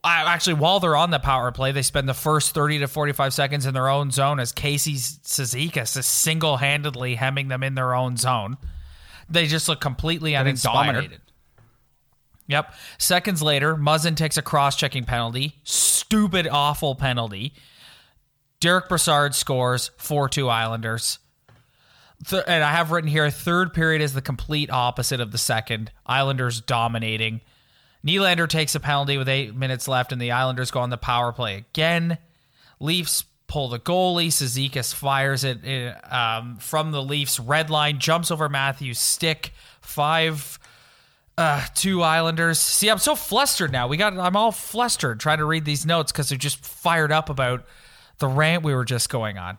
I, 0.03 0.31
actually, 0.31 0.53
while 0.53 0.79
they're 0.79 0.95
on 0.95 1.09
the 1.09 1.17
power 1.17 1.51
play, 1.51 1.71
they 1.71 1.81
spend 1.81 2.07
the 2.07 2.13
first 2.13 2.53
30 2.53 2.79
to 2.79 2.87
45 2.87 3.33
seconds 3.33 3.65
in 3.65 3.73
their 3.73 3.89
own 3.89 4.11
zone 4.11 4.39
as 4.39 4.51
Casey 4.51 4.93
Cizikas 4.93 5.97
is 5.97 6.05
single 6.05 6.57
handedly 6.57 7.15
hemming 7.15 7.47
them 7.47 7.63
in 7.63 7.73
their 7.73 7.95
own 7.95 8.17
zone. 8.17 8.57
They 9.29 9.47
just 9.47 9.67
look 9.67 9.81
completely 9.81 10.31
Getting 10.31 10.49
uninspired. 10.49 10.85
dominated. 10.93 11.21
Yep. 12.45 12.73
Seconds 12.99 13.41
later, 13.41 13.75
Muzzin 13.75 14.15
takes 14.15 14.37
a 14.37 14.43
cross 14.43 14.75
checking 14.75 15.05
penalty. 15.05 15.55
Stupid, 15.63 16.47
awful 16.47 16.93
penalty. 16.93 17.53
Derek 18.61 18.87
Brassard 18.87 19.35
scores 19.35 19.89
4 19.97 20.29
2 20.29 20.47
Islanders. 20.47 21.19
Th- 22.27 22.43
and 22.47 22.63
I 22.63 22.71
have 22.71 22.91
written 22.91 23.09
here 23.09 23.29
third 23.29 23.73
period 23.73 24.01
is 24.01 24.13
the 24.13 24.21
complete 24.21 24.69
opposite 24.69 25.19
of 25.19 25.31
the 25.31 25.39
second. 25.39 25.91
Islanders 26.05 26.61
dominating. 26.61 27.41
Nylander 28.05 28.47
takes 28.47 28.75
a 28.75 28.79
penalty 28.79 29.17
with 29.17 29.27
eight 29.27 29.55
minutes 29.55 29.87
left, 29.87 30.11
and 30.11 30.21
the 30.21 30.31
Islanders 30.31 30.71
go 30.71 30.79
on 30.79 30.91
the 30.91 30.97
power 30.97 31.31
play 31.31 31.57
again. 31.57 32.19
Leafs 32.79 33.25
pull 33.47 33.67
the 33.67 33.79
goalie. 33.79 34.27
Cizikas 34.27 34.93
fires 34.93 35.43
it, 35.43 35.65
it 35.65 36.13
um, 36.13 36.57
from 36.57 36.91
the 36.91 37.01
Leafs 37.01 37.39
red 37.39 37.71
line, 37.71 37.99
jumps 37.99 38.29
over 38.29 38.47
Matthews' 38.47 38.99
stick. 38.99 39.53
Five, 39.81 40.59
uh, 41.35 41.65
two 41.73 42.03
Islanders. 42.03 42.59
See, 42.59 42.89
I'm 42.89 42.99
so 42.99 43.15
flustered 43.15 43.71
now. 43.71 43.87
We 43.87 43.97
got, 43.97 44.17
I'm 44.17 44.35
all 44.35 44.51
flustered 44.51 45.19
trying 45.19 45.39
to 45.39 45.45
read 45.45 45.65
these 45.65 45.83
notes 45.83 46.11
because 46.11 46.29
they're 46.29 46.37
just 46.37 46.63
fired 46.63 47.11
up 47.11 47.29
about 47.29 47.65
the 48.21 48.29
rant 48.29 48.63
we 48.63 48.73
were 48.73 48.85
just 48.85 49.09
going 49.09 49.37
on. 49.37 49.57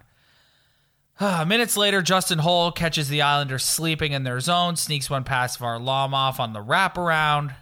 Uh, 1.21 1.45
minutes 1.45 1.77
later, 1.77 2.01
Justin 2.01 2.39
Holl 2.39 2.73
catches 2.73 3.09
the 3.09 3.23
Islanders 3.23 3.65
sleeping 3.65 4.13
in 4.13 4.25
their 4.25 4.41
zone, 4.41 4.77
sneaks 4.77 5.11
one 5.11 5.25
past 5.25 5.61
Varlamov 5.61 6.41
on 6.41 6.55
the 6.55 6.61
wraparound. 6.61 7.55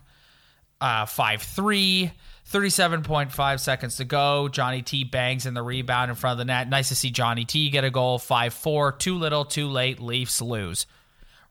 Uh, 0.80 1.04
5 1.04 1.42
3. 1.42 2.12
37.5 2.50 3.60
seconds 3.60 3.96
to 3.96 4.04
go. 4.04 4.48
Johnny 4.48 4.82
T 4.82 5.04
bangs 5.04 5.46
in 5.46 5.54
the 5.54 5.62
rebound 5.62 6.10
in 6.10 6.16
front 6.16 6.32
of 6.32 6.38
the 6.38 6.44
net. 6.46 6.68
Nice 6.68 6.88
to 6.88 6.96
see 6.96 7.10
Johnny 7.10 7.44
T 7.44 7.70
get 7.70 7.84
a 7.84 7.90
goal. 7.90 8.18
5 8.18 8.54
4. 8.54 8.92
Too 8.92 9.16
little, 9.16 9.44
too 9.44 9.68
late. 9.68 10.00
Leafs 10.00 10.40
lose. 10.42 10.86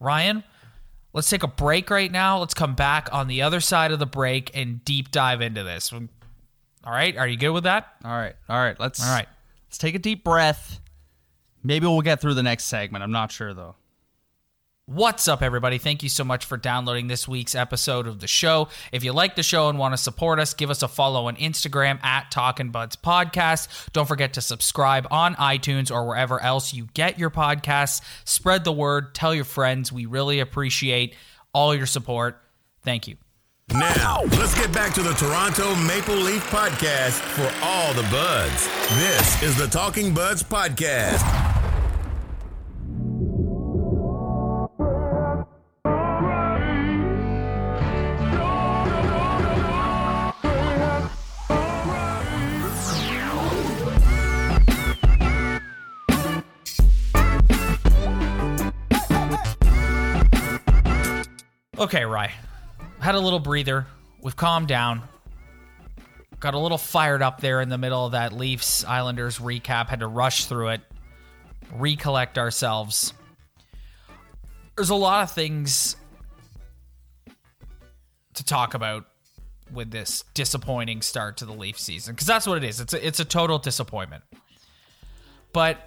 Ryan, 0.02 0.44
let's 1.14 1.30
take 1.30 1.44
a 1.44 1.48
break 1.48 1.90
right 1.90 2.12
now. 2.12 2.40
Let's 2.40 2.54
come 2.54 2.76
back 2.76 3.10
on 3.14 3.28
the 3.28 3.44
other 3.44 3.62
side 3.62 3.92
of 3.92 4.00
the 4.00 4.06
break 4.06 4.52
and 4.54 4.84
deep 4.84 5.12
dive 5.12 5.42
into 5.42 5.64
this. 5.64 5.94
All 5.94 6.08
right. 6.94 7.16
Are 7.18 7.28
you 7.28 7.38
good 7.38 7.52
with 7.52 7.64
that? 7.64 7.88
All 8.04 8.12
right. 8.12 8.36
All 8.50 8.58
right. 8.58 8.80
Let's 8.80 9.02
All 9.02 9.14
right. 9.14 9.28
Let's 9.70 9.78
take 9.78 9.94
a 9.94 10.00
deep 10.00 10.24
breath. 10.24 10.82
Maybe 11.64 11.86
we'll 11.86 12.02
get 12.02 12.20
through 12.20 12.34
the 12.34 12.42
next 12.42 12.64
segment. 12.64 13.04
I'm 13.04 13.12
not 13.12 13.32
sure 13.32 13.54
though. 13.54 13.76
What's 14.88 15.28
up, 15.28 15.44
everybody? 15.44 15.78
Thank 15.78 16.02
you 16.02 16.10
so 16.10 16.24
much 16.24 16.46
for 16.46 16.58
downloading 16.58 17.06
this 17.06 17.28
week's 17.28 17.54
episode 17.54 18.08
of 18.08 18.20
the 18.20 18.26
show. 18.26 18.70
If 18.92 19.04
you 19.04 19.14
like 19.14 19.36
the 19.36 19.44
show 19.44 19.70
and 19.70 19.78
want 19.78 19.94
to 19.94 19.98
support 20.00 20.40
us, 20.40 20.56
give 20.56 20.72
us 20.72 20.82
a 20.82 20.88
follow 20.88 21.28
on 21.28 21.36
Instagram 21.36 22.04
at 22.04 22.32
Talkin' 22.32 22.72
Buds 22.72 22.96
Podcast. 22.96 23.92
Don't 23.94 24.08
forget 24.08 24.34
to 24.34 24.42
subscribe 24.42 25.06
on 25.12 25.36
iTunes 25.36 25.92
or 25.92 26.08
wherever 26.08 26.42
else 26.42 26.74
you 26.74 26.88
get 26.96 27.20
your 27.20 27.30
podcasts. 27.30 28.02
Spread 28.26 28.64
the 28.64 28.72
word, 28.72 29.14
tell 29.14 29.36
your 29.36 29.46
friends. 29.46 29.92
We 29.92 30.08
really 30.08 30.40
appreciate 30.40 31.14
all 31.54 31.76
your 31.76 31.86
support. 31.86 32.42
Thank 32.82 33.08
you. 33.08 33.18
Now, 33.74 34.22
let's 34.40 34.56
get 34.56 34.74
back 34.74 34.94
to 34.96 35.04
the 35.04 35.14
Toronto 35.14 35.76
Maple 35.76 36.16
Leaf 36.16 36.44
podcast 36.50 37.20
for 37.20 37.54
all 37.64 37.94
the 37.94 38.02
buds. 38.10 38.68
This 38.96 39.44
is 39.44 39.56
the 39.56 39.68
Talking 39.68 40.12
Buds 40.12 40.42
Podcast. 40.42 41.24
Okay, 61.78 62.04
Rye. 62.04 62.34
Had 63.00 63.16
a 63.16 63.20
little 63.20 63.40
breather. 63.40 63.88
We've 64.22 64.36
calmed 64.36 64.68
down. 64.68 65.04
Got 66.40 66.54
a 66.54 66.60
little 66.60 66.78
fired 66.78 67.22
up 67.22 67.42
there 67.42 67.62
in 67.62 67.70
the 67.70 67.78
middle 67.78 68.06
of 68.06 68.12
that 68.14 68.34
Leafs 68.34 68.84
Islanders 68.84 69.40
recap. 69.40 69.88
Had 69.88 70.00
to 70.02 70.08
rush 70.08 70.46
through 70.46 70.70
it, 70.70 70.82
recollect 71.74 72.38
ourselves. 72.38 73.14
There's 74.76 74.90
a 74.90 74.96
lot 74.96 75.24
of 75.24 75.32
things 75.32 75.96
to 78.36 78.44
talk 78.44 78.74
about 78.74 79.06
with 79.74 79.92
this 79.92 80.24
disappointing 80.34 81.02
start 81.02 81.38
to 81.38 81.46
the 81.46 81.54
Leaf 81.54 81.78
season 81.78 82.16
because 82.16 82.28
that's 82.28 82.48
what 82.48 82.58
it 82.58 82.64
is. 82.64 82.80
It's 82.80 82.94
a, 82.94 83.06
it's 83.06 83.20
a 83.20 83.26
total 83.26 83.60
disappointment. 83.60 84.24
But 85.52 85.78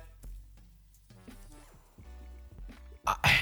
I, 3.07 3.39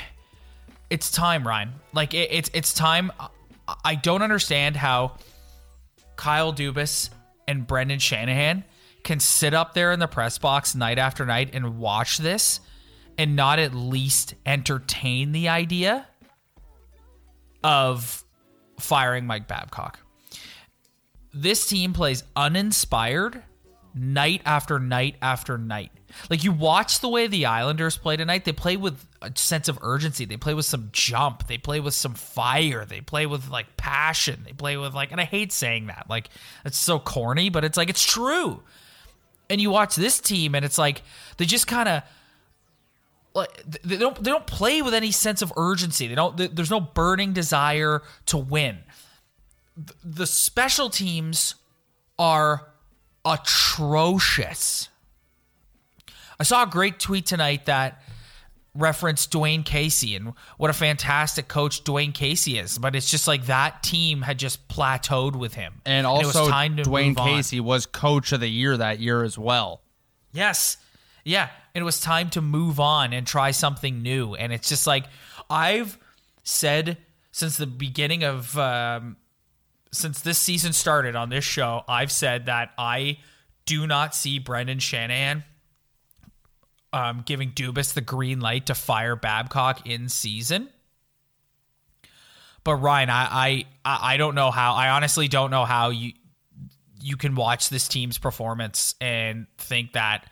it's 0.91 1.11
time, 1.11 1.47
Ryan. 1.47 1.73
Like 1.93 2.15
it, 2.15 2.31
it's 2.33 2.51
it's 2.53 2.73
time. 2.73 3.11
I- 3.85 3.95
don't 3.95 4.23
understand 4.23 4.77
how 4.77 5.17
Kyle 6.17 6.53
Dubas 6.53 7.11
and 7.49 7.67
Brendan 7.67 7.99
Shanahan 7.99 8.65
can 9.03 9.21
sit 9.21 9.55
up 9.55 9.75
there 9.75 9.93
in 9.93 9.99
the 9.99 10.07
press 10.07 10.39
box 10.39 10.75
night 10.75 10.99
after 10.99 11.25
night 11.25 11.51
and 11.55 11.79
watch 11.79 12.19
this 12.19 12.61
and 13.19 13.37
not 13.37 13.59
at 13.59 13.75
least 13.75 14.35
entertain 14.47 15.33
the 15.33 15.49
idea 15.49 16.07
of 17.65 18.25
firing 18.79 19.27
Mike 19.27 19.49
Babcock. 19.49 19.99
This 21.33 21.67
team 21.69 21.93
plays 21.93 22.25
uninspired 22.35 23.43
night 23.95 24.43
after 24.45 24.79
night 24.79 25.17
after 25.23 25.59
night. 25.59 25.93
Like 26.29 26.45
you 26.45 26.53
watch 26.53 27.01
the 27.01 27.09
way 27.09 27.27
the 27.27 27.47
Islanders 27.47 27.97
play 27.97 28.17
tonight, 28.17 28.45
they 28.45 28.53
play 28.53 28.77
with 28.77 29.05
a 29.23 29.33
sense 29.35 29.69
of 29.69 29.79
urgency. 29.83 30.25
They 30.25 30.37
play 30.37 30.55
with 30.55 30.65
some 30.65 30.91
jump. 30.93 31.47
They 31.47 31.59
play 31.59 31.81
with 31.81 31.95
some 31.95 32.15
fire. 32.15 32.85
They 32.85 33.01
play 33.01 33.27
with 33.27 33.49
like 33.49 33.77
passion. 33.77 34.43
They 34.45 34.53
play 34.53 34.77
with 34.77 34.95
like 34.95 35.13
and 35.13 35.21
I 35.21 35.25
hate 35.25 35.53
saying 35.53 35.87
that. 35.87 36.07
Like 36.09 36.31
it's 36.65 36.79
so 36.79 36.99
corny, 36.99 37.51
but 37.51 37.65
it's 37.65 37.77
like 37.77 37.91
it's 37.91 38.05
true. 38.05 38.63
And 39.49 39.61
you 39.61 39.71
watch 39.71 39.97
this 39.97 40.21
team 40.21 40.55
and 40.55 40.65
it's 40.65 40.79
like 40.79 41.03
they 41.37 41.45
just 41.45 41.67
kind 41.67 41.89
of 41.89 42.03
like 43.35 43.63
they 43.83 43.97
don't 43.97 44.23
they 44.23 44.31
don't 44.31 44.47
play 44.47 44.83
with 44.83 44.95
any 44.95 45.13
sense 45.13 45.43
of 45.43 45.53
urgency. 45.57 46.07
They 46.07 46.15
don't 46.15 46.37
there's 46.37 46.71
no 46.71 46.81
burning 46.81 47.33
desire 47.33 48.03
to 48.27 48.37
win. 48.37 48.79
The 50.05 50.27
special 50.27 50.91
teams 50.91 51.55
are 52.19 52.67
atrocious. 53.25 54.89
I 56.41 56.43
saw 56.43 56.63
a 56.63 56.67
great 56.67 56.99
tweet 56.99 57.27
tonight 57.27 57.67
that 57.67 58.03
referenced 58.75 59.31
Dwane 59.31 59.63
Casey 59.63 60.17
and 60.17 60.33
what 60.57 60.71
a 60.71 60.73
fantastic 60.73 61.49
coach 61.49 61.85
Dwane 61.85 62.15
Casey 62.15 62.59
is. 62.59 62.79
But 62.79 62.97
it's 62.97 63.11
just 63.11 63.29
like 63.29 63.45
that 63.47 63.83
team 63.83 64.23
had 64.23 64.39
just 64.39 64.67
plateaued 64.67 65.37
with 65.37 65.53
him. 65.53 65.83
And 65.85 66.07
also, 66.07 66.47
to 66.47 66.51
Dwane 66.51 67.09
move 67.09 67.19
on. 67.19 67.29
Casey 67.29 67.61
was 67.61 67.85
coach 67.85 68.33
of 68.33 68.41
the 68.41 68.49
year 68.49 68.75
that 68.75 69.01
year 69.01 69.23
as 69.23 69.37
well. 69.37 69.83
Yes. 70.33 70.79
Yeah. 71.25 71.51
It 71.75 71.83
was 71.83 72.01
time 72.01 72.31
to 72.31 72.41
move 72.41 72.81
on 72.81 73.13
and 73.13 73.27
try 73.27 73.51
something 73.51 74.01
new. 74.01 74.35
And 74.35 74.51
it's 74.51 74.71
just 74.71 74.87
like 74.87 75.05
I've 75.51 75.99
said 76.43 76.97
since 77.33 77.59
the 77.59 77.67
beginning 77.67 78.25
of 78.25 78.57
um, 78.57 79.19
since 79.93 80.23
this 80.23 80.39
season 80.39 80.73
started 80.73 81.17
on 81.17 81.29
this 81.29 81.45
show, 81.45 81.85
I've 81.87 82.11
said 82.11 82.47
that 82.47 82.71
I 82.79 83.19
do 83.67 83.87
not 83.87 84.15
see 84.15 84.39
Brendan 84.39 84.79
Shanahan 84.79 85.45
um, 86.93 87.23
giving 87.25 87.53
Dubas 87.53 87.95
the 87.95 88.01
green 88.01 88.41
light 88.41 88.67
to 88.67 88.75
fire 88.75 89.17
Babcock 89.17 89.87
in 89.87 90.09
season. 90.09 90.69
But 92.65 92.77
Ryan, 92.77 93.11
I, 93.11 93.27
I 93.85 94.13
I 94.13 94.17
don't 94.17 94.35
know 94.35 94.51
how. 94.51 94.75
I 94.75 94.91
honestly 94.91 95.29
don't 95.29 95.51
know 95.51 95.65
how 95.65 95.91
you 95.91 96.13
you 97.01 97.17
can 97.17 97.35
watch 97.35 97.71
this 97.71 97.89
team's 97.89 98.19
performance 98.19 98.95
and 99.01 99.47
think 99.57 99.95
that 99.95 100.27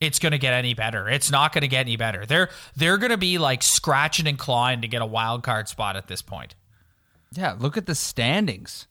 it's 0.00 0.18
going 0.18 0.32
to 0.32 0.38
get 0.38 0.52
any 0.52 0.74
better. 0.74 1.08
It's 1.08 1.30
not 1.30 1.52
going 1.52 1.62
to 1.62 1.68
get 1.68 1.80
any 1.80 1.96
better. 1.96 2.26
They're 2.26 2.48
they're 2.74 2.98
going 2.98 3.10
to 3.10 3.16
be 3.16 3.38
like 3.38 3.62
scratching 3.62 4.26
and 4.26 4.38
clawing 4.38 4.80
to 4.82 4.88
get 4.88 5.02
a 5.02 5.06
wild 5.06 5.44
card 5.44 5.68
spot 5.68 5.96
at 5.96 6.08
this 6.08 6.22
point. 6.22 6.56
Yeah, 7.32 7.54
look 7.58 7.76
at 7.76 7.86
the 7.86 7.94
standings. 7.94 8.88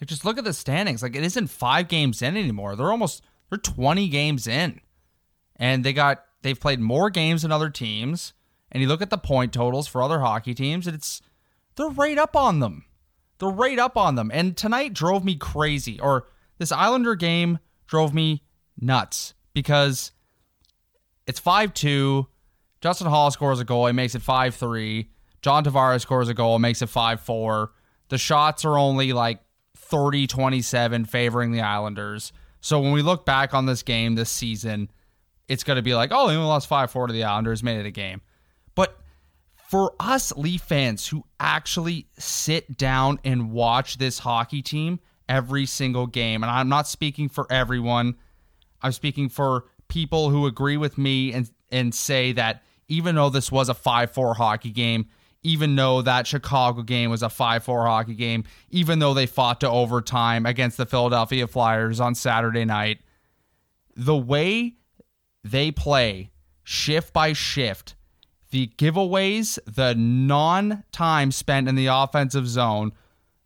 Like 0.00 0.08
just 0.08 0.24
look 0.24 0.38
at 0.38 0.44
the 0.44 0.52
standings. 0.52 1.02
Like 1.02 1.16
it 1.16 1.24
isn't 1.24 1.48
five 1.48 1.88
games 1.88 2.20
in 2.20 2.36
anymore. 2.36 2.76
They're 2.76 2.90
almost 2.90 3.22
they're 3.48 3.58
twenty 3.58 4.08
games 4.08 4.46
in, 4.46 4.80
and 5.56 5.82
they 5.82 5.94
got 5.94 6.24
they've 6.42 6.58
played 6.58 6.80
more 6.80 7.10
games 7.10 7.42
than 7.42 7.52
other 7.52 7.70
teams. 7.70 8.32
And 8.72 8.82
you 8.82 8.88
look 8.88 9.02
at 9.02 9.10
the 9.10 9.18
point 9.18 9.52
totals 9.52 9.88
for 9.88 10.02
other 10.02 10.20
hockey 10.20 10.54
teams, 10.54 10.86
and 10.86 10.94
it's 10.94 11.20
they're 11.76 11.88
right 11.88 12.18
up 12.18 12.36
on 12.36 12.60
them. 12.60 12.84
They're 13.38 13.48
right 13.48 13.78
up 13.78 13.96
on 13.96 14.14
them. 14.14 14.30
And 14.32 14.56
tonight 14.56 14.92
drove 14.92 15.24
me 15.24 15.34
crazy. 15.34 15.98
Or 15.98 16.26
this 16.58 16.70
Islander 16.70 17.14
game 17.14 17.58
drove 17.86 18.14
me 18.14 18.42
nuts 18.80 19.34
because 19.54 20.12
it's 21.26 21.40
5 21.40 21.74
2. 21.74 22.26
Justin 22.80 23.08
Holl 23.08 23.30
scores 23.30 23.60
a 23.60 23.64
goal. 23.64 23.86
He 23.86 23.92
makes 23.92 24.14
it 24.14 24.22
5 24.22 24.54
3. 24.54 25.10
John 25.42 25.64
Tavares 25.64 26.02
scores 26.02 26.28
a 26.28 26.34
goal, 26.34 26.58
makes 26.58 26.82
it 26.82 26.88
5 26.88 27.20
4. 27.20 27.72
The 28.08 28.18
shots 28.18 28.64
are 28.64 28.76
only 28.76 29.12
like 29.12 29.40
30 29.76 30.26
27 30.26 31.04
favoring 31.06 31.52
the 31.52 31.62
Islanders. 31.62 32.32
So 32.60 32.78
when 32.80 32.92
we 32.92 33.02
look 33.02 33.24
back 33.24 33.54
on 33.54 33.66
this 33.66 33.82
game 33.82 34.14
this 34.14 34.30
season, 34.30 34.90
it's 35.50 35.64
going 35.64 35.76
to 35.76 35.82
be 35.82 35.96
like, 35.96 36.12
oh, 36.12 36.28
they 36.28 36.36
only 36.36 36.46
lost 36.46 36.68
5 36.68 36.92
4 36.92 37.08
to 37.08 37.12
the 37.12 37.24
Islanders, 37.24 37.62
made 37.64 37.80
it 37.80 37.86
a 37.86 37.90
game. 37.90 38.22
But 38.76 38.96
for 39.68 39.92
us 39.98 40.32
Leaf 40.36 40.62
fans 40.62 41.08
who 41.08 41.24
actually 41.40 42.06
sit 42.16 42.78
down 42.78 43.18
and 43.24 43.50
watch 43.50 43.98
this 43.98 44.20
hockey 44.20 44.62
team 44.62 45.00
every 45.28 45.66
single 45.66 46.06
game, 46.06 46.44
and 46.44 46.50
I'm 46.50 46.68
not 46.68 46.86
speaking 46.86 47.28
for 47.28 47.48
everyone, 47.50 48.14
I'm 48.80 48.92
speaking 48.92 49.28
for 49.28 49.64
people 49.88 50.30
who 50.30 50.46
agree 50.46 50.76
with 50.76 50.96
me 50.96 51.32
and 51.32 51.50
and 51.72 51.92
say 51.92 52.30
that 52.32 52.62
even 52.86 53.16
though 53.16 53.30
this 53.30 53.50
was 53.50 53.68
a 53.68 53.74
5-4 53.74 54.36
hockey 54.36 54.70
game, 54.70 55.06
even 55.42 55.74
though 55.74 56.02
that 56.02 56.28
Chicago 56.28 56.82
game 56.82 57.10
was 57.10 57.24
a 57.24 57.28
5-4 57.28 57.86
hockey 57.86 58.14
game, 58.14 58.44
even 58.70 59.00
though 59.00 59.14
they 59.14 59.26
fought 59.26 59.60
to 59.60 59.68
overtime 59.68 60.46
against 60.46 60.76
the 60.76 60.86
Philadelphia 60.86 61.46
Flyers 61.48 61.98
on 62.00 62.14
Saturday 62.14 62.64
night, 62.64 63.00
the 63.96 64.16
way 64.16 64.76
they 65.44 65.70
play 65.70 66.30
shift 66.62 67.12
by 67.12 67.32
shift, 67.32 67.94
the 68.50 68.68
giveaways, 68.78 69.58
the 69.66 69.94
non 69.94 70.84
time 70.92 71.30
spent 71.32 71.68
in 71.68 71.74
the 71.74 71.86
offensive 71.86 72.48
zone, 72.48 72.92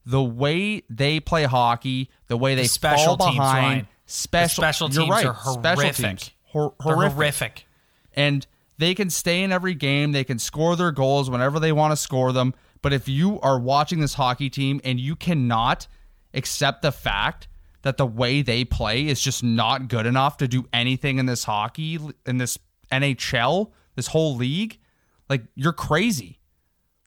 the 0.06 0.22
way 0.22 0.82
they 0.90 1.20
play 1.20 1.44
hockey, 1.44 2.10
the 2.28 2.36
way 2.36 2.54
they 2.54 2.64
special 2.66 3.16
fall 3.16 3.32
behind, 3.32 3.66
line. 3.66 3.88
special, 4.06 4.62
The 4.62 4.66
special 4.72 4.88
teams 4.88 5.08
right, 5.10 5.26
are 5.26 5.34
special 5.36 5.62
horrific. 5.82 5.94
teams. 5.96 6.30
Hor- 6.44 6.74
horrific. 6.80 7.12
horrific. 7.14 7.66
and 8.14 8.46
they 8.78 8.94
can 8.94 9.08
stay 9.08 9.42
in 9.42 9.52
every 9.52 9.74
game. 9.74 10.12
They 10.12 10.24
can 10.24 10.38
score 10.38 10.74
their 10.74 10.90
goals 10.90 11.30
whenever 11.30 11.60
they 11.60 11.70
want 11.72 11.92
to 11.92 11.96
score 11.96 12.32
them. 12.32 12.54
But 12.82 12.92
if 12.92 13.08
you 13.08 13.40
are 13.40 13.58
watching 13.58 14.00
this 14.00 14.14
hockey 14.14 14.50
team 14.50 14.80
and 14.84 14.98
you 14.98 15.14
cannot 15.16 15.86
accept 16.34 16.82
the 16.82 16.90
fact 16.92 17.46
that 17.84 17.98
the 17.98 18.06
way 18.06 18.42
they 18.42 18.64
play 18.64 19.06
is 19.06 19.20
just 19.20 19.44
not 19.44 19.88
good 19.88 20.06
enough 20.06 20.38
to 20.38 20.48
do 20.48 20.66
anything 20.72 21.18
in 21.18 21.26
this 21.26 21.44
hockey, 21.44 21.98
in 22.26 22.38
this 22.38 22.58
NHL, 22.90 23.70
this 23.94 24.08
whole 24.08 24.34
league, 24.36 24.78
like 25.28 25.42
you're 25.54 25.74
crazy. 25.74 26.40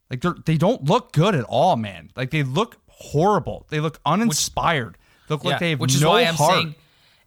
Like 0.09 0.21
they're, 0.21 0.35
they 0.45 0.55
don't 0.55 0.85
look 0.85 1.11
good 1.11 1.35
at 1.35 1.43
all, 1.45 1.75
man. 1.75 2.11
Like 2.15 2.29
they 2.29 2.43
look 2.43 2.77
horrible. 2.87 3.65
They 3.69 3.79
look 3.79 3.99
uninspired. 4.05 4.97
They 5.27 5.33
look 5.33 5.43
like 5.43 5.59
they 5.59 5.71
have 5.71 5.79
which 5.79 5.95
is 5.95 6.01
no 6.01 6.11
why 6.11 6.21
I'm 6.21 6.35
heart. 6.35 6.53
saying 6.53 6.75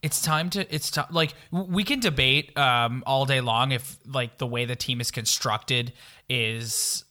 it's 0.02 0.22
time 0.22 0.48
to 0.50 0.74
it's 0.74 0.90
time 0.92 1.06
like 1.10 1.34
we 1.50 1.84
can 1.84 2.00
debate 2.00 2.56
um 2.56 3.02
all 3.06 3.26
day 3.26 3.40
long 3.40 3.72
if 3.72 3.98
like 4.06 4.38
the 4.38 4.46
way 4.46 4.64
the 4.64 4.76
team 4.76 5.00
is 5.00 5.10
constructed 5.10 5.92
is 6.28 7.04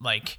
like 0.00 0.38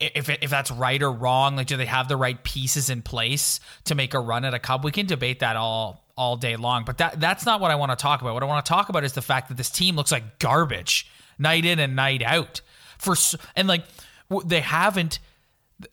if 0.00 0.28
if 0.28 0.50
that's 0.50 0.70
right 0.70 1.02
or 1.02 1.12
wrong 1.12 1.56
like 1.56 1.66
do 1.66 1.76
they 1.76 1.86
have 1.86 2.08
the 2.08 2.16
right 2.16 2.42
pieces 2.44 2.90
in 2.90 3.02
place 3.02 3.60
to 3.84 3.94
make 3.94 4.14
a 4.14 4.20
run 4.20 4.44
at 4.44 4.54
a 4.54 4.58
cup 4.58 4.84
we 4.84 4.90
can 4.90 5.06
debate 5.06 5.40
that 5.40 5.56
all 5.56 6.04
all 6.16 6.36
day 6.36 6.56
long 6.56 6.84
but 6.84 6.98
that 6.98 7.20
that's 7.20 7.46
not 7.46 7.60
what 7.60 7.70
I 7.70 7.76
want 7.76 7.90
to 7.90 7.96
talk 7.96 8.20
about 8.20 8.34
what 8.34 8.42
I 8.42 8.46
want 8.46 8.64
to 8.64 8.68
talk 8.68 8.88
about 8.88 9.04
is 9.04 9.12
the 9.12 9.22
fact 9.22 9.48
that 9.48 9.56
this 9.56 9.70
team 9.70 9.96
looks 9.96 10.12
like 10.12 10.38
garbage 10.38 11.10
night 11.38 11.64
in 11.64 11.78
and 11.78 11.94
night 11.94 12.22
out 12.22 12.60
for 12.98 13.14
and 13.56 13.68
like 13.68 13.84
they 14.44 14.60
haven't 14.60 15.20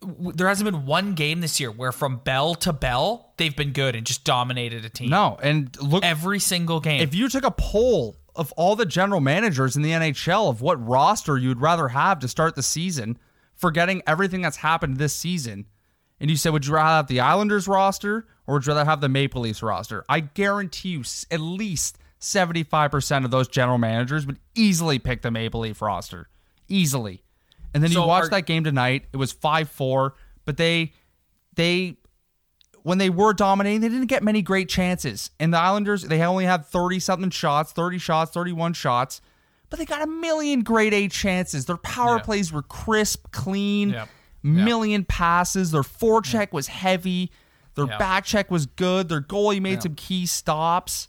there 0.01 0.47
hasn't 0.47 0.69
been 0.69 0.85
one 0.85 1.13
game 1.13 1.41
this 1.41 1.59
year 1.59 1.71
where 1.71 1.91
from 1.91 2.17
bell 2.17 2.55
to 2.55 2.73
bell 2.73 3.33
they've 3.37 3.55
been 3.55 3.71
good 3.71 3.95
and 3.95 4.05
just 4.05 4.23
dominated 4.23 4.83
a 4.83 4.89
team. 4.89 5.09
no, 5.09 5.37
and 5.41 5.79
look 5.81 6.03
every 6.03 6.39
single 6.39 6.79
game. 6.79 7.01
if 7.01 7.13
you 7.13 7.29
took 7.29 7.43
a 7.43 7.51
poll 7.51 8.15
of 8.35 8.51
all 8.53 8.75
the 8.75 8.85
general 8.85 9.21
managers 9.21 9.75
in 9.75 9.81
the 9.81 9.91
NHL 9.91 10.49
of 10.49 10.61
what 10.61 10.83
roster 10.85 11.37
you'd 11.37 11.61
rather 11.61 11.87
have 11.89 12.19
to 12.19 12.27
start 12.27 12.55
the 12.55 12.63
season, 12.63 13.17
forgetting 13.55 14.01
everything 14.07 14.41
that's 14.41 14.57
happened 14.57 14.97
this 14.97 15.15
season, 15.15 15.65
and 16.19 16.29
you 16.29 16.37
said, 16.37 16.53
would 16.53 16.65
you 16.65 16.73
rather 16.73 16.87
have 16.97 17.07
the 17.07 17.19
Islanders 17.19 17.67
roster 17.67 18.27
or 18.47 18.55
would 18.55 18.65
you 18.65 18.73
rather 18.73 18.85
have 18.85 19.01
the 19.01 19.09
Maple 19.09 19.41
Leafs 19.41 19.61
roster? 19.63 20.05
I 20.07 20.21
guarantee 20.21 20.89
you 20.89 21.03
at 21.31 21.39
least 21.41 21.97
75% 22.21 23.25
of 23.25 23.31
those 23.31 23.47
general 23.47 23.77
managers 23.77 24.25
would 24.25 24.39
easily 24.55 24.99
pick 24.99 25.21
the 25.21 25.31
Maple 25.31 25.61
Leaf 25.61 25.81
roster. 25.81 26.29
Easily. 26.67 27.21
And 27.73 27.83
then 27.83 27.91
So 27.91 28.01
you 28.01 28.07
watch 28.07 28.25
are- 28.25 28.29
that 28.29 28.45
game 28.45 28.63
tonight, 28.63 29.05
it 29.13 29.17
was 29.17 29.33
5-4, 29.33 30.11
but 30.45 30.57
they 30.57 30.93
they 31.55 31.97
when 32.83 32.97
they 32.99 33.09
were 33.09 33.33
dominating, 33.33 33.81
they 33.81 33.89
didn't 33.89 34.05
get 34.07 34.21
many 34.21 34.41
great 34.43 34.69
chances. 34.69 35.31
And 35.39 35.51
the 35.51 35.57
Islanders, 35.57 36.03
they 36.03 36.21
only 36.21 36.45
had 36.45 36.65
30 36.67 36.99
something 36.99 37.31
shots, 37.31 37.71
30 37.71 37.97
shots, 37.97 38.31
31 38.31 38.73
shots, 38.73 39.21
but 39.69 39.79
they 39.79 39.85
got 39.85 40.01
a 40.01 40.07
million 40.07 40.61
grade 40.61 40.93
A 40.93 41.07
chances. 41.07 41.65
Their 41.65 41.77
power 41.77 42.17
Yeah. 42.17 42.21
plays 42.23 42.51
were 42.51 42.61
crisp, 42.61 43.31
clean, 43.31 43.89
Yep. 43.91 44.09
million 44.43 45.03
passes. 45.05 45.71
Their 45.71 45.81
forecheck 45.83 46.51
was 46.51 46.67
heavy. 46.67 47.31
Their 47.75 47.87
Yeah. 47.87 47.97
back 47.97 48.25
check 48.25 48.49
was 48.51 48.65
good. 48.67 49.09
Their 49.09 49.21
goalie 49.21 49.61
made 49.61 49.81
some 49.83 49.95
key 49.95 50.25
stops. 50.25 51.07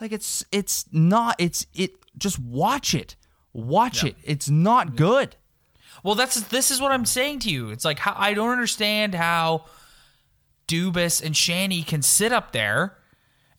Like 0.00 0.10
it's 0.12 0.44
it's 0.50 0.86
not 0.90 1.36
it's 1.38 1.66
it 1.74 1.92
just 2.18 2.38
watch 2.38 2.92
it. 2.94 3.14
Watch 3.52 4.02
it. 4.02 4.16
It's 4.24 4.48
not 4.48 4.96
good. 4.96 5.36
well, 6.02 6.14
that's 6.14 6.40
this 6.44 6.70
is 6.70 6.80
what 6.80 6.90
I'm 6.90 7.04
saying 7.04 7.40
to 7.40 7.50
you. 7.50 7.68
It's 7.70 7.84
like 7.84 7.98
how 8.00 8.14
I 8.16 8.34
don't 8.34 8.48
understand 8.50 9.14
how 9.14 9.66
Dubas 10.66 11.22
and 11.22 11.36
Shanny 11.36 11.82
can 11.82 12.02
sit 12.02 12.32
up 12.32 12.52
there 12.52 12.96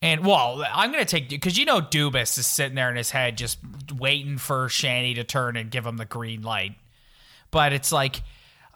and 0.03 0.25
well, 0.25 0.61
I'm 0.69 0.91
gonna 0.91 1.05
take 1.05 1.29
because 1.29 1.57
you 1.57 1.63
know 1.63 1.79
Dubas 1.79 2.37
is 2.37 2.45
sitting 2.45 2.75
there 2.75 2.89
in 2.89 2.97
his 2.97 3.09
head 3.09 3.37
just 3.37 3.57
waiting 3.97 4.37
for 4.37 4.67
Shanny 4.67 5.13
to 5.13 5.23
turn 5.23 5.55
and 5.55 5.71
give 5.71 5.85
him 5.85 5.95
the 5.95 6.05
green 6.05 6.41
light. 6.41 6.73
But 7.51 7.71
it's 7.71 7.89
like, 7.89 8.21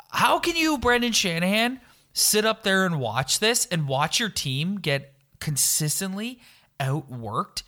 how 0.09 0.39
can 0.39 0.55
you, 0.55 0.77
Brendan 0.77 1.11
Shanahan, 1.11 1.81
sit 2.13 2.45
up 2.45 2.63
there 2.63 2.85
and 2.85 2.97
watch 2.97 3.39
this 3.39 3.65
and 3.65 3.89
watch 3.89 4.21
your 4.21 4.29
team 4.29 4.77
get 4.77 5.13
consistently 5.39 6.39
outworked 6.79 7.63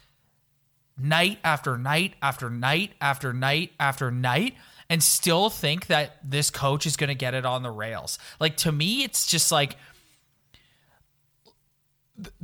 night 0.98 1.39
after 1.43 1.78
night 1.78 2.13
after 2.22 2.50
night 2.50 2.93
after 3.02 3.34
night 3.34 3.74
after 3.78 4.10
night 4.10 4.56
and 4.89 5.04
still 5.04 5.50
think 5.50 5.88
that 5.88 6.17
this 6.24 6.50
coach 6.50 6.86
is 6.86 6.95
going 6.95 7.10
to 7.10 7.15
get 7.15 7.34
it 7.34 7.45
on 7.45 7.63
the 7.63 7.72
rails? 7.72 8.19
Like, 8.39 8.56
to 8.58 8.72
me, 8.72 9.04
it's 9.04 9.28
just 9.28 9.52
like 9.52 9.76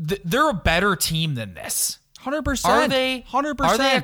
th- 0.08 0.22
they're 0.24 0.50
a 0.50 0.54
better 0.54 0.96
team 0.96 1.36
than 1.36 1.54
this. 1.54 2.00
100%. 2.24 2.66
Are 2.66 2.88
they 2.88 3.26
100%. 3.30 3.62
Are 3.62 3.78
they 3.78 3.98
a, 3.98 4.04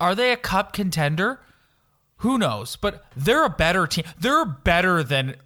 are 0.00 0.14
they 0.14 0.32
a 0.32 0.36
cup 0.36 0.72
contender? 0.72 1.40
Who 2.18 2.38
knows? 2.38 2.76
But 2.76 3.04
they're 3.16 3.44
a 3.44 3.50
better 3.50 3.86
team. 3.86 4.04
They're 4.18 4.44
better 4.44 5.02
than 5.02 5.36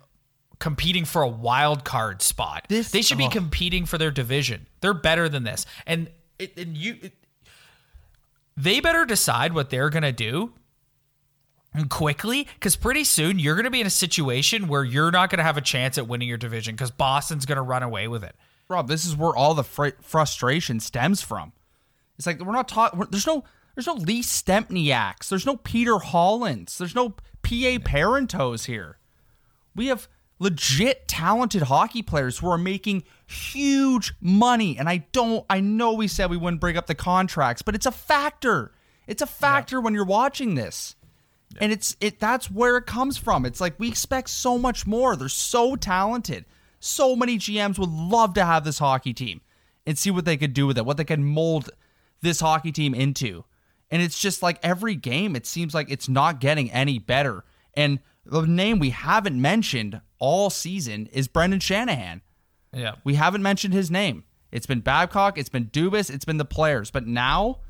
competing 0.58 1.04
for 1.04 1.22
a 1.22 1.28
wild 1.28 1.84
card 1.84 2.22
spot. 2.22 2.66
This- 2.68 2.90
they 2.90 3.02
should 3.02 3.18
be 3.18 3.26
oh. 3.26 3.30
competing 3.30 3.86
for 3.86 3.98
their 3.98 4.10
division. 4.10 4.66
They're 4.80 4.94
better 4.94 5.28
than 5.28 5.44
this. 5.44 5.66
And 5.86 6.10
it, 6.38 6.56
and 6.56 6.76
you 6.76 6.96
it- 7.02 7.14
they 8.56 8.80
better 8.80 9.04
decide 9.04 9.52
what 9.52 9.70
they're 9.70 9.90
going 9.90 10.02
to 10.02 10.12
do 10.12 10.54
quickly 11.90 12.48
because 12.54 12.74
pretty 12.74 13.04
soon 13.04 13.38
you're 13.38 13.54
going 13.54 13.64
to 13.64 13.70
be 13.70 13.80
in 13.80 13.86
a 13.86 13.90
situation 13.90 14.66
where 14.66 14.82
you're 14.82 15.10
not 15.10 15.28
going 15.28 15.38
to 15.38 15.44
have 15.44 15.58
a 15.58 15.62
chance 15.62 15.98
at 15.98 16.08
winning 16.08 16.26
your 16.28 16.38
division 16.38 16.74
because 16.74 16.90
Boston's 16.90 17.44
going 17.44 17.56
to 17.56 17.62
run 17.62 17.82
away 17.82 18.08
with 18.08 18.24
it. 18.24 18.34
Rob, 18.68 18.88
this 18.88 19.04
is 19.04 19.16
where 19.16 19.34
all 19.34 19.54
the 19.54 19.64
fr- 19.64 19.88
frustration 20.00 20.80
stems 20.80 21.22
from. 21.22 21.52
It's 22.18 22.26
like 22.26 22.40
we're 22.40 22.52
not 22.52 22.68
talking. 22.68 23.06
There's 23.10 23.26
no. 23.26 23.44
There's 23.74 23.86
no 23.86 23.94
Lee 23.94 24.22
Stempniaks. 24.22 25.28
There's 25.28 25.44
no 25.44 25.56
Peter 25.56 25.98
Hollands. 25.98 26.78
There's 26.78 26.94
no 26.94 27.14
P.A. 27.42 27.78
Parenteaus 27.78 28.64
here. 28.64 28.96
We 29.74 29.88
have 29.88 30.08
legit 30.38 31.06
talented 31.06 31.62
hockey 31.62 32.02
players 32.02 32.38
who 32.38 32.48
are 32.48 32.56
making 32.58 33.04
huge 33.26 34.14
money. 34.20 34.78
And 34.78 34.88
I 34.88 35.06
don't. 35.12 35.44
I 35.50 35.60
know 35.60 35.92
we 35.92 36.08
said 36.08 36.30
we 36.30 36.38
wouldn't 36.38 36.60
bring 36.60 36.78
up 36.78 36.86
the 36.86 36.94
contracts, 36.94 37.62
but 37.62 37.74
it's 37.74 37.86
a 37.86 37.92
factor. 37.92 38.72
It's 39.06 39.22
a 39.22 39.26
factor 39.26 39.80
when 39.80 39.94
you're 39.94 40.04
watching 40.04 40.54
this. 40.54 40.96
And 41.60 41.70
it's 41.70 41.96
it 42.00 42.18
that's 42.18 42.50
where 42.50 42.76
it 42.78 42.86
comes 42.86 43.18
from. 43.18 43.44
It's 43.44 43.60
like 43.60 43.78
we 43.78 43.88
expect 43.88 44.30
so 44.30 44.58
much 44.58 44.86
more. 44.86 45.16
They're 45.16 45.28
so 45.28 45.76
talented. 45.76 46.44
So 46.80 47.16
many 47.16 47.38
GMs 47.38 47.78
would 47.78 47.90
love 47.90 48.34
to 48.34 48.44
have 48.44 48.64
this 48.64 48.78
hockey 48.78 49.12
team 49.12 49.40
and 49.86 49.96
see 49.96 50.10
what 50.10 50.24
they 50.24 50.36
could 50.36 50.52
do 50.52 50.66
with 50.66 50.78
it, 50.78 50.84
what 50.84 50.96
they 50.96 51.04
can 51.04 51.24
mold 51.24 51.70
this 52.20 52.40
hockey 52.40 52.72
team 52.72 52.94
into. 52.94 53.44
And 53.90 54.02
it's 54.02 54.18
just 54.18 54.42
like 54.42 54.58
every 54.62 54.94
game, 54.96 55.36
it 55.36 55.46
seems 55.46 55.74
like 55.74 55.90
it's 55.90 56.08
not 56.08 56.40
getting 56.40 56.70
any 56.70 56.98
better. 56.98 57.44
And 57.74 58.00
the 58.24 58.42
name 58.42 58.78
we 58.78 58.90
haven't 58.90 59.40
mentioned 59.40 60.00
all 60.18 60.50
season 60.50 61.06
is 61.12 61.28
Brendan 61.28 61.60
Shanahan. 61.60 62.22
Yeah. 62.72 62.96
We 63.04 63.14
haven't 63.14 63.42
mentioned 63.42 63.74
his 63.74 63.90
name. 63.90 64.24
It's 64.50 64.66
been 64.66 64.80
Babcock, 64.80 65.38
it's 65.38 65.48
been 65.48 65.66
Dubas, 65.66 66.12
it's 66.12 66.24
been 66.24 66.36
the 66.36 66.44
players. 66.44 66.90
But 66.90 67.06
now 67.06 67.60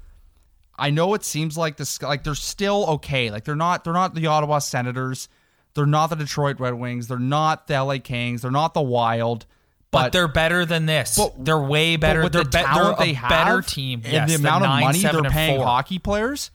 I 0.78 0.90
know 0.90 1.14
it 1.14 1.24
seems 1.24 1.56
like 1.56 1.76
this 1.76 2.00
like 2.02 2.24
they're 2.24 2.34
still 2.34 2.86
okay. 2.86 3.30
Like 3.30 3.44
they're 3.44 3.56
not 3.56 3.84
they're 3.84 3.92
not 3.92 4.14
the 4.14 4.26
Ottawa 4.26 4.58
Senators. 4.58 5.28
They're 5.76 5.86
not 5.86 6.08
the 6.08 6.16
Detroit 6.16 6.58
Red 6.58 6.74
Wings. 6.74 7.06
They're 7.06 7.18
not 7.20 7.68
the 7.68 7.74
LA 7.80 7.98
Kings. 7.98 8.42
They're 8.42 8.50
not 8.50 8.74
the 8.74 8.82
Wild. 8.82 9.46
But, 9.92 10.06
But, 10.06 10.12
they're 10.12 10.26
better 10.28 10.66
than 10.66 10.86
this. 10.86 11.16
but- 11.16 11.44
they're 11.44 11.60
way 11.62 11.94
better. 11.96 12.22
but 12.22 12.32
they're, 12.32 12.42
the 12.42 12.50
be- 12.50 12.74
they're 12.74 12.90
a 12.92 12.96
they 12.98 13.12
better 13.12 13.62
team. 13.62 14.02
and 14.04 14.12
yes, 14.12 14.28
the 14.28 14.34
amount 14.34 14.64
of 14.64 14.70
nine, 14.70 14.82
money 14.82 14.98
seven, 14.98 15.22
they're 15.22 15.30
paying 15.30 15.56
four. 15.58 15.64
hockey 15.66 16.00
players, 16.00 16.50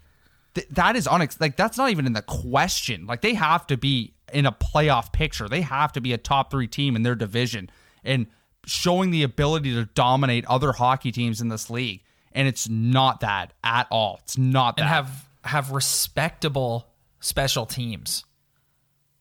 th- 0.54 0.68
that 0.72 0.98
is 0.98 1.08
unex- 1.08 1.40
like 1.40 1.56
that's 1.56 1.78
not 1.78 1.90
even 1.92 2.06
in 2.06 2.12
the 2.14 2.22
question. 2.22 3.08
Like 3.08 3.22
they 3.22 3.34
have 3.36 3.66
to 3.68 3.78
be 3.78 4.14
in 4.34 4.46
a 4.46 4.52
playoff 4.52 5.14
picture. 5.14 5.48
They 5.48 5.62
have 5.62 5.94
to 5.94 6.02
be 6.02 6.12
a 6.12 6.18
top 6.18 6.52
three 6.52 6.68
team 6.68 6.96
in 6.98 7.04
their 7.04 7.16
division 7.16 7.70
and 8.04 8.28
showing 8.66 9.12
the 9.12 9.24
ability 9.24 9.74
to 9.76 9.86
dominate 9.86 10.46
other 10.48 10.74
hockey 10.74 11.12
teams 11.12 11.40
in 11.42 11.48
this 11.48 11.70
league. 11.70 12.04
And 12.34 12.48
it's 12.48 12.68
not 12.70 13.22
that 13.22 13.54
at 13.64 13.88
all. 13.90 14.20
It's 14.24 14.38
not 14.38 14.76
that. 14.78 14.84
and 14.84 14.90
have 14.90 15.30
have 15.46 15.72
respectable 15.72 16.88
special 17.22 17.66
teams. 17.66 18.26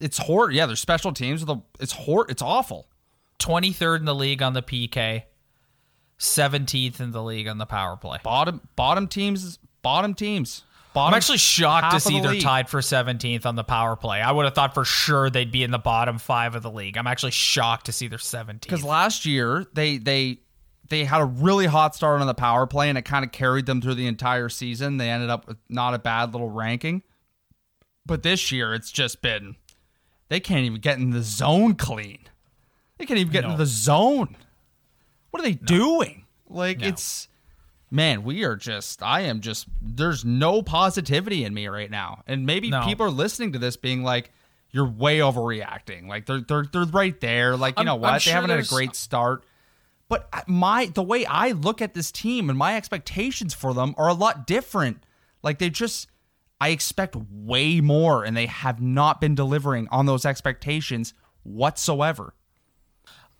It's 0.00 0.18
hor 0.18 0.50
Yeah, 0.50 0.66
their 0.66 0.76
special 0.76 1.12
teams. 1.12 1.44
The 1.44 1.56
it's 1.78 1.92
hor 1.92 2.26
It's 2.30 2.42
awful. 2.42 2.88
23rd 3.38 4.00
in 4.00 4.04
the 4.04 4.14
league 4.14 4.42
on 4.42 4.52
the 4.52 4.62
PK, 4.62 5.22
17th 6.18 7.00
in 7.00 7.10
the 7.12 7.22
league 7.22 7.48
on 7.48 7.58
the 7.58 7.66
power 7.66 7.96
play. 7.96 8.18
Bottom 8.22 8.60
bottom 8.76 9.06
teams. 9.08 9.58
Bottom 9.82 10.14
teams. 10.14 10.64
Bottom 10.92 11.14
I'm 11.14 11.16
actually 11.16 11.38
shocked 11.38 11.92
to 11.92 12.00
see 12.00 12.16
the 12.16 12.22
they're 12.22 12.30
league. 12.32 12.42
tied 12.42 12.68
for 12.68 12.80
17th 12.80 13.46
on 13.46 13.54
the 13.54 13.62
power 13.64 13.94
play. 13.94 14.20
I 14.20 14.32
would 14.32 14.44
have 14.44 14.54
thought 14.54 14.74
for 14.74 14.84
sure 14.84 15.30
they'd 15.30 15.52
be 15.52 15.62
in 15.62 15.70
the 15.70 15.78
bottom 15.78 16.18
five 16.18 16.56
of 16.56 16.62
the 16.64 16.70
league. 16.70 16.98
I'm 16.98 17.06
actually 17.06 17.30
shocked 17.30 17.86
to 17.86 17.92
see 17.92 18.08
they're 18.08 18.18
17th. 18.18 18.60
because 18.62 18.84
last 18.84 19.24
year 19.24 19.64
they 19.72 19.98
they 19.98 20.40
they 20.88 21.04
had 21.04 21.20
a 21.20 21.24
really 21.24 21.66
hot 21.66 21.94
start 21.94 22.20
on 22.20 22.26
the 22.26 22.34
power 22.34 22.66
play 22.66 22.88
and 22.88 22.98
it 22.98 23.02
kind 23.02 23.24
of 23.24 23.30
carried 23.30 23.64
them 23.66 23.80
through 23.80 23.94
the 23.94 24.08
entire 24.08 24.48
season. 24.48 24.96
They 24.96 25.08
ended 25.08 25.30
up 25.30 25.46
with 25.46 25.58
not 25.68 25.94
a 25.94 25.98
bad 26.00 26.32
little 26.32 26.50
ranking. 26.50 27.02
But 28.04 28.24
this 28.24 28.50
year 28.50 28.74
it's 28.74 28.90
just 28.90 29.22
been 29.22 29.54
they 30.30 30.40
can't 30.40 30.64
even 30.64 30.80
get 30.80 30.96
in 30.96 31.10
the 31.10 31.20
zone 31.22 31.74
clean. 31.74 32.20
They 32.96 33.04
can't 33.04 33.18
even 33.20 33.32
get 33.32 33.44
No. 33.44 33.50
in 33.52 33.58
the 33.58 33.66
zone. 33.66 34.36
What 35.30 35.40
are 35.40 35.44
they 35.44 35.52
doing? 35.52 36.24
Like 36.48 36.80
No. 36.80 36.88
it's 36.88 37.28
man, 37.90 38.22
we 38.22 38.44
are 38.44 38.56
just 38.56 39.02
I 39.02 39.20
am 39.22 39.40
just 39.40 39.66
there's 39.82 40.24
no 40.24 40.62
positivity 40.62 41.44
in 41.44 41.52
me 41.52 41.66
right 41.68 41.90
now. 41.90 42.22
And 42.26 42.46
maybe 42.46 42.70
No. 42.70 42.84
people 42.86 43.04
are 43.06 43.10
listening 43.10 43.52
to 43.52 43.58
this 43.58 43.76
being 43.76 44.02
like 44.02 44.32
you're 44.72 44.88
way 44.88 45.18
overreacting. 45.18 46.06
Like 46.08 46.26
they're 46.26 46.40
they're 46.40 46.64
they're 46.64 46.84
right 46.84 47.20
there. 47.20 47.56
Like 47.56 47.74
you 47.74 47.80
I'm- 47.80 47.86
know 47.86 47.96
what? 47.96 48.22
They 48.24 48.30
haven't 48.30 48.50
had 48.50 48.60
a 48.60 48.64
great 48.68 48.94
start. 48.96 49.44
But 50.08 50.28
my 50.48 50.86
the 50.86 51.02
way 51.04 51.24
I 51.26 51.52
look 51.52 51.80
at 51.80 51.94
this 51.94 52.10
team 52.10 52.48
and 52.50 52.58
my 52.58 52.76
expectations 52.76 53.54
for 53.54 53.72
them 53.74 53.94
are 53.96 54.08
a 54.08 54.14
lot 54.14 54.46
different. 54.46 55.02
Like 55.42 55.58
they 55.58 55.70
just 55.70 56.08
I 56.60 56.70
expect 56.70 57.16
way 57.16 57.80
more 57.80 58.24
and 58.24 58.36
they 58.36 58.46
have 58.46 58.80
not 58.80 59.20
been 59.20 59.34
delivering 59.34 59.88
on 59.90 60.06
those 60.06 60.26
expectations 60.26 61.14
whatsoever. 61.42 62.34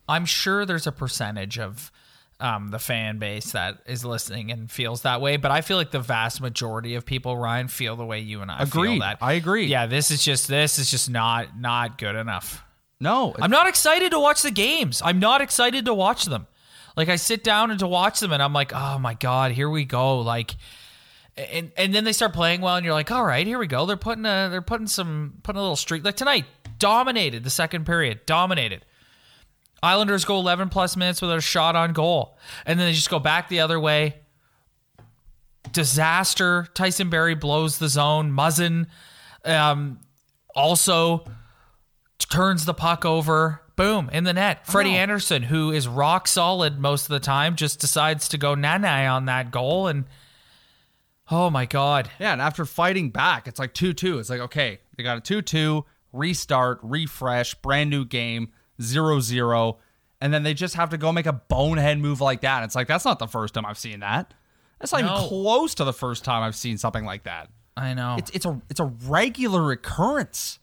I'm 0.09 0.25
sure 0.25 0.65
there's 0.65 0.87
a 0.87 0.93
percentage 0.93 1.59
of 1.59 1.93
um, 2.41 2.69
the 2.71 2.79
fan 2.79 3.19
base 3.19 3.53
that 3.53 3.79
is 3.87 4.05
listening 4.05 4.51
and 4.51 4.71
feels 4.71 5.03
that 5.03 5.21
way, 5.21 5.37
but 5.37 5.51
I 5.51 5.61
feel 5.61 5.77
like 5.77 5.91
the 5.91 6.01
vast 6.01 6.41
majority 6.41 6.95
of 6.95 7.05
people, 7.05 7.37
Ryan, 7.37 7.69
feel 7.69 7.97
the 7.97 8.05
way 8.05 8.21
you 8.21 8.41
and 8.41 8.51
I 8.51 8.65
feel 8.65 8.99
that. 9.01 9.19
I 9.21 9.35
agree. 9.35 9.67
Yeah, 9.67 9.87
this 9.87 10.11
is 10.11 10.25
just 10.25 10.49
this 10.49 10.79
is 10.79 10.91
just 10.91 11.11
not 11.11 11.59
not 11.61 11.99
good 11.99 12.17
enough. 12.17 12.65
No, 12.99 13.35
I'm 13.41 13.51
not 13.51 13.69
excited 13.69 14.11
to 14.13 14.21
watch 14.21 14.43
the 14.43 14.51
games. 14.51 15.01
I'm 15.05 15.19
not 15.19 15.41
excited 15.41 15.85
to 15.85 15.95
watch 15.95 16.25
them. 16.25 16.47
Like 16.97 17.09
I 17.09 17.17
sit 17.17 17.45
down 17.45 17.71
and 17.71 17.79
to 17.81 17.87
watch 17.87 18.21
them, 18.21 18.33
and 18.33 18.43
I'm 18.43 18.53
like, 18.53 18.73
oh 18.75 18.99
my 18.99 19.15
god, 19.15 19.53
here 19.53 19.71
we 19.71 19.85
go. 19.85 20.21
Like, 20.21 20.57
and 21.37 21.73
and 21.77 21.95
then 21.95 22.05
they 22.05 22.13
start 22.13 22.33
playing 22.33 22.61
well, 22.61 22.77
and 22.77 22.85
you're 22.85 22.95
like, 22.95 23.11
all 23.11 23.25
right, 23.25 23.47
here 23.47 23.59
we 23.59 23.67
go. 23.67 23.87
They're 23.87 23.97
putting 23.97 24.25
a 24.25 24.49
they're 24.51 24.63
putting 24.63 24.87
some 24.87 25.35
putting 25.43 25.59
a 25.59 25.63
little 25.63 25.77
streak. 25.77 26.05
Like 26.05 26.17
tonight, 26.17 26.45
dominated 26.79 27.45
the 27.45 27.51
second 27.51 27.87
period, 27.87 28.27
dominated. 28.27 28.85
Islanders 29.83 30.27
go 30.27 30.37
11 30.37 30.69
plus 30.69 30.95
minutes 30.95 31.23
without 31.23 31.39
a 31.39 31.43
shot 31.43 31.75
on 31.75 31.93
goal, 31.93 32.37
and 32.67 32.79
then 32.79 32.87
they 32.87 32.93
just 32.93 33.11
go 33.11 33.19
back 33.19 33.49
the 33.49 33.61
other 33.61 33.81
way. 33.81 34.17
Disaster. 35.73 36.67
Tyson 36.75 37.11
Barrie 37.11 37.35
blows 37.35 37.79
the 37.79 37.89
zone. 37.89 38.33
Muzzin 38.33 38.87
um, 39.45 40.01
also 40.55 41.25
turns 42.19 42.65
the 42.65 42.75
puck 42.75 43.05
over. 43.05 43.63
Boom, 43.77 44.11
in 44.13 44.25
the 44.25 44.35
net. 44.35 44.67
Freddie 44.67 44.95
Andersen, 44.95 45.43
who 45.45 45.71
is 45.71 45.89
rock 45.89 46.29
solid 46.29 46.79
most 46.79 47.05
of 47.05 47.09
the 47.09 47.21
time, 47.21 47.57
just 47.57 47.81
decides 47.81 48.29
to 48.29 48.37
go 48.37 48.55
nana 48.55 49.07
on 49.07 49.25
that 49.25 49.51
goal. 49.51 49.87
And 49.87 50.05
oh 51.31 51.51
my 51.51 51.67
God. 51.67 52.11
Yeah, 52.19 52.33
and 52.33 52.41
after 52.43 52.65
fighting 52.65 53.11
back, 53.11 53.47
it's 53.49 53.59
like 53.59 53.75
2 53.75 53.93
2. 53.93 54.19
It's 54.19 54.31
like, 54.31 54.41
okay, 54.41 54.81
they 54.97 55.03
got 55.03 55.17
a 55.19 55.21
2 55.21 55.43
2, 55.43 55.85
restart, 56.13 56.79
refresh, 56.83 57.55
brand 57.57 57.91
new 57.91 58.05
game, 58.05 58.51
0 58.83 59.21
0. 59.21 59.79
And 60.21 60.35
then 60.35 60.43
they 60.43 60.53
just 60.55 60.75
have 60.75 60.91
to 60.91 60.99
go 60.99 61.13
make 61.13 61.27
a 61.27 61.33
bonehead 61.33 61.99
move 61.99 62.21
like 62.21 62.43
that. 62.43 62.63
It's 62.65 62.75
like, 62.75 62.87
that's 62.89 63.05
not 63.07 63.19
the 63.19 63.27
first 63.27 63.55
time 63.55 63.65
I've 63.65 63.79
seen 63.79 64.01
that. 64.01 64.35
That's 64.79 64.93
not 64.93 65.03
No. 65.03 65.15
even 65.17 65.29
close 65.29 65.75
to 65.77 65.85
the 65.85 65.93
first 65.93 66.25
time 66.25 66.43
I've 66.43 66.57
seen 66.57 66.77
something 66.79 67.05
like 67.05 67.23
that. 67.25 67.49
I 67.77 67.95
know. 67.95 68.17
It's 68.19 68.31
it's 68.31 68.45
a 68.45 68.61
it's 68.69 68.81
a 68.81 68.85
regular 69.07 69.71
occurrence. 69.73 70.59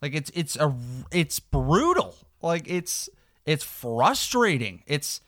Like 0.00 0.14
it's 0.14 0.30
it's 0.34 0.56
a 0.56 0.72
it's 1.10 1.40
brutal. 1.40 2.14
Like 2.40 2.68
it's 2.68 3.08
it's 3.46 3.64
frustrating. 3.64 4.82
It's 4.86 5.20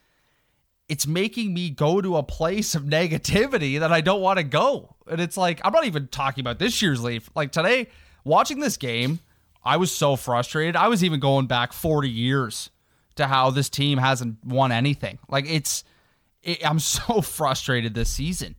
it's 0.89 1.07
making 1.07 1.55
me 1.55 1.71
go 1.71 2.01
to 2.01 2.17
a 2.17 2.23
place 2.23 2.75
of 2.75 2.83
negativity 2.83 3.81
that 3.81 3.93
I 3.93 4.01
don't 4.01 4.21
want 4.21 4.39
to 4.39 4.43
go. 4.45 4.97
And 5.09 5.21
it's 5.21 5.37
like 5.37 5.61
I'm 5.65 5.73
not 5.73 5.87
even 5.87 6.09
talking 6.09 6.43
about 6.43 6.59
this 6.59 6.81
year's 6.83 7.03
leaf. 7.03 7.31
Like 7.35 7.53
today, 7.53 7.89
watching 8.25 8.61
this 8.61 8.77
game, 8.77 9.21
I 9.65 9.77
was 9.79 9.91
so 9.93 10.17
frustrated. 10.17 10.77
I 10.77 10.89
was 10.89 11.03
even 11.03 11.21
going 11.21 11.47
back 11.47 11.73
40 11.73 12.09
years 12.11 12.71
to 13.17 13.27
how 13.27 13.51
this 13.51 13.71
team 13.71 13.99
hasn't 13.99 14.45
won 14.45 14.73
anything. 14.73 15.19
Like 15.29 15.49
it's 15.49 15.85
it, 16.43 16.67
I'm 16.69 16.79
so 16.81 17.21
frustrated 17.21 17.95
this 17.95 18.11
season. 18.11 18.55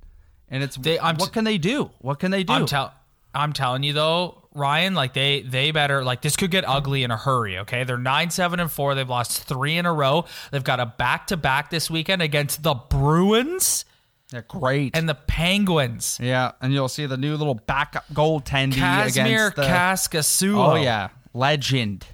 And 0.50 0.64
it's 0.64 0.78
They- 0.78 0.98
what 0.98 1.32
can 1.34 1.44
they 1.44 1.58
do? 1.58 1.92
What 2.00 2.20
can 2.20 2.32
they 2.32 2.44
do? 2.44 2.54
I'm 2.54 2.66
tell 2.66 2.94
I'm 3.34 3.54
telling 3.54 3.84
you 3.84 3.94
though, 3.94 4.45
Ryan, 4.56 4.94
like 4.94 5.14
they 5.14 5.42
they 5.42 5.72
better 5.72 6.04
like 6.04 6.22
this 6.22 6.36
could 6.36 6.50
get 6.50 6.64
ugly 6.68 7.04
in 7.04 7.12
a 7.12 7.18
hurry, 7.18 7.58
okay? 7.60 7.84
They're 7.84 7.98
9-7 7.98 8.60
and 8.62 8.72
4. 8.72 8.96
They've 8.96 9.10
lost 9.10 9.44
3 9.44 9.78
in 9.78 9.86
a 9.86 9.94
row. 9.94 10.26
They've 10.52 10.64
got 10.64 10.80
a 10.80 10.86
back-to-back 10.86 11.70
this 11.70 11.90
weekend 11.92 12.22
against 12.22 12.64
the 12.64 12.74
Bruins 12.74 13.84
They're 14.32 14.44
great. 14.48 14.96
and 14.96 15.08
the 15.10 15.16
Penguins. 15.16 16.18
yeah, 16.22 16.54
and 16.62 16.74
you'll 16.74 16.88
see 16.88 17.06
the 17.06 17.18
new 17.18 17.36
little 17.36 17.56
backup 17.56 18.06
goaltending 18.14 18.74
Kasimir 18.76 19.48
against 19.52 19.56
the 19.58 19.64
Kaskisuo. 19.64 20.72
Oh 20.72 20.76
yeah, 20.76 21.10
legend, 21.34 22.06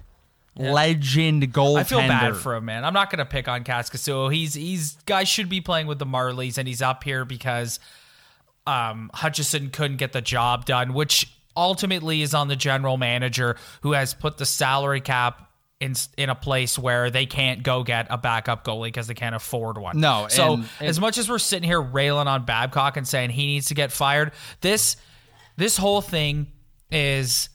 legend 0.56 1.52
goaltender. 1.52 1.78
I 1.78 1.84
feel 1.84 1.98
bad 2.00 2.36
for 2.36 2.54
him, 2.56 2.64
man. 2.64 2.84
I'm 2.84 2.94
not 2.94 3.10
gonna 3.10 3.24
pick 3.24 3.48
on 3.48 3.64
Kaskisuo. 3.64 4.32
He's 4.32 4.54
he's 4.54 4.96
guy 5.06 5.24
should 5.24 5.48
be 5.48 5.60
playing 5.60 5.86
with 5.86 5.98
the 5.98 6.06
Marlies, 6.06 6.58
and 6.58 6.66
he's 6.68 6.82
up 6.82 7.04
here 7.04 7.24
because 7.24 7.78
um, 8.66 9.10
Hutchinson 9.14 9.70
couldn't 9.70 9.96
get 9.96 10.12
the 10.12 10.20
job 10.20 10.64
done, 10.66 10.92
which 10.92 11.32
ultimately 11.56 12.22
is 12.22 12.34
on 12.34 12.48
the 12.48 12.56
general 12.56 12.96
manager 12.96 13.56
who 13.82 13.92
has 13.92 14.14
put 14.14 14.38
the 14.38 14.46
salary 14.46 15.00
cap 15.00 15.48
in 15.80 15.94
in 16.16 16.30
a 16.30 16.34
place 16.34 16.78
where 16.78 17.10
they 17.10 17.26
can't 17.26 17.62
go 17.64 17.82
get 17.82 18.06
a 18.10 18.16
backup 18.16 18.64
goalie 18.64 18.86
because 18.86 19.06
they 19.08 19.14
can't 19.14 19.34
afford 19.34 19.76
one. 19.78 19.98
No, 19.98 20.26
so 20.28 20.54
and- 20.54 20.68
and- 20.78 20.88
as 20.88 21.00
much 21.00 21.18
as 21.18 21.28
we're 21.28 21.38
sitting 21.40 21.68
here 21.68 21.80
railing 21.82 22.28
on 22.28 22.44
Babcock 22.44 22.96
and 22.96 23.06
saying 23.06 23.30
he 23.30 23.46
needs 23.46 23.66
to 23.66 23.74
get 23.74 23.90
fired, 23.92 24.32
this 24.60 24.96
this 25.56 25.76
whole 25.76 26.00
thing 26.00 26.46
is 26.90 27.48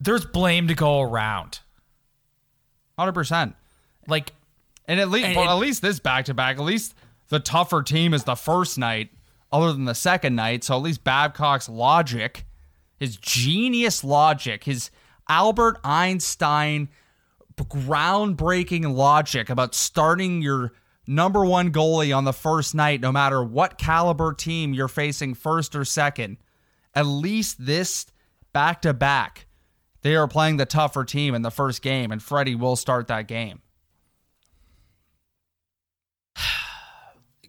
there's 0.00 0.24
blame 0.24 0.68
to 0.68 0.74
go 0.74 1.00
around. 1.02 1.60
hundred 2.98 3.12
percent. 3.12 3.54
Like 4.08 4.32
And 4.88 4.98
at 5.00 5.10
least, 5.10 5.26
And 5.26 5.36
it- 5.36 5.46
at 5.46 5.54
least 5.54 5.82
this 5.82 5.98
back 5.98 6.24
to 6.26 6.34
back, 6.34 6.56
at 6.56 6.62
least 6.64 6.94
the 7.28 7.40
tougher 7.40 7.82
team 7.82 8.14
is 8.14 8.24
the 8.24 8.36
first 8.36 8.78
night, 8.78 9.10
other 9.52 9.72
than 9.72 9.84
the 9.84 9.94
second 9.94 10.36
night. 10.36 10.64
So 10.64 10.74
at 10.76 10.82
least 10.82 11.04
Babcock's 11.04 11.68
logic, 11.68 12.45
his 12.98 13.16
genius 13.16 14.02
logic, 14.02 14.64
his 14.64 14.90
Albert 15.28 15.78
Einstein 15.84 16.88
groundbreaking 17.64 18.94
logic 18.94 19.48
about 19.48 19.74
starting 19.74 20.42
your 20.42 20.72
number 21.06 21.44
one 21.44 21.72
goalie 21.72 22.16
on 22.16 22.24
the 22.24 22.32
first 22.32 22.74
night, 22.74 23.00
no 23.00 23.12
matter 23.12 23.42
what 23.42 23.78
caliber 23.78 24.32
team 24.32 24.74
you're 24.74 24.88
facing, 24.88 25.34
first 25.34 25.74
or 25.74 25.84
second. 25.84 26.36
At 26.94 27.06
least 27.06 27.64
this 27.64 28.06
back 28.52 28.82
to 28.82 28.92
back, 28.94 29.46
they 30.02 30.16
are 30.16 30.28
playing 30.28 30.56
the 30.56 30.66
tougher 30.66 31.04
team 31.04 31.34
in 31.34 31.42
the 31.42 31.50
first 31.50 31.82
game, 31.82 32.10
and 32.12 32.22
Freddie 32.22 32.54
will 32.54 32.76
start 32.76 33.08
that 33.08 33.28
game. 33.28 33.60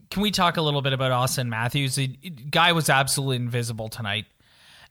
can 0.10 0.22
we 0.22 0.32
talk 0.32 0.58
a 0.58 0.62
little 0.62 0.82
bit 0.82 0.94
about 0.94 1.12
Auston 1.12 1.48
Matthews? 1.48 1.96
The 1.96 2.08
guy 2.08 2.72
was 2.72 2.90
absolutely 2.90 3.38
invisible 3.38 3.90
tonight. 3.90 4.26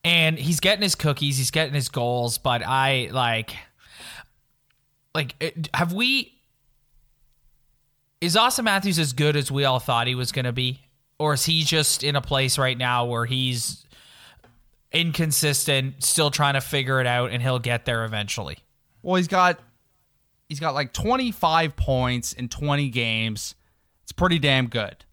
And 0.06 0.38
he's 0.38 0.60
getting 0.60 0.82
his 0.82 0.94
cookies, 0.94 1.36
he's 1.36 1.50
getting 1.50 1.74
his 1.74 1.88
goals, 1.88 2.38
but 2.38 2.62
I 2.64 3.10
like 3.12 3.56
like 5.16 5.66
have 5.74 5.92
we 5.92 6.32
is 8.20 8.36
Auston 8.36 8.62
Matthews 8.64 9.00
as 9.00 9.12
good 9.12 9.34
as 9.34 9.50
we 9.50 9.64
all 9.64 9.80
thought 9.80 10.06
he 10.06 10.14
was 10.14 10.30
going 10.30 10.44
to 10.44 10.52
be 10.52 10.80
or 11.18 11.34
is 11.34 11.44
he 11.44 11.64
just 11.64 12.04
in 12.04 12.14
a 12.14 12.20
place 12.20 12.56
right 12.56 12.78
now 12.78 13.04
where 13.06 13.24
he's 13.24 13.84
inconsistent, 14.92 16.04
still 16.04 16.30
trying 16.30 16.54
to 16.54 16.60
figure 16.60 17.00
it 17.00 17.06
out 17.08 17.32
and 17.32 17.42
he'll 17.42 17.58
get 17.58 17.84
there 17.84 18.04
eventually? 18.04 18.58
Well, 19.02 19.16
he's 19.16 19.26
got 19.26 19.58
he's 20.48 20.60
got 20.60 20.74
like 20.74 20.92
25 20.92 21.74
points 21.74 22.32
in 22.32 22.48
20 22.48 22.90
games. 22.90 23.56
It's 24.04 24.12
pretty 24.12 24.38
damn 24.38 24.68
good. 24.68 25.04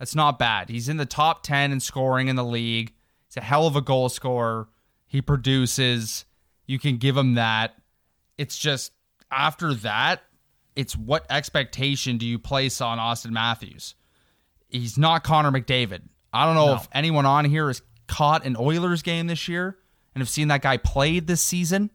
That's 0.00 0.16
not 0.16 0.36
bad. 0.36 0.68
He's 0.68 0.88
in 0.88 0.96
the 0.96 1.06
top 1.06 1.44
10 1.44 1.70
in 1.70 1.78
scoring 1.78 2.26
in 2.26 2.34
the 2.34 2.44
league. 2.44 2.92
A 3.36 3.40
hell 3.42 3.66
of 3.66 3.76
a 3.76 3.80
goal 3.80 4.08
scorer. 4.08 4.68
He 5.06 5.20
produces. 5.22 6.24
You 6.66 6.78
can 6.78 6.96
give 6.96 7.16
him 7.16 7.34
that. 7.34 7.76
It's 8.38 8.58
just 8.58 8.92
after 9.30 9.74
that, 9.74 10.22
it's 10.74 10.96
what 10.96 11.26
expectation 11.30 12.18
do 12.18 12.26
you 12.26 12.38
place 12.38 12.80
on 12.80 12.98
Auston 12.98 13.30
Matthews? 13.30 13.94
He's 14.68 14.98
not 14.98 15.24
Connor 15.24 15.50
McDavid. 15.50 16.02
I 16.32 16.44
don't 16.44 16.54
know 16.54 16.66
No. 16.66 16.74
if 16.74 16.88
anyone 16.92 17.24
on 17.24 17.44
here 17.44 17.68
has 17.68 17.82
caught 18.08 18.44
an 18.44 18.56
Oilers 18.58 19.02
game 19.02 19.26
this 19.26 19.48
year 19.48 19.78
and 20.14 20.20
have 20.20 20.28
seen 20.28 20.48
that 20.48 20.60
guy 20.62 20.76
played 20.76 21.26
this 21.26 21.40
season. 21.42 21.90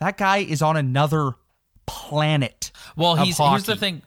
That 0.00 0.16
guy 0.16 0.38
is 0.38 0.62
on 0.62 0.76
another 0.76 1.32
planet. 1.86 2.70
Well, 2.96 3.16
he's 3.16 3.38
here's 3.38 3.64
the 3.64 3.76
thing. 3.76 4.02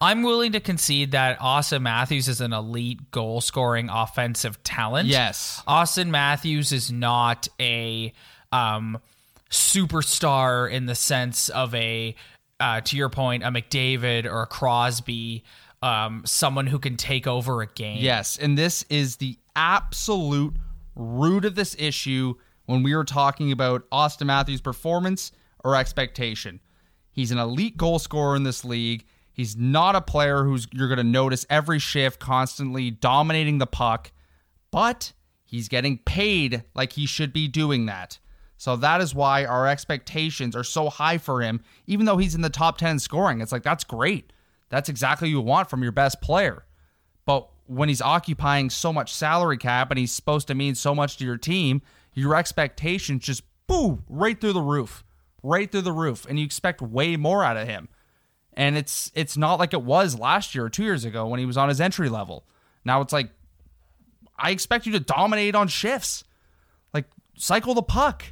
I'm 0.00 0.22
willing 0.22 0.52
to 0.52 0.60
concede 0.60 1.12
that 1.12 1.38
Auston 1.38 1.82
Matthews 1.82 2.28
is 2.28 2.40
an 2.40 2.52
elite 2.52 3.10
goal 3.10 3.40
scoring 3.40 3.88
offensive 3.90 4.62
talent. 4.62 5.08
Yes. 5.08 5.62
Auston 5.66 6.08
Matthews 6.08 6.72
is 6.72 6.90
not 6.90 7.48
a 7.60 8.12
um, 8.52 8.98
superstar 9.50 10.70
in 10.70 10.86
the 10.86 10.94
sense 10.94 11.48
of 11.48 11.74
a, 11.74 12.14
uh, 12.60 12.80
to 12.82 12.96
your 12.96 13.08
point, 13.08 13.42
a 13.42 13.48
McDavid 13.48 14.26
or 14.26 14.42
a 14.42 14.46
Crosby 14.46 15.44
um, 15.84 16.22
someone 16.24 16.66
who 16.66 16.78
can 16.78 16.96
take 16.96 17.26
over 17.26 17.60
a 17.60 17.66
game. 17.66 17.98
Yes, 18.00 18.38
and 18.38 18.56
this 18.56 18.84
is 18.88 19.16
the 19.16 19.36
absolute 19.54 20.54
root 20.96 21.44
of 21.44 21.56
this 21.56 21.76
issue 21.78 22.34
when 22.64 22.82
we 22.82 22.94
were 22.94 23.04
talking 23.04 23.52
about 23.52 23.82
Austin 23.92 24.28
Matthews' 24.28 24.62
performance 24.62 25.30
or 25.62 25.76
expectation. 25.76 26.60
He's 27.12 27.30
an 27.30 27.38
elite 27.38 27.76
goal 27.76 27.98
scorer 27.98 28.34
in 28.34 28.44
this 28.44 28.64
league. 28.64 29.04
He's 29.34 29.56
not 29.56 29.96
a 29.96 30.00
player 30.00 30.44
who's 30.44 30.68
you're 30.72 30.88
going 30.88 30.96
to 30.96 31.04
notice 31.04 31.44
every 31.50 31.80
shift 31.80 32.20
constantly 32.20 32.90
dominating 32.90 33.58
the 33.58 33.66
puck, 33.66 34.12
but 34.70 35.12
he's 35.44 35.68
getting 35.68 35.98
paid 35.98 36.62
like 36.72 36.92
he 36.92 37.04
should 37.04 37.32
be 37.32 37.48
doing 37.48 37.86
that. 37.86 38.18
So 38.56 38.76
that 38.76 39.00
is 39.00 39.12
why 39.12 39.44
our 39.44 39.66
expectations 39.66 40.54
are 40.54 40.62
so 40.62 40.88
high 40.88 41.18
for 41.18 41.42
him, 41.42 41.60
even 41.88 42.06
though 42.06 42.16
he's 42.16 42.36
in 42.36 42.42
the 42.42 42.48
top 42.48 42.78
10 42.78 43.00
scoring. 43.00 43.40
It's 43.40 43.50
like, 43.50 43.64
that's 43.64 43.82
great. 43.82 44.32
That's 44.70 44.88
exactly 44.88 45.28
what 45.28 45.38
you 45.38 45.40
want 45.40 45.68
from 45.68 45.82
your 45.82 45.92
best 45.92 46.22
player. 46.22 46.64
But 47.26 47.48
when 47.66 47.88
he's 47.88 48.00
occupying 48.00 48.70
so 48.70 48.92
much 48.92 49.12
salary 49.12 49.58
cap 49.58 49.90
and 49.90 49.98
he's 49.98 50.12
supposed 50.12 50.46
to 50.46 50.54
mean 50.54 50.76
so 50.76 50.94
much 50.94 51.16
to 51.16 51.24
your 51.24 51.38
team, 51.38 51.82
your 52.12 52.36
expectations 52.36 53.24
just 53.24 53.42
boo 53.66 54.02
right 54.08 54.40
through 54.40 54.52
the 54.52 54.60
roof. 54.60 55.02
Right 55.42 55.70
through 55.70 55.82
the 55.82 55.92
roof. 55.92 56.24
And 56.28 56.38
you 56.38 56.44
expect 56.44 56.80
way 56.80 57.16
more 57.16 57.42
out 57.42 57.56
of 57.56 57.66
him. 57.66 57.88
And 58.56 58.76
it's 58.76 59.10
it's 59.14 59.36
not 59.36 59.58
like 59.58 59.72
it 59.72 59.82
was 59.82 60.18
last 60.18 60.54
year 60.54 60.64
or 60.64 60.70
two 60.70 60.84
years 60.84 61.04
ago 61.04 61.26
when 61.26 61.40
he 61.40 61.46
was 61.46 61.56
on 61.56 61.68
his 61.68 61.80
entry 61.80 62.08
level. 62.08 62.44
Now 62.84 63.00
it's 63.00 63.12
like 63.12 63.30
I 64.38 64.50
expect 64.50 64.86
you 64.86 64.92
to 64.92 65.00
dominate 65.00 65.54
on 65.54 65.68
shifts. 65.68 66.24
Like 66.92 67.06
cycle 67.36 67.74
the 67.74 67.82
puck 67.82 68.24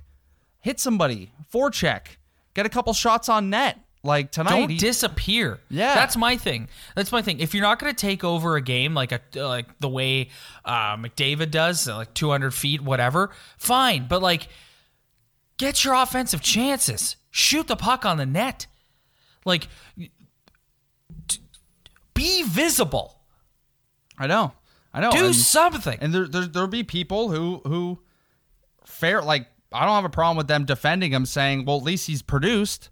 hit 0.62 0.80
somebody, 0.80 1.32
forecheck, 1.52 2.16
get 2.54 2.64
a 2.64 2.68
couple 2.70 2.94
shots 2.94 3.28
on 3.28 3.50
net. 3.50 3.78
Like 4.04 4.32
tonight, 4.32 4.58
don't 4.58 4.70
he, 4.70 4.78
disappear. 4.78 5.60
Yeah. 5.70 5.94
that's 5.94 6.16
my 6.16 6.36
thing. 6.36 6.68
That's 6.96 7.12
my 7.12 7.22
thing. 7.22 7.38
If 7.38 7.54
you're 7.54 7.62
not 7.62 7.78
going 7.78 7.94
to 7.94 7.96
take 7.96 8.24
over 8.24 8.56
a 8.56 8.60
game 8.60 8.94
like 8.94 9.12
a 9.12 9.20
like 9.34 9.78
the 9.78 9.88
way 9.88 10.30
uh, 10.64 10.96
McDavid 10.96 11.52
does, 11.52 11.86
like 11.86 12.12
200 12.12 12.52
feet, 12.52 12.80
whatever, 12.80 13.30
fine. 13.58 14.06
But 14.08 14.20
like, 14.20 14.48
get 15.56 15.84
your 15.84 15.94
offensive 15.94 16.40
chances. 16.40 17.14
Shoot 17.30 17.68
the 17.68 17.76
puck 17.76 18.04
on 18.04 18.16
the 18.16 18.26
net. 18.26 18.66
Like, 19.44 19.68
be 22.14 22.42
visible. 22.44 23.18
I 24.18 24.26
know, 24.26 24.52
I 24.92 25.00
know. 25.00 25.10
Do 25.10 25.26
and, 25.26 25.34
something. 25.34 25.98
and 26.00 26.14
there, 26.14 26.26
there 26.28 26.46
there'll 26.46 26.68
be 26.68 26.84
people 26.84 27.30
who 27.30 27.60
who 27.66 27.98
fair 28.84 29.22
like 29.22 29.46
I 29.72 29.84
don't 29.86 29.94
have 29.94 30.04
a 30.04 30.10
problem 30.10 30.36
with 30.36 30.48
them 30.48 30.64
defending 30.64 31.12
him, 31.12 31.24
saying, 31.26 31.64
well, 31.64 31.78
at 31.78 31.82
least 31.82 32.06
he's 32.06 32.22
produced. 32.22 32.90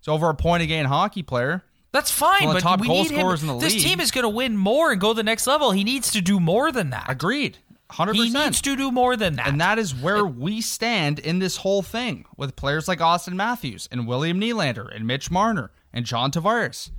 He's 0.00 0.08
over 0.08 0.28
a 0.28 0.34
point 0.34 0.62
a 0.62 0.66
game 0.66 0.86
hockey 0.86 1.22
player. 1.22 1.62
That's 1.92 2.10
fine, 2.10 2.46
One 2.46 2.56
of 2.56 2.62
the 2.62 2.66
but 2.66 2.68
top 2.68 2.80
we 2.80 2.88
goal 2.88 3.02
need 3.04 3.12
him. 3.12 3.26
in 3.26 3.46
the 3.46 3.58
this 3.58 3.74
league. 3.74 3.82
team 3.82 4.00
is 4.00 4.10
going 4.10 4.24
to 4.24 4.28
win 4.28 4.56
more 4.56 4.92
and 4.92 5.00
go 5.00 5.14
the 5.14 5.22
next 5.22 5.46
level. 5.46 5.70
He 5.70 5.82
needs 5.82 6.10
to 6.12 6.20
do 6.20 6.38
more 6.38 6.70
than 6.70 6.90
that. 6.90 7.06
Agreed, 7.08 7.56
hundred 7.90 8.16
He 8.16 8.28
needs 8.28 8.60
to 8.62 8.76
do 8.76 8.90
more 8.90 9.16
than 9.16 9.36
that. 9.36 9.46
And 9.46 9.60
that 9.62 9.78
is 9.78 9.94
where 9.94 10.26
we 10.26 10.60
stand 10.60 11.20
in 11.20 11.38
this 11.38 11.56
whole 11.56 11.80
thing 11.82 12.26
with 12.36 12.54
players 12.54 12.86
like 12.86 12.98
Auston 12.98 13.32
Matthews 13.34 13.88
and 13.90 14.06
William 14.06 14.38
Nylander 14.38 14.94
and 14.94 15.06
Mitch 15.06 15.30
Marner 15.30 15.70
and 15.96 16.04
John 16.04 16.30
Tavares. 16.30 16.90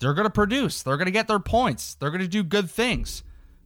They're 0.00 0.12
going 0.12 0.26
to 0.26 0.30
produce. 0.30 0.82
They're 0.82 0.96
going 0.96 1.06
to 1.06 1.12
get 1.12 1.28
their 1.28 1.38
points. 1.38 1.94
They're 1.94 2.10
going 2.10 2.20
to 2.20 2.28
do 2.28 2.42
good 2.42 2.68
things. 2.68 3.22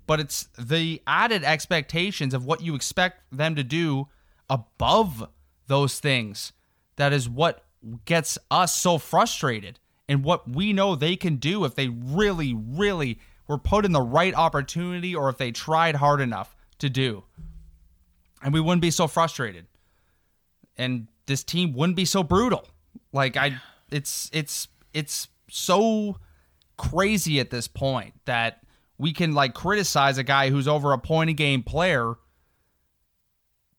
But 0.06 0.20
it's 0.20 0.48
the 0.58 1.02
added 1.06 1.42
expectations 1.42 2.34
of 2.34 2.44
what 2.44 2.60
you 2.60 2.74
expect 2.74 3.22
them 3.32 3.56
to 3.56 3.64
do 3.64 4.08
above 4.48 5.26
those 5.66 5.98
things 5.98 6.52
that 6.96 7.14
is 7.14 7.28
what 7.28 7.64
gets 8.04 8.38
us 8.50 8.74
so 8.74 8.98
frustrated 8.98 9.78
and 10.06 10.22
what 10.22 10.48
we 10.48 10.72
know 10.72 10.94
they 10.94 11.16
can 11.16 11.36
do 11.36 11.64
if 11.64 11.74
they 11.74 11.88
really, 11.88 12.54
really 12.54 13.18
were 13.46 13.58
put 13.58 13.86
in 13.86 13.92
the 13.92 14.02
right 14.02 14.34
opportunity 14.34 15.14
or 15.14 15.30
if 15.30 15.38
they 15.38 15.50
tried 15.50 15.96
hard 15.96 16.20
enough 16.20 16.54
to 16.78 16.90
do. 16.90 17.24
And 18.42 18.52
we 18.52 18.60
wouldn't 18.60 18.82
be 18.82 18.90
so 18.90 19.06
frustrated. 19.06 19.66
And 20.76 21.08
this 21.26 21.42
team 21.42 21.72
wouldn't 21.72 21.96
be 21.96 22.04
so 22.04 22.22
brutal. 22.22 22.68
Like 23.12 23.36
I 23.36 23.60
it's 23.90 24.30
it's 24.32 24.68
it's 24.92 25.28
so 25.50 26.18
crazy 26.76 27.40
at 27.40 27.50
this 27.50 27.68
point 27.68 28.14
that 28.24 28.60
we 28.98 29.12
can 29.12 29.32
like 29.32 29.54
criticize 29.54 30.18
a 30.18 30.22
guy 30.24 30.50
who's 30.50 30.68
over 30.68 30.92
a 30.92 30.98
point 30.98 31.30
a 31.30 31.32
game 31.32 31.62
player 31.62 32.14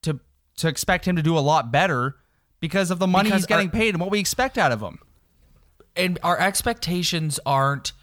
to 0.04 0.20
to 0.58 0.68
expect 0.68 1.08
him 1.08 1.16
to 1.16 1.22
do 1.22 1.38
a 1.38 1.40
lot 1.40 1.72
better 1.72 2.16
because 2.60 2.92
of 2.92 3.00
the 3.00 3.08
money 3.08 3.30
Because 3.30 3.42
he's 3.42 3.48
getting 3.48 3.68
our- 3.68 3.74
paid 3.74 3.90
and 3.96 4.02
what 4.02 4.12
we 4.12 4.20
expect 4.20 4.58
out 4.58 4.72
of 4.72 4.82
him. 4.82 5.00
and 5.96 6.20
our 6.24 6.38
expectations 6.40 7.40
aren't 7.46 7.94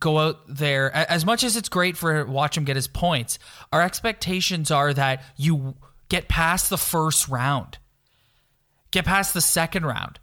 go 0.00 0.18
out 0.18 0.40
there 0.46 0.94
as 0.94 1.24
much 1.24 1.42
as 1.42 1.56
it's 1.56 1.68
great 1.68 1.96
for 1.96 2.24
watch 2.26 2.56
him 2.56 2.64
get 2.64 2.76
his 2.76 2.86
points 2.86 3.38
our 3.72 3.82
expectations 3.82 4.70
are 4.70 4.92
that 4.94 5.24
you 5.36 5.74
get 6.08 6.28
past 6.28 6.70
the 6.70 6.78
first 6.78 7.26
round 7.28 7.78
get 8.90 9.04
past 9.04 9.34
the 9.34 9.40
second 9.40 9.84
round 9.86 10.20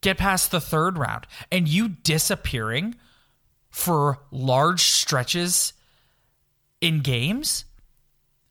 get 0.00 0.16
past 0.18 0.50
the 0.50 0.60
third 0.60 0.96
round 0.98 1.26
and 1.50 1.68
you 1.68 1.88
disappearing 1.88 2.94
for 3.70 4.18
large 4.30 4.82
stretches 4.82 5.72
in 6.80 7.00
games 7.00 7.64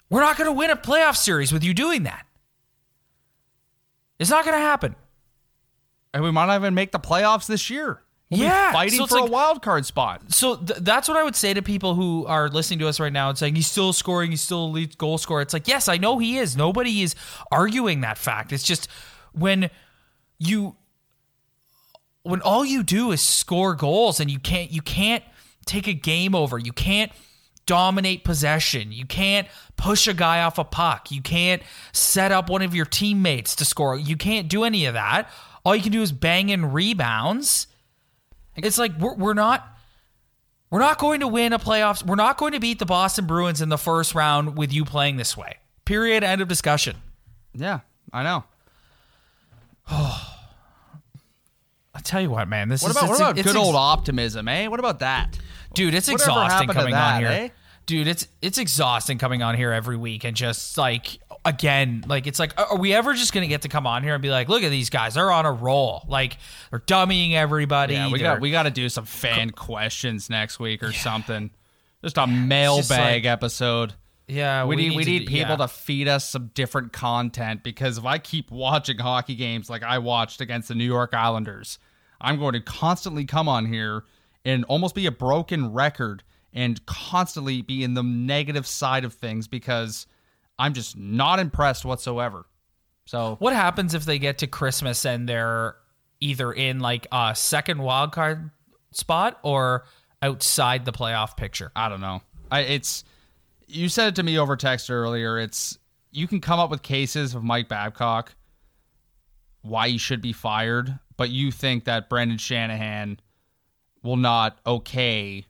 we're 0.10 0.22
not 0.22 0.38
going 0.38 0.48
to 0.48 0.54
win 0.54 0.70
a 0.70 0.76
playoff 0.76 1.16
series 1.16 1.52
with 1.52 1.64
you 1.64 1.74
doing 1.74 2.04
that 2.04 2.26
it's 4.20 4.30
not 4.30 4.44
going 4.46 4.56
to 4.56 4.62
happen 4.62 4.96
And 6.14 6.24
we 6.24 6.32
might 6.32 6.48
not 6.48 6.56
even 6.58 6.74
make 6.74 6.92
the 6.92 7.00
playoffs 7.00 7.46
this 7.48 7.70
year. 7.70 8.02
We'll 8.30 8.42
Yeah, 8.42 8.72
fighting 8.74 8.98
so 8.98 9.08
for 9.08 9.20
like- 9.22 9.30
a 9.30 9.32
wild 9.32 9.62
card 9.62 9.86
spot. 9.86 10.34
so 10.34 10.56
th- 10.58 10.80
that's 10.82 11.08
what 11.08 11.16
I 11.18 11.24
would 11.24 11.36
say 11.36 11.54
to 11.54 11.62
people 11.62 11.96
who 11.96 12.26
are 12.26 12.50
listening 12.50 12.80
to 12.80 12.88
us 12.88 13.00
right 13.00 13.14
now 13.14 13.30
and 13.30 13.38
saying 13.38 13.56
he's 13.56 13.68
still 13.68 13.94
scoring, 13.94 14.32
he's 14.32 14.42
still 14.42 14.66
a 14.66 14.70
elite 14.70 14.98
goal 14.98 15.18
scorer. 15.18 15.42
It's 15.42 15.54
like, 15.54 15.68
yes, 15.68 15.88
I 15.88 15.98
know 15.98 16.18
he 16.18 16.38
is. 16.38 16.58
Nobody 16.58 17.02
is 17.04 17.16
arguing 17.52 18.02
that 18.02 18.18
fact. 18.18 18.52
It's 18.52 18.64
just 18.64 18.90
when 19.34 19.70
you 20.40 20.76
when 22.28 22.42
all 22.42 22.66
you 22.66 22.84
do 22.84 23.12
is 23.12 23.22
score 23.22 23.74
goals 23.76 24.20
and 24.20 24.30
you 24.30 24.40
can't 24.40 24.72
you 24.72 24.82
can't 24.82 25.24
take 25.66 25.88
a 25.88 25.94
game 25.94 26.36
over. 26.36 26.58
You 26.58 26.74
can't 26.74 27.12
dominate 27.66 28.24
possession. 28.24 28.92
You 28.92 29.06
can't 29.06 29.48
push 29.76 30.08
a 30.08 30.14
guy 30.14 30.42
off 30.42 30.58
a 30.58 30.64
puck. 30.64 31.12
You 31.12 31.22
can't 31.22 31.62
set 31.92 32.32
up 32.32 32.50
one 32.50 32.62
of 32.62 32.74
your 32.74 32.86
teammates 32.86 33.56
to 33.58 33.66
score. 33.66 33.98
You 33.98 34.18
can't 34.18 34.48
do 34.48 34.64
any 34.64 34.86
of 34.86 34.96
that. 34.96 35.30
All 35.64 35.76
you 35.76 35.84
can 35.84 35.92
do 35.92 36.02
is 36.02 36.12
bang 36.12 36.50
in 36.50 36.72
rebounds. 36.72 37.68
It's 38.56 38.78
like 38.78 38.98
we're, 38.98 39.16
we're 39.16 39.34
not 39.34 39.68
we're 40.70 40.80
not 40.80 40.98
going 40.98 41.20
to 41.22 41.28
win 41.28 41.54
a 41.54 41.60
playoffs. 41.60 42.06
We're 42.06 42.16
not 42.16 42.38
going 42.38 42.54
to 42.54 42.60
beat 42.60 42.80
the 42.80 42.86
Boston 42.86 43.26
Bruins 43.26 43.62
in 43.62 43.70
the 43.70 43.78
first 43.78 44.16
round 44.16 44.58
with 44.58 44.74
you 44.74 44.84
playing 44.84 45.18
this 45.18 45.38
way. 45.38 45.58
Period. 45.86 46.24
End 46.24 46.42
of 46.42 46.48
discussion. 46.48 46.98
Yeah, 47.54 47.82
I 48.12 48.24
know. 48.24 48.44
I 51.98 52.00
tell 52.02 52.22
you 52.22 52.30
what, 52.30 52.48
man. 52.48 52.70
This 52.70 52.84
What 52.84 52.92
is 52.92 52.98
about 52.98 53.10
what 53.10 53.20
about 53.20 53.38
it's 53.40 53.48
good 53.48 53.56
ex- 53.58 53.66
old 53.66 53.76
optimism, 53.76 54.48
eh? 54.48 54.68
What 54.68 54.80
about 54.80 55.00
that? 55.00 55.38
dude? 55.74 55.94
It's 55.94 56.08
Whatever 56.08 56.30
exhausting 56.32 56.70
coming 56.70 56.94
that, 56.94 57.16
on 57.16 57.20
here. 57.22 57.30
eh? 57.30 57.50
Dude, 57.88 58.08
it's 58.08 58.28
it's 58.42 58.58
exhausting 58.58 59.18
coming 59.18 59.42
on 59.44 59.56
here 59.56 59.72
every 59.72 59.98
week 59.98 60.24
and 60.24 60.36
just 60.36 60.78
like 60.78 61.20
again, 61.46 62.04
like 62.08 62.28
it's 62.28 62.38
like, 62.40 62.54
are 62.60 62.78
we 62.78 62.94
ever 62.94 63.14
just 63.14 63.34
gonna 63.34 63.48
get 63.48 63.62
to 63.64 63.70
come 63.70 63.88
on 63.88 64.04
here 64.04 64.14
and 64.14 64.22
be 64.22 64.30
like, 64.30 64.50
look 64.50 64.64
at 64.64 64.70
these 64.72 64.90
guys, 64.90 65.14
they're 65.16 65.32
on 65.32 65.46
a 65.46 65.52
roll, 65.52 66.04
like 66.08 66.38
they're 66.70 66.80
dummying 66.82 67.34
everybody. 67.34 67.94
Yeah, 67.94 68.12
we 68.12 68.20
got 68.20 68.42
we 68.42 68.52
got 68.52 68.64
to 68.64 68.72
do 68.72 68.90
some 68.90 69.06
fan 69.06 69.50
questions 69.52 70.30
next 70.30 70.60
week 70.60 70.84
or 70.84 70.92
something. 70.94 71.50
Just 72.04 72.18
a 72.18 72.28
mailbag 72.28 73.24
like- 73.24 73.26
episode. 73.26 73.94
yeah, 74.28 74.66
we, 74.66 74.76
need, 74.76 74.96
we 74.96 75.04
need 75.06 75.20
do- 75.20 75.26
people 75.28 75.52
yeah. 75.52 75.56
to 75.56 75.68
feed 75.70 76.08
us 76.10 76.28
some 76.30 76.52
different 76.54 76.92
content 76.94 77.64
because 77.64 77.98
if 77.98 78.06
I 78.06 78.18
keep 78.18 78.52
watching 78.52 78.98
hockey 78.98 79.36
games 79.36 79.70
like 79.70 79.84
I 79.84 80.00
watched 80.00 80.42
against 80.42 80.68
the 80.68 80.76
New 80.76 80.84
York 80.86 81.14
Islanders, 81.14 81.80
I'm 82.20 82.40
going 82.40 82.54
to 82.54 82.62
constantly 82.62 83.26
come 83.26 83.48
on 83.48 83.66
here 83.66 84.04
and 84.46 84.64
almost 84.66 84.96
be 84.96 85.06
a 85.06 85.12
broken 85.12 85.74
record 85.74 86.24
and 86.54 86.84
constantly 86.86 87.62
be 87.62 87.84
in 87.84 87.94
the 87.94 88.04
negative 88.04 88.66
side 88.66 89.06
of 89.06 89.14
things 89.14 89.48
because 89.48 90.08
I'm 90.58 90.74
just 90.74 90.98
not 90.98 91.40
impressed 91.40 91.86
whatsoever. 91.86 92.46
So 93.06 93.36
What 93.40 93.54
happens 93.54 93.94
if 93.94 94.06
they 94.06 94.20
get 94.20 94.40
to 94.40 94.48
Christmas 94.48 95.06
and 95.06 95.30
they're 95.30 95.76
either 96.20 96.52
in 96.52 96.80
like 96.80 97.08
a 97.12 97.34
second 97.36 97.80
wild 97.80 98.12
card 98.12 98.50
spot 98.92 99.40
or 99.44 99.86
outside 100.22 100.86
the 100.86 100.92
playoff 100.92 101.38
picture? 101.38 101.72
I 101.76 101.90
don't 101.90 102.02
know. 102.02 102.22
I 102.52 102.62
it's 102.62 103.04
you 103.68 103.90
said 103.90 104.10
it 104.10 104.16
to 104.16 104.24
me 104.24 104.38
over 104.38 104.56
text 104.56 104.90
earlier. 104.90 105.40
It's 105.40 105.78
you 106.12 106.28
can 106.28 106.42
come 106.42 106.60
up 106.60 106.70
with 106.70 106.82
cases 106.82 107.36
of 107.36 107.44
Mike 107.44 107.70
Babcock 107.70 108.34
why 109.62 109.90
he 109.90 109.98
should 109.98 110.22
be 110.22 110.34
fired, 110.34 110.98
but 111.18 111.30
you 111.30 111.52
think 111.52 111.86
that 111.86 112.10
Brendan 112.10 112.38
Shanahan 112.38 113.20
will 114.04 114.18
not 114.18 114.60
okay 114.66 115.46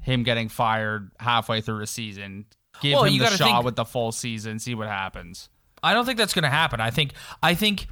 him 0.00 0.24
getting 0.24 0.48
fired 0.48 1.10
halfway 1.20 1.60
through 1.60 1.80
a 1.82 1.86
season. 1.86 2.44
Give 2.80 2.94
Well, 2.94 3.04
him 3.04 3.18
the 3.18 3.26
shot 3.28 3.38
think- 3.38 3.64
with 3.64 3.76
the 3.76 3.84
full 3.84 4.12
season, 4.12 4.58
see 4.58 4.74
what 4.74 4.88
happens. 4.88 5.48
I 5.82 5.94
don't 5.94 6.04
think 6.04 6.18
that's 6.18 6.34
going 6.34 6.42
to 6.44 6.48
happen. 6.50 6.80
I 6.80 6.90
think 6.90 7.12
I 7.42 7.54
think 7.54 7.86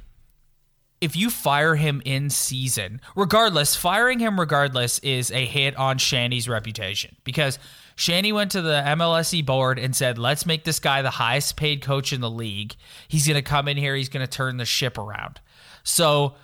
if 1.01 1.15
you 1.15 1.29
fire 1.29 1.75
him 1.75 2.01
in 2.05 2.29
season, 2.29 3.01
regardless, 3.15 3.75
firing 3.75 4.19
him 4.19 4.39
regardless 4.39 4.99
is 4.99 5.31
a 5.31 5.45
hit 5.45 5.75
on 5.75 5.97
Shanny's 5.97 6.47
reputation 6.47 7.15
because 7.23 7.57
Shanny 7.95 8.31
went 8.31 8.51
to 8.51 8.61
the 8.61 8.81
MLSE 8.85 9.43
board 9.45 9.79
and 9.79 9.95
said, 9.95 10.17
let's 10.19 10.45
make 10.45 10.63
this 10.63 10.79
guy 10.79 11.01
the 11.01 11.09
highest 11.09 11.55
paid 11.57 11.81
coach 11.81 12.13
in 12.13 12.21
the 12.21 12.29
league. 12.29 12.75
He's 13.07 13.25
going 13.27 13.35
to 13.35 13.41
come 13.41 13.67
in 13.67 13.77
here, 13.77 13.95
he's 13.95 14.09
going 14.09 14.25
to 14.25 14.31
turn 14.31 14.57
the 14.57 14.65
ship 14.65 14.97
around. 14.97 15.41
So, 15.83 16.35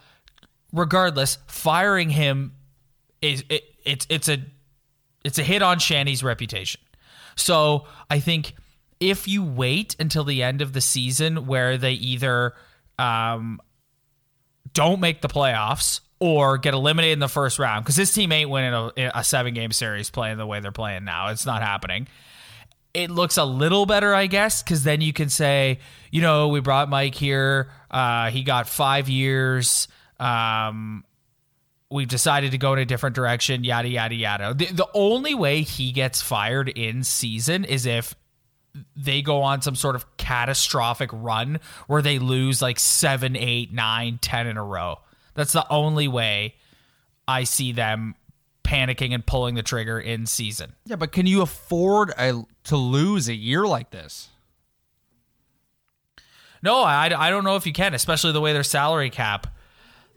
regardless, 0.74 1.38
firing 1.48 2.10
him 2.10 2.54
is 3.22 3.44
it, 3.50 3.64
it's 3.84 4.06
it's 4.10 4.30
a 4.30 4.38
it's 5.24 5.40
a 5.40 5.44
hit 5.44 5.62
on 5.62 5.80
Shanny's 5.80 6.24
reputation. 6.24 6.82
So, 7.36 7.86
I 8.10 8.20
think 8.20 8.56
if 9.00 9.28
you 9.28 9.44
wait 9.44 9.96
until 10.00 10.24
the 10.24 10.42
end 10.44 10.62
of 10.62 10.74
the 10.74 10.82
season 10.82 11.46
where 11.46 11.78
they 11.78 11.94
either 11.94 12.54
um, 12.98 13.62
don't 14.74 15.00
make 15.00 15.22
the 15.22 15.28
playoffs 15.28 16.02
or 16.20 16.58
get 16.58 16.74
eliminated 16.74 17.14
in 17.14 17.20
the 17.20 17.28
first 17.28 17.60
round 17.60 17.86
because 17.86 17.96
this 17.96 18.14
team 18.14 18.32
ain't 18.32 18.50
winning 18.50 18.74
a, 18.74 19.12
a 19.14 19.24
seven 19.24 19.54
game 19.54 19.72
series 19.72 20.10
playing 20.10 20.38
the 20.38 20.48
way 20.48 20.60
they're 20.60 20.72
playing 20.72 21.04
now. 21.04 21.28
It's 21.28 21.46
not 21.46 21.62
happening. 21.62 22.08
It 22.94 23.12
looks 23.12 23.38
a 23.38 23.46
little 23.46 23.86
better, 23.86 24.16
I 24.16 24.26
guess, 24.26 24.64
because 24.64 24.84
then 24.84 25.02
you 25.02 25.14
can 25.14 25.30
say, 25.30 25.80
you 26.10 26.22
know, 26.22 26.48
we 26.48 26.60
brought 26.60 26.90
Mike 26.90 27.14
here. 27.14 27.70
Uh, 27.92 28.32
he 28.32 28.42
got 28.42 28.68
five 28.68 29.08
years. 29.10 29.88
Um, 30.20 31.04
we've 31.90 32.08
decided 32.08 32.52
to 32.52 32.58
go 32.58 32.74
in 32.74 32.80
a 32.80 32.86
different 32.86 33.16
direction, 33.16 33.64
yada, 33.64 33.88
yada, 33.88 34.16
yada. 34.16 34.54
The, 34.54 34.66
the 34.66 34.88
only 34.94 35.34
way 35.34 35.62
he 35.62 35.92
gets 35.92 36.22
fired 36.22 36.70
in 36.70 37.04
season 37.04 37.64
is 37.64 37.86
if 37.86 38.16
they 38.96 39.22
go 39.22 39.42
on 39.42 39.62
some 39.62 39.76
sort 39.76 39.96
of 39.96 40.18
catastrophic 40.18 41.10
run 41.14 41.60
where 41.88 42.02
they 42.02 42.20
lose 42.20 42.62
like 42.62 42.80
seven, 42.80 43.36
eight, 43.36 43.74
nine, 43.74 44.20
ten 44.22 44.48
in 44.48 44.58
a 44.58 44.64
row. 44.64 45.00
That's 45.34 45.54
the 45.54 45.68
only 45.70 46.08
way 46.08 46.56
I 47.28 47.44
see 47.44 47.72
them 47.72 48.16
panicking 48.64 49.14
and 49.14 49.26
pulling 49.26 49.56
the 49.56 49.64
trigger 49.64 50.00
in 50.00 50.26
season. 50.26 50.74
Yeah, 50.86 50.98
but 50.98 51.12
can 51.12 51.26
you 51.26 51.42
afford 51.42 52.12
a, 52.18 52.44
to 52.66 52.78
lose 52.78 53.30
a 53.30 53.34
year 53.36 53.66
like 53.66 53.92
this? 53.92 54.30
No, 56.62 56.82
I, 56.82 57.06
I 57.06 57.30
don't 57.30 57.44
know 57.44 57.56
if 57.56 57.66
you 57.66 57.74
can, 57.74 57.94
especially 57.94 58.34
the 58.34 58.42
way 58.42 58.52
their 58.52 58.64
salary 58.64 59.10
cap 59.10 59.48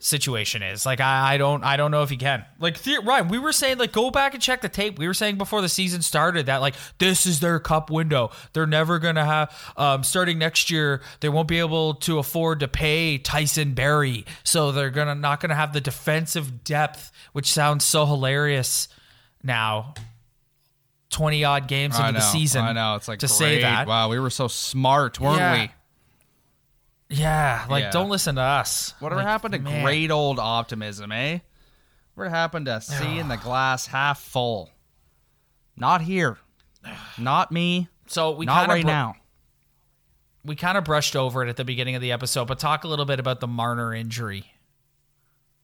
situation 0.00 0.62
is. 0.62 0.84
Like 0.86 1.00
I, 1.00 1.34
I 1.34 1.36
don't 1.36 1.62
I 1.62 1.76
don't 1.76 1.90
know 1.90 2.02
if 2.02 2.10
he 2.10 2.16
can. 2.16 2.44
Like 2.58 2.82
the, 2.82 2.98
Ryan, 3.04 3.28
we 3.28 3.38
were 3.38 3.52
saying 3.52 3.78
like 3.78 3.92
go 3.92 4.10
back 4.10 4.34
and 4.34 4.42
check 4.42 4.62
the 4.62 4.68
tape. 4.68 4.98
We 4.98 5.06
were 5.06 5.14
saying 5.14 5.38
before 5.38 5.60
the 5.60 5.68
season 5.68 6.02
started 6.02 6.46
that 6.46 6.60
like 6.60 6.74
this 6.98 7.26
is 7.26 7.40
their 7.40 7.60
cup 7.60 7.90
window. 7.90 8.30
They're 8.52 8.66
never 8.66 8.98
gonna 8.98 9.24
have 9.24 9.72
um, 9.76 10.02
starting 10.02 10.38
next 10.38 10.70
year. 10.70 11.02
They 11.20 11.28
won't 11.28 11.48
be 11.48 11.60
able 11.60 11.94
to 11.94 12.18
afford 12.18 12.60
to 12.60 12.68
pay 12.68 13.18
Tyson 13.18 13.74
Barrie, 13.74 14.24
so 14.42 14.72
they're 14.72 14.90
gonna 14.90 15.14
not 15.14 15.40
gonna 15.40 15.54
have 15.54 15.72
the 15.72 15.80
defensive 15.80 16.64
depth, 16.64 17.12
which 17.32 17.52
sounds 17.52 17.84
so 17.84 18.06
hilarious 18.06 18.88
now. 19.42 19.94
20 21.10 21.42
odd 21.42 21.66
games 21.66 21.96
into 21.98 22.12
know, 22.12 22.18
the 22.20 22.24
season. 22.24 22.62
I 22.62 22.72
know. 22.72 22.94
It's 22.94 23.08
like 23.08 23.18
to 23.18 23.26
great. 23.26 23.34
say 23.36 23.60
that. 23.62 23.88
Wow, 23.88 24.08
we 24.10 24.20
were 24.20 24.30
so 24.30 24.46
smart, 24.46 25.18
weren't 25.18 25.38
Yeah. 25.38 25.62
we? 25.62 25.70
Yeah, 27.12 27.66
like 27.68 27.82
Yeah. 27.84 27.90
don't 27.90 28.08
listen 28.08 28.36
to 28.36 28.40
us. 28.40 28.94
Whatever 29.00 29.20
Like, 29.22 29.28
happened 29.28 29.52
to 29.54 29.58
man. 29.60 29.82
great 29.82 30.10
old 30.10 30.38
optimism, 30.38 31.10
eh? 31.12 31.40
What 32.14 32.30
happened 32.30 32.66
to 32.66 32.80
seeing 32.80 33.26
the 33.28 33.36
glass 33.36 33.86
half 33.86 34.20
full? 34.20 34.70
Not 35.76 36.02
here. 36.02 36.38
Not 37.18 37.50
me. 37.50 37.88
So 38.06 38.30
we 38.32 38.46
Not 38.46 38.60
kinda 38.62 38.74
right 38.74 38.82
bro- 38.84 38.92
now. 38.92 39.14
we 40.44 40.54
kind 40.56 40.78
of 40.78 40.84
brushed 40.84 41.16
over 41.16 41.42
it 41.44 41.48
at 41.48 41.56
the 41.56 41.64
beginning 41.64 41.94
of 41.96 42.00
the 42.02 42.12
episode, 42.12 42.46
but 42.46 42.58
talk 42.58 42.84
a 42.84 42.88
little 42.88 43.04
bit 43.04 43.18
about 43.20 43.40
the 43.40 43.46
Marner 43.48 43.92
injury. 43.92 44.52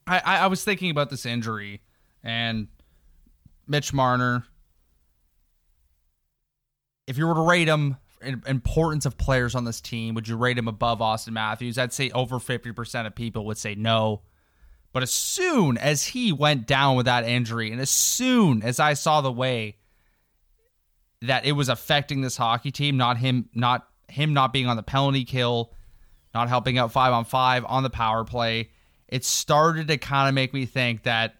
I, 0.06 0.18
I, 0.18 0.36
I 0.38 0.46
was 0.48 0.64
thinking 0.64 0.90
about 0.90 1.10
this 1.10 1.24
injury 1.26 1.80
and 2.24 2.68
Mitch 3.66 3.92
Marner. 3.92 4.44
If 7.06 7.18
you 7.18 7.26
were 7.26 7.34
to 7.34 7.40
rate 7.40 7.68
him 7.68 7.96
importance 8.22 9.06
of 9.06 9.18
players 9.18 9.54
on 9.54 9.64
this 9.64 9.80
team, 9.80 10.14
would 10.14 10.28
you 10.28 10.36
rate 10.36 10.58
him 10.58 10.68
above 10.68 11.00
Auston 11.00 11.32
Matthews? 11.32 11.78
I'd 11.78 11.92
say 11.92 12.10
over 12.10 12.36
50% 12.36 13.06
of 13.06 13.14
people 13.14 13.44
would 13.46 13.58
say 13.58 13.74
no. 13.74 14.22
But 14.92 15.02
as 15.02 15.10
soon 15.10 15.76
as 15.76 16.04
he 16.04 16.32
went 16.32 16.66
down 16.66 16.96
with 16.96 17.06
that 17.06 17.24
injury, 17.24 17.70
and 17.70 17.80
as 17.80 17.90
soon 17.90 18.62
as 18.62 18.80
I 18.80 18.94
saw 18.94 19.20
the 19.20 19.30
way 19.30 19.76
that 21.22 21.44
it 21.44 21.52
was 21.52 21.68
affecting 21.68 22.22
this 22.22 22.36
hockey 22.36 22.70
team, 22.70 22.96
not 22.96 23.18
him 23.18 23.48
not 23.54 23.86
him 24.08 24.32
not 24.32 24.52
being 24.52 24.66
on 24.66 24.76
the 24.76 24.82
penalty 24.82 25.24
kill, 25.24 25.72
not 26.34 26.48
helping 26.48 26.78
out 26.78 26.92
five 26.92 27.12
on 27.12 27.24
five 27.24 27.64
on 27.66 27.82
the 27.82 27.90
power 27.90 28.24
play, 28.24 28.70
it 29.08 29.24
started 29.24 29.88
to 29.88 29.98
kind 29.98 30.28
of 30.28 30.34
make 30.34 30.54
me 30.54 30.66
think 30.66 31.02
that, 31.02 31.34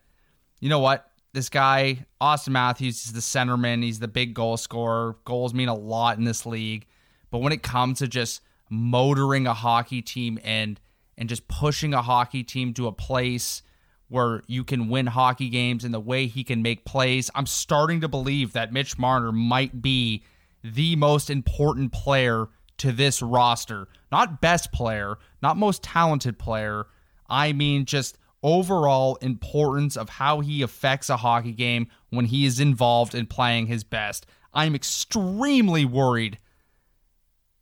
you 0.61 0.69
know 0.69 0.81
what, 0.81 1.06
this 1.37 1.51
guy, 1.51 2.07
Auston 2.19 2.49
Matthews, 2.49 3.05
is 3.05 3.13
the 3.13 3.21
centerman. 3.21 3.83
He's 3.83 3.99
the 3.99 4.09
big 4.09 4.33
goal 4.33 4.57
scorer. 4.57 5.17
Goals 5.27 5.53
mean 5.53 5.69
a 5.69 5.75
lot 5.75 6.17
in 6.17 6.25
this 6.25 6.47
league. 6.47 6.87
But 7.31 7.39
when 7.41 7.53
it 7.53 7.63
comes 7.63 7.99
to 7.99 8.09
just 8.09 8.41
motoring 8.71 9.47
a 9.47 9.53
hockey 9.53 10.01
team 10.01 10.39
and 10.43 10.81
and 11.19 11.29
just 11.29 11.47
pushing 11.47 11.93
a 11.93 12.01
hockey 12.01 12.43
team 12.43 12.73
to 12.75 12.87
a 12.87 12.93
place 12.93 13.63
where 14.09 14.43
you 14.47 14.65
can 14.65 14.89
win 14.89 15.07
hockey 15.07 15.51
games 15.51 15.85
and 15.85 15.93
the 15.93 16.01
way 16.01 16.27
he 16.27 16.43
can 16.43 16.63
make 16.63 16.87
plays, 16.87 17.31
I'm 17.35 17.47
starting 17.47 18.01
to 18.01 18.09
believe 18.09 18.55
that 18.55 18.73
Mitch 18.73 18.99
Marner 18.99 19.31
might 19.31 19.83
be 19.83 20.23
the 20.65 20.97
most 20.97 21.29
important 21.29 21.93
player 21.93 22.49
to 22.79 22.93
this 22.93 23.21
roster. 23.21 23.89
Not 24.11 24.41
best 24.41 24.73
player, 24.73 25.19
not 25.43 25.59
most 25.59 25.83
talented 25.83 26.39
player. 26.39 26.87
I 27.29 27.53
mean 27.53 27.85
just 27.85 28.17
overall 28.43 29.17
importance 29.17 29.97
of 29.97 30.09
how 30.09 30.41
he 30.41 30.63
affects 30.63 31.09
a 31.09 31.17
hockey 31.17 31.53
game 31.53 31.89
when 32.11 32.27
he 32.27 32.47
is 32.47 32.61
involved 32.61 33.15
in 33.15 33.27
playing 33.27 33.67
his 33.67 33.85
best. 33.85 34.27
I'm 34.53 34.75
extremely 34.75 35.85
worried 35.85 36.39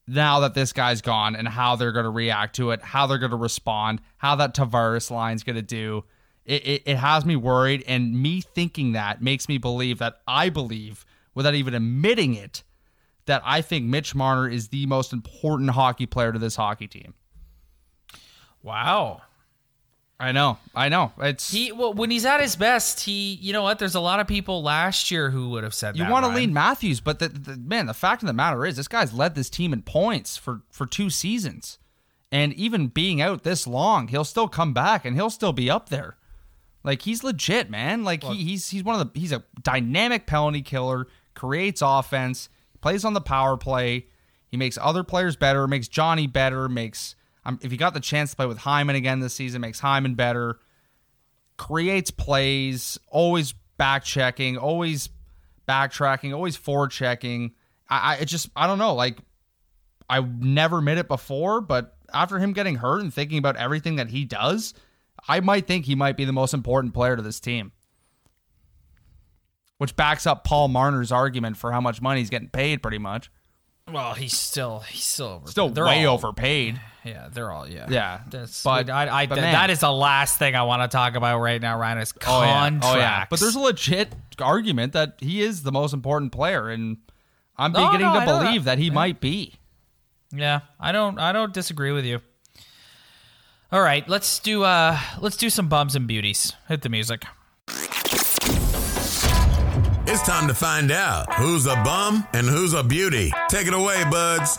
now 0.06 0.40
that 0.40 0.54
this 0.54 0.72
guy's 0.72 1.00
gone 1.00 1.34
and 1.34 1.48
how 1.48 1.76
they're 1.76 1.92
going 1.92 2.04
to 2.04 2.10
react 2.10 2.56
to 2.56 2.70
it, 2.70 2.82
how 2.82 3.06
they're 3.06 3.18
going 3.18 3.30
to 3.30 3.36
respond, 3.36 4.00
how 4.18 4.36
that 4.36 4.54
Tavares 4.54 5.10
line's 5.10 5.42
going 5.42 5.56
to 5.56 5.62
do. 5.62 6.04
It, 6.44 6.66
it, 6.66 6.82
it 6.84 6.96
has 6.98 7.24
me 7.24 7.36
worried, 7.36 7.82
and 7.86 8.20
me 8.20 8.42
thinking 8.42 8.92
that 8.92 9.22
makes 9.22 9.48
me 9.48 9.56
believe 9.56 9.98
that 10.00 10.20
I 10.28 10.50
believe, 10.50 11.06
without 11.34 11.54
even 11.54 11.72
admitting 11.72 12.34
it, 12.34 12.62
that 13.24 13.40
I 13.46 13.62
think 13.62 13.86
Mitch 13.86 14.14
Marner 14.14 14.48
is 14.48 14.68
the 14.68 14.84
most 14.84 15.14
important 15.14 15.70
hockey 15.70 16.04
player 16.04 16.32
to 16.32 16.38
this 16.38 16.56
hockey 16.56 16.86
team. 16.86 17.14
Wow. 18.62 19.22
I 20.24 20.32
know, 20.32 20.56
I 20.74 20.88
know. 20.88 21.12
It's 21.18 21.50
He 21.50 21.70
well, 21.70 21.92
when 21.92 22.10
he's 22.10 22.24
at 22.24 22.40
his 22.40 22.56
best, 22.56 23.00
he 23.00 23.34
you 23.34 23.52
know 23.52 23.62
what? 23.62 23.78
There's 23.78 23.94
a 23.94 24.00
lot 24.00 24.20
of 24.20 24.26
people 24.26 24.62
last 24.62 25.10
year 25.10 25.28
who 25.30 25.50
would 25.50 25.64
have 25.64 25.74
said 25.74 25.96
You 25.96 26.08
want 26.08 26.24
to 26.24 26.32
lean 26.32 26.54
Matthews, 26.54 27.00
but 27.00 27.18
the, 27.18 27.28
the 27.28 27.56
man, 27.58 27.84
the 27.84 27.92
fact 27.92 28.22
of 28.22 28.26
the 28.26 28.32
matter 28.32 28.64
is, 28.64 28.76
this 28.76 28.88
guy's 28.88 29.12
led 29.12 29.34
this 29.34 29.50
team 29.50 29.74
in 29.74 29.82
points 29.82 30.38
for 30.38 30.62
for 30.70 30.86
two 30.86 31.10
seasons, 31.10 31.78
and 32.32 32.54
even 32.54 32.86
being 32.86 33.20
out 33.20 33.42
this 33.42 33.66
long, 33.66 34.08
he'll 34.08 34.24
still 34.24 34.48
come 34.48 34.72
back 34.72 35.04
and 35.04 35.14
he'll 35.14 35.28
still 35.28 35.52
be 35.52 35.68
up 35.68 35.90
there. 35.90 36.16
Like 36.82 37.02
he's 37.02 37.22
legit, 37.22 37.68
man. 37.68 38.02
Like 38.02 38.24
he, 38.24 38.44
he's 38.44 38.70
he's 38.70 38.82
one 38.82 38.98
of 38.98 39.12
the 39.12 39.20
he's 39.20 39.32
a 39.32 39.44
dynamic 39.62 40.26
penalty 40.26 40.62
killer, 40.62 41.06
creates 41.34 41.82
offense, 41.84 42.48
plays 42.80 43.04
on 43.04 43.12
the 43.12 43.20
power 43.20 43.58
play. 43.58 44.06
He 44.50 44.56
makes 44.56 44.78
other 44.80 45.04
players 45.04 45.36
better, 45.36 45.66
makes 45.66 45.88
Johnny 45.88 46.26
better, 46.26 46.66
makes 46.68 47.14
if 47.60 47.70
he 47.70 47.76
got 47.76 47.94
the 47.94 48.00
chance 48.00 48.30
to 48.30 48.36
play 48.36 48.46
with 48.46 48.58
Hyman 48.58 48.96
again 48.96 49.20
this 49.20 49.34
season, 49.34 49.60
makes 49.60 49.80
Hyman 49.80 50.14
better 50.14 50.58
creates 51.56 52.10
plays, 52.10 52.98
always 53.08 53.54
back 53.76 54.04
checking, 54.04 54.56
always 54.56 55.08
backtracking, 55.68 56.34
always 56.34 56.56
forward 56.56 56.90
checking. 56.90 57.52
I, 57.88 57.98
I 57.98 58.14
it 58.16 58.26
just 58.26 58.48
I 58.56 58.66
don't 58.66 58.78
know. 58.78 58.94
Like 58.94 59.18
I 60.08 60.20
never 60.20 60.80
met 60.80 60.98
it 60.98 61.08
before, 61.08 61.60
but 61.60 61.96
after 62.12 62.38
him 62.38 62.52
getting 62.52 62.76
hurt 62.76 63.00
and 63.00 63.12
thinking 63.12 63.38
about 63.38 63.56
everything 63.56 63.96
that 63.96 64.08
he 64.08 64.24
does, 64.24 64.74
I 65.26 65.40
might 65.40 65.66
think 65.66 65.84
he 65.84 65.94
might 65.94 66.16
be 66.16 66.24
the 66.24 66.32
most 66.32 66.54
important 66.54 66.94
player 66.94 67.16
to 67.16 67.22
this 67.22 67.40
team. 67.40 67.72
Which 69.78 69.96
backs 69.96 70.26
up 70.26 70.44
Paul 70.44 70.68
Marner's 70.68 71.10
argument 71.10 71.56
for 71.56 71.72
how 71.72 71.80
much 71.80 72.00
money 72.00 72.20
he's 72.20 72.30
getting 72.30 72.48
paid, 72.48 72.82
pretty 72.82 72.98
much. 72.98 73.30
Well, 73.92 74.14
he's 74.14 74.32
still 74.38 74.80
he's 74.80 75.04
still 75.04 75.26
over, 75.26 75.46
Still 75.48 75.68
they're 75.68 75.84
way 75.84 76.04
all- 76.06 76.14
overpaid. 76.14 76.80
Yeah, 77.04 77.28
they're 77.30 77.52
all 77.52 77.68
yeah. 77.68 77.86
Yeah, 77.90 78.20
That's 78.30 78.62
but- 78.62 78.88
I, 78.88 79.08
I 79.24 79.26
but 79.26 79.34
th- 79.34 79.44
that 79.52 79.68
is 79.68 79.80
the 79.80 79.92
last 79.92 80.38
thing 80.38 80.54
I 80.56 80.62
want 80.62 80.90
to 80.90 80.94
talk 80.94 81.16
about 81.16 81.38
right 81.40 81.60
now, 81.60 81.78
Ryan. 81.78 81.98
Is 81.98 82.14
Oh 82.26 82.40
yeah. 82.42 82.60
contracts. 82.70 82.86
oh 82.86 82.96
yeah. 82.96 83.26
But 83.28 83.40
there's 83.40 83.54
a 83.56 83.60
legit 83.60 84.14
argument 84.40 84.94
that 84.94 85.16
he 85.20 85.42
is 85.42 85.62
the 85.64 85.72
most 85.72 85.92
important 85.92 86.32
player, 86.32 86.70
and 86.70 86.96
I'm 87.58 87.72
No, 87.72 87.86
beginning 87.86 88.06
no, 88.06 88.14
to 88.14 88.20
I 88.20 88.24
believe 88.24 88.64
that. 88.64 88.76
that 88.76 88.82
he 88.82 88.88
might 88.90 89.20
be. 89.20 89.54
Yeah, 90.32 90.60
I 90.80 90.90
don't 90.92 91.18
I 91.18 91.32
don't 91.32 91.52
disagree 91.52 91.92
with 91.92 92.06
you. 92.06 92.20
All 93.70 93.82
right, 93.82 94.08
let's 94.08 94.38
do 94.38 94.62
uh 94.64 94.98
let's 95.20 95.36
do 95.36 95.50
some 95.50 95.68
bums 95.68 95.94
and 95.94 96.06
beauties. 96.08 96.54
Hit 96.68 96.80
the 96.80 96.88
music. 96.88 97.24
It's 100.14 100.22
time 100.22 100.46
to 100.46 100.54
find 100.54 100.92
out 100.92 101.34
who's 101.34 101.66
a 101.66 101.74
bum 101.74 102.24
and 102.32 102.46
who's 102.46 102.72
a 102.72 102.84
beauty. 102.84 103.32
Take 103.48 103.66
it 103.66 103.74
away, 103.74 104.04
buds. 104.08 104.56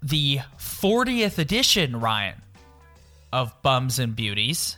The 0.00 0.38
40th 0.60 1.38
edition, 1.38 1.98
Ryan, 1.98 2.40
of 3.32 3.60
Bums 3.62 3.98
and 3.98 4.14
Beauties. 4.14 4.76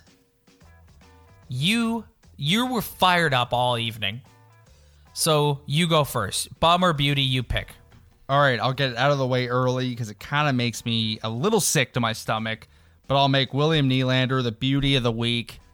You 1.51 2.07
you 2.39 2.73
were 2.73 2.81
fired 2.81 3.35
up 3.35 3.53
all 3.53 3.77
evening. 3.77 4.23
So 5.13 5.61
you 5.67 5.87
go 5.87 6.05
first. 6.05 6.59
Bum 6.59 6.83
or 6.83 6.95
beauty, 6.95 7.21
you 7.21 7.43
pick. 7.43 7.75
All 8.31 8.41
right, 8.41 8.61
I'll 8.61 8.73
get 8.73 8.91
it 8.93 8.97
out 8.97 9.11
of 9.11 9.19
the 9.19 9.27
way 9.27 9.49
early 9.49 9.91
because 9.91 10.09
it 10.09 10.21
kind 10.21 10.49
of 10.49 10.55
makes 10.55 10.85
me 10.85 11.19
a 11.25 11.29
little 11.29 11.59
sick 11.61 11.95
to 11.95 12.01
my 12.01 12.13
stomach. 12.13 12.69
But 13.09 13.17
I'll 13.17 13.29
make 13.29 13.53
William 13.53 13.91
Nylander 13.91 14.41
the 14.41 14.53
beauty 14.53 14.95
of 14.95 15.03
the 15.03 15.13
week. 15.13 15.59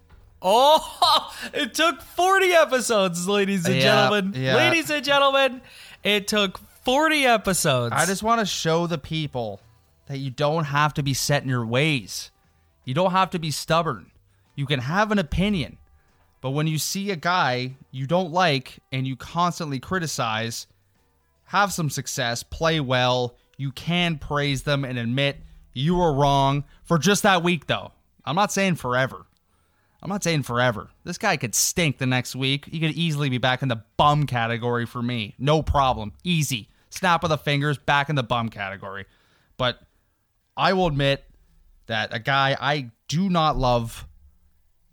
Oh, 0.49 1.35
it 1.55 1.75
took 1.75 2.01
40 2.03 2.53
episodes, 2.53 3.27
ladies 3.27 3.65
and 3.67 3.75
Yeah, 3.77 3.81
gentlemen. 3.83 4.33
yeah. 4.41 4.55
Ladies 4.55 4.91
and 4.91 5.05
gentlemen, 5.05 5.61
it 6.05 6.29
took 6.29 6.59
40 6.85 7.25
episodes. 7.27 7.95
I 7.97 8.05
just 8.07 8.23
want 8.23 8.41
to 8.41 8.47
show 8.47 8.87
the 8.87 8.99
people 8.99 9.61
that 10.07 10.19
you 10.19 10.31
don't 10.31 10.65
have 10.65 10.95
to 10.95 11.03
be 11.03 11.15
set 11.15 11.43
in 11.43 11.49
your 11.49 11.67
ways. 11.67 12.31
You 12.85 12.95
don't 12.95 13.11
have 13.13 13.31
to 13.31 13.39
be 13.39 13.51
stubborn. 13.51 14.13
You 14.55 14.67
can 14.67 14.81
have 14.81 15.11
an 15.11 15.19
opinion. 15.19 15.79
But 16.43 16.51
when 16.51 16.67
you 16.67 16.79
see 16.79 17.11
a 17.11 17.17
guy 17.17 17.75
you 17.91 18.07
don't 18.07 18.31
like 18.31 18.79
and 18.93 19.07
you 19.07 19.17
constantly 19.17 19.81
criticize, 19.81 20.67
have 21.47 21.73
some 21.73 21.91
success, 21.91 22.43
play 22.43 22.81
well, 22.81 23.37
you 23.57 23.73
can 23.73 24.19
praise 24.19 24.63
them 24.63 24.85
and 24.85 24.99
admit 24.99 25.39
you 25.73 25.97
were 25.97 26.13
wrong 26.13 26.65
for 26.85 26.99
just 26.99 27.23
that 27.23 27.43
week, 27.43 27.67
though. 27.67 27.93
I'm 28.25 28.37
not 28.37 28.53
saying 28.53 28.77
forever. 28.77 29.27
I'm 30.03 30.11
not 30.11 30.23
saying 30.23 30.43
forever. 30.43 30.91
This 31.05 31.19
guy 31.19 31.37
could 31.37 31.55
stink 31.55 31.99
the 31.99 32.07
next 32.07 32.37
week. 32.37 32.67
He 32.67 32.81
could 32.81 32.93
easily 32.93 33.29
be 33.29 33.39
back 33.39 33.63
in 33.63 33.69
the 33.69 33.83
bum 33.97 34.27
category 34.27 34.87
for 34.87 35.03
me. 35.03 35.35
No 35.39 35.63
problem. 35.63 36.13
Easy. 36.23 36.69
Snap 36.91 37.25
of 37.25 37.31
the 37.31 37.39
fingers, 37.39 37.79
back 37.79 38.09
in 38.09 38.17
the 38.17 38.23
bum 38.23 38.49
category. 38.49 39.07
But 39.57 39.81
I 40.57 40.73
will 40.73 40.87
admit 40.87 41.25
that 41.87 42.15
a 42.15 42.19
guy 42.19 42.57
I 42.61 42.91
do 43.09 43.29
not 43.29 43.57
love 43.57 44.07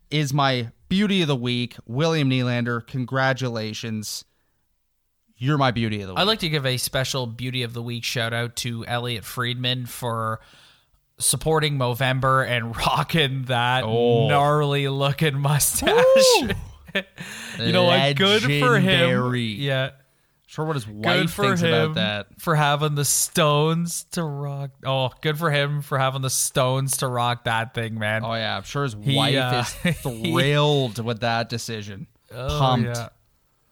is 0.10 0.34
my 0.34 0.72
beauty 0.90 1.22
of 1.22 1.28
the 1.28 1.36
week, 1.36 1.76
William 1.86 2.30
Nylander. 2.30 2.86
Congratulations. 2.86 4.26
You're 5.44 5.58
my 5.58 5.72
beauty 5.72 6.00
of 6.02 6.08
the 6.08 6.14
week. 6.14 6.20
I'd 6.20 6.28
like 6.28 6.40
to 6.40 6.50
give 6.50 6.66
a 6.66 6.78
special 6.78 7.28
Beauty 7.28 7.64
of 7.64 7.74
the 7.74 7.82
Week 7.82 8.04
shout 8.06 8.32
out 8.34 8.56
to 8.58 8.86
Elliotte 8.86 9.26
Friedman 9.26 9.86
for 9.88 10.40
supporting 11.20 11.78
Movember 11.78 12.48
and 12.48 12.76
rocking 12.78 13.44
that 13.44 13.84
Oh. 13.84 14.30
gnarly 14.30 14.88
looking 14.88 15.38
mustache. 15.40 15.94
you 17.60 17.72
know 17.74 17.84
what? 17.84 18.16
Good 18.16 18.42
for 18.44 18.80
him. 18.80 19.36
Yeah. 19.36 19.92
sure 20.48 20.64
what 20.66 20.76
his 20.76 20.86
Good 20.86 20.96
wife 21.06 21.32
for 21.32 21.44
thinks 21.46 21.62
him 21.62 21.74
about 21.74 21.96
that. 21.96 22.28
for 22.40 22.56
having 22.56 22.96
the 22.96 23.04
stones 23.06 24.06
to 24.12 24.24
rock. 24.24 24.72
Oh, 24.86 25.12
good 25.22 25.38
for 25.38 25.52
him 25.52 25.82
for 25.82 26.00
having 26.00 26.22
the 26.22 26.30
stones 26.30 26.98
to 26.98 27.08
rock 27.08 27.44
that 27.44 27.74
thing, 27.74 28.00
man. 28.00 28.24
Oh 28.24 28.34
yeah, 28.34 28.56
I'm 28.56 28.64
sure 28.64 28.84
his 28.84 28.96
He, 29.02 29.16
wife 29.16 29.36
uh, 29.36 29.64
is 29.90 29.98
thrilled 30.00 31.04
with 31.04 31.20
that 31.20 31.50
decision. 31.50 32.08
Oh, 32.34 32.60
Pumped. 32.60 32.96
yeah. 32.98 33.10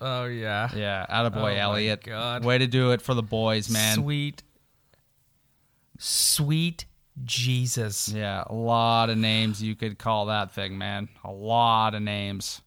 Oh 0.01 0.25
yeah. 0.25 0.69
Yeah, 0.75 1.05
attaboy, 1.07 1.35
Oh, 1.35 1.41
my 1.41 1.57
Elliotte. 1.57 2.03
God. 2.03 2.43
Way 2.43 2.57
to 2.57 2.67
do 2.67 2.91
it 2.91 3.01
for 3.03 3.13
the 3.13 3.21
boys, 3.23 3.69
man. 3.69 3.95
Sweet, 3.95 4.41
sweet 5.99 6.85
Jesus. 7.23 8.09
Yeah, 8.09 8.43
a 8.47 8.53
lot 8.53 9.09
of 9.09 9.17
names 9.17 9.61
you 9.61 9.75
could 9.75 9.99
call 9.99 10.27
that 10.27 10.53
thing, 10.53 10.77
man. 10.77 11.09
A 11.23 11.31
lot 11.31 11.93
of 11.93 12.01
names. 12.01 12.61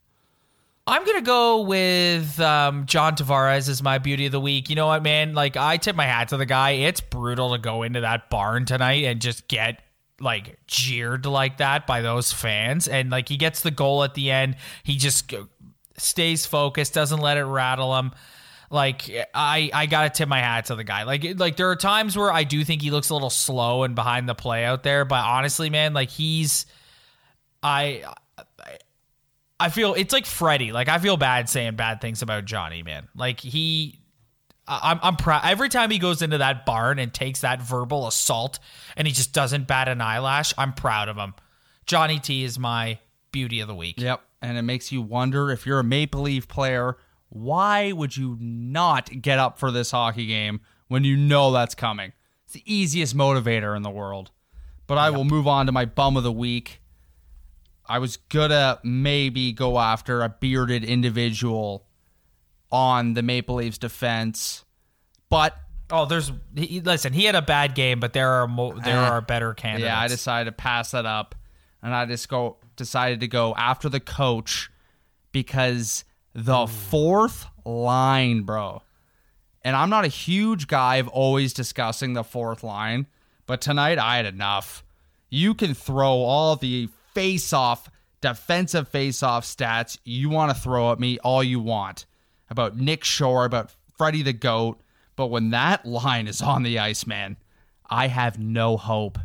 I'm 0.86 1.04
gonna 1.06 1.22
go 1.22 1.62
with 1.62 2.38
um, 2.40 2.84
John 2.86 3.16
Tavares 3.16 3.68
as 3.70 3.82
my 3.82 3.98
beauty 3.98 4.26
of 4.26 4.32
the 4.32 4.40
week. 4.40 4.68
You 4.68 4.76
know 4.76 4.86
what, 4.86 5.02
man? 5.02 5.34
Like 5.34 5.56
I 5.56 5.78
tip 5.78 5.96
my 5.96 6.04
hat 6.04 6.28
to 6.28 6.36
the 6.36 6.46
guy. 6.46 6.70
It's 6.72 7.00
brutal 7.00 7.52
to 7.52 7.58
go 7.58 7.82
into 7.82 8.02
that 8.02 8.28
barn 8.28 8.66
tonight 8.66 9.04
and 9.04 9.20
just 9.20 9.48
get 9.48 9.80
like 10.20 10.58
jeered 10.66 11.24
like 11.26 11.56
that 11.56 11.86
by 11.86 12.02
those 12.02 12.32
fans. 12.32 12.86
And 12.86 13.08
like 13.10 13.30
he 13.30 13.38
gets 13.38 13.62
the 13.62 13.70
goal 13.70 14.04
at 14.04 14.12
the 14.14 14.30
end. 14.30 14.56
He 14.82 14.96
just 14.98 15.32
stays 15.96 16.46
focused, 16.46 16.94
doesn't 16.94 17.20
let 17.20 17.36
it 17.36 17.44
rattle 17.44 17.96
him. 17.96 18.12
Like 18.70 19.10
I, 19.34 19.70
I 19.72 19.86
gotta 19.86 20.10
tip 20.10 20.28
my 20.28 20.40
hat 20.40 20.66
to 20.66 20.74
the 20.74 20.84
guy. 20.84 21.04
Like, 21.04 21.38
like 21.38 21.56
there 21.56 21.70
are 21.70 21.76
times 21.76 22.16
where 22.16 22.32
I 22.32 22.44
do 22.44 22.64
think 22.64 22.82
he 22.82 22.90
looks 22.90 23.10
a 23.10 23.14
little 23.14 23.30
slow 23.30 23.84
and 23.84 23.94
behind 23.94 24.28
the 24.28 24.34
play 24.34 24.64
out 24.64 24.82
there. 24.82 25.04
But 25.04 25.24
honestly, 25.24 25.70
man, 25.70 25.94
like 25.94 26.10
he's, 26.10 26.66
I, 27.62 28.04
I 29.60 29.68
feel 29.68 29.94
it's 29.94 30.12
like 30.12 30.26
Freddie. 30.26 30.72
Like 30.72 30.88
I 30.88 30.98
feel 30.98 31.16
bad 31.16 31.48
saying 31.48 31.76
bad 31.76 32.00
things 32.00 32.22
about 32.22 32.44
Johnny, 32.44 32.82
man. 32.82 33.08
Like 33.14 33.40
he, 33.40 34.00
I'm 34.66 34.98
I'm 35.02 35.16
proud 35.16 35.42
every 35.44 35.68
time 35.68 35.90
he 35.90 35.98
goes 35.98 36.22
into 36.22 36.38
that 36.38 36.66
barn 36.66 36.98
and 36.98 37.12
takes 37.12 37.42
that 37.42 37.62
verbal 37.62 38.08
assault 38.08 38.58
and 38.96 39.06
he 39.06 39.12
just 39.12 39.32
doesn't 39.32 39.66
bat 39.66 39.88
an 39.88 40.00
eyelash. 40.00 40.52
I'm 40.58 40.72
proud 40.72 41.08
of 41.08 41.16
him. 41.16 41.34
Johnny 41.86 42.18
T 42.18 42.44
is 42.44 42.58
my 42.58 42.98
beauty 43.30 43.60
of 43.60 43.68
the 43.68 43.74
week. 43.74 44.00
Yep. 44.00 44.20
And 44.44 44.58
it 44.58 44.62
makes 44.62 44.92
you 44.92 45.00
wonder 45.00 45.50
if 45.50 45.64
you're 45.64 45.78
a 45.80 45.84
Maple 45.84 46.22
Leaf 46.22 46.46
player, 46.48 46.98
why 47.30 47.92
would 47.92 48.16
you 48.16 48.36
not 48.38 49.22
get 49.22 49.38
up 49.38 49.58
for 49.58 49.70
this 49.70 49.90
hockey 49.90 50.26
game 50.26 50.60
when 50.88 51.02
you 51.02 51.16
know 51.16 51.50
that's 51.50 51.74
coming? 51.74 52.12
It's 52.44 52.52
the 52.54 52.62
easiest 52.66 53.16
motivator 53.16 53.74
in 53.74 53.82
the 53.82 53.90
world. 53.90 54.30
But 54.86 54.98
I 54.98 55.08
will 55.10 55.24
move 55.24 55.48
on 55.48 55.64
to 55.66 55.72
my 55.72 55.86
bum 55.86 56.16
of 56.18 56.24
the 56.24 56.32
week. 56.32 56.82
I 57.86 57.98
was 57.98 58.18
gonna 58.18 58.80
maybe 58.84 59.52
go 59.52 59.78
after 59.78 60.22
a 60.22 60.28
bearded 60.28 60.84
individual 60.84 61.86
on 62.70 63.14
the 63.14 63.22
Maple 63.22 63.56
Leafs 63.56 63.78
defense, 63.78 64.64
but 65.28 65.56
Oh, 65.90 66.06
there's 66.06 66.32
he, 66.56 66.80
listen. 66.80 67.12
He 67.12 67.24
had 67.24 67.34
a 67.34 67.42
bad 67.42 67.74
game, 67.74 68.00
but 68.00 68.14
there 68.14 68.28
are 68.30 68.48
mo- 68.48 68.78
there 68.80 68.98
Uh, 68.98 69.10
are 69.10 69.20
better 69.20 69.52
candidates. 69.54 69.86
Yeah, 69.86 70.00
I 70.00 70.08
decided 70.08 70.46
to 70.46 70.52
pass 70.52 70.92
that 70.92 71.04
up, 71.06 71.34
and 71.82 71.94
I 71.94 72.06
just 72.06 72.28
go 72.28 72.56
decided 72.76 73.20
to 73.20 73.28
go 73.28 73.54
after 73.56 73.88
the 73.88 74.00
coach 74.00 74.70
because 75.32 76.04
the 76.34 76.66
fourth 76.66 77.46
line, 77.64 78.42
bro. 78.42 78.82
And 79.62 79.74
I'm 79.74 79.90
not 79.90 80.04
a 80.04 80.08
huge 80.08 80.66
guy 80.66 80.96
of 80.96 81.08
always 81.08 81.54
discussing 81.54 82.12
the 82.12 82.24
fourth 82.24 82.62
line, 82.62 83.06
but 83.46 83.60
tonight 83.60 83.98
I 83.98 84.16
had 84.16 84.26
enough. 84.26 84.84
You 85.30 85.54
can 85.54 85.74
throw 85.74 86.12
all 86.12 86.56
the 86.56 86.88
face-off, 87.14 87.88
defensive 88.20 88.88
face-off 88.88 89.44
stats 89.44 89.98
you 90.04 90.28
want 90.28 90.54
to 90.54 90.60
throw 90.60 90.92
at 90.92 91.00
me 91.00 91.18
all 91.20 91.42
you 91.42 91.60
want 91.60 92.06
about 92.50 92.76
Nick 92.76 93.04
Shore, 93.04 93.44
about 93.44 93.72
Freddie 93.96 94.22
the 94.22 94.32
Goat, 94.32 94.80
but 95.16 95.28
when 95.28 95.50
that 95.50 95.86
line 95.86 96.26
is 96.26 96.42
on 96.42 96.62
the 96.62 96.78
ice, 96.78 97.06
man, 97.06 97.36
I 97.88 98.08
have 98.08 98.38
no 98.38 98.76
hope. 98.76 99.18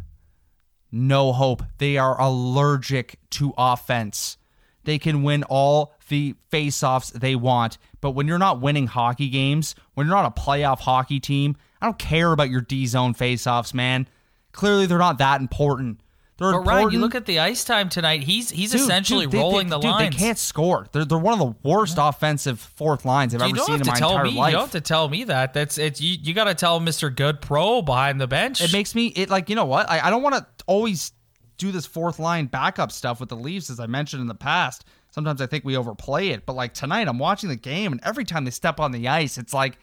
No 0.92 1.34
hope. 1.34 1.64
They 1.78 1.98
are 1.98 2.20
allergic 2.20 3.20
to 3.32 3.54
offense. 3.58 4.38
They 4.84 4.98
can 4.98 5.24
win 5.24 5.44
all 5.44 5.94
the 6.08 6.36
face-offs 6.50 7.12
they 7.12 7.36
want, 7.36 7.78
but 8.02 8.12
when 8.12 8.28
you're 8.28 8.40
not 8.40 8.62
winning 8.62 8.88
hockey 8.88 9.30
games, 9.30 9.76
when 9.94 10.08
you're 10.08 10.16
not 10.16 10.26
a 10.26 10.42
playoff 10.42 10.80
hockey 10.80 11.20
team, 11.20 11.56
I 11.82 11.86
don't 11.86 12.00
care 12.00 12.32
about 12.32 12.50
your 12.50 12.62
D-zone 12.62 13.14
face-offs, 13.14 13.74
man. 13.74 14.08
Clearly 14.52 14.88
they're 14.88 14.98
not 14.98 15.20
that 15.20 15.42
important. 15.42 16.02
They're 16.40 16.52
But 16.54 16.58
important. 16.60 16.68
Ryan, 16.86 16.92
you 16.94 17.00
look 17.00 17.16
at 17.16 17.26
the 17.26 17.40
ice 17.40 17.64
time 17.64 17.90
tonight. 17.90 18.24
He's 18.24 18.50
he's 18.50 18.72
Dude, 18.72 18.82
essentially 18.82 19.26
dude, 19.26 19.34
they- 19.34 19.38
rolling 19.40 19.68
they, 19.68 19.72
the 19.76 19.80
dude, 19.80 19.92
lines. 19.92 20.16
They 20.16 20.20
can't 20.24 20.38
score. 20.38 20.88
They're, 20.92 21.06
they're 21.06 21.18
one 21.18 21.34
of 21.34 21.40
the 21.40 21.70
worst 21.70 21.98
offensive 22.00 22.60
fourth 22.60 23.04
lines 23.06 23.36
I've 23.36 23.42
you 23.42 23.48
ever 23.50 23.60
seen 23.60 23.82
in 23.82 23.88
my 23.88 23.94
entire 23.94 24.24
me. 24.24 24.32
life. 24.32 24.52
You 24.52 24.56
don't 24.58 24.62
have 24.64 24.72
to 24.72 24.82
tell 24.82 25.10
me 25.10 25.26
that. 25.26 25.54
That's 25.54 25.78
it's 25.78 26.00
you. 26.02 26.18
You 26.22 26.34
got 26.34 26.46
to 26.46 26.56
tell 26.56 26.80
Mister 26.80 27.10
Good 27.10 27.42
Pro 27.42 27.82
behind 27.82 28.20
the 28.22 28.28
bench. 28.28 28.62
it 28.62 28.72
makes 28.74 28.96
me 28.96 29.08
it 29.08 29.30
like 29.30 29.50
you 29.50 29.56
know 29.56 29.66
what 29.66 29.90
I, 29.90 30.00
I 30.08 30.10
don't 30.10 30.24
want 30.24 30.36
to 30.36 30.46
always 30.66 31.12
do 31.58 31.72
this 31.74 31.86
fourth 31.86 32.20
line 32.20 32.46
backup 32.46 32.92
stuff 32.92 33.20
with 33.20 33.28
the 33.30 33.36
Leafs 33.36 33.70
as 33.70 33.80
I 33.82 33.86
mentioned 33.86 34.22
in 34.22 34.28
the 34.28 34.34
past. 34.36 34.86
Sometimes 35.12 35.42
I 35.42 35.46
think 35.48 35.66
we 35.66 35.76
overplay 35.76 36.30
it, 36.30 36.46
but 36.46 36.54
like 36.54 36.74
tonight 36.74 37.08
I'm 37.10 37.20
watching 37.20 37.50
the 37.50 37.56
game 37.58 37.92
and 37.92 38.00
every 38.04 38.24
time 38.24 38.46
they 38.46 38.52
step 38.52 38.80
on 38.80 38.92
the 38.94 39.08
ice, 39.10 39.38
it's 39.38 39.54
like 39.54 39.78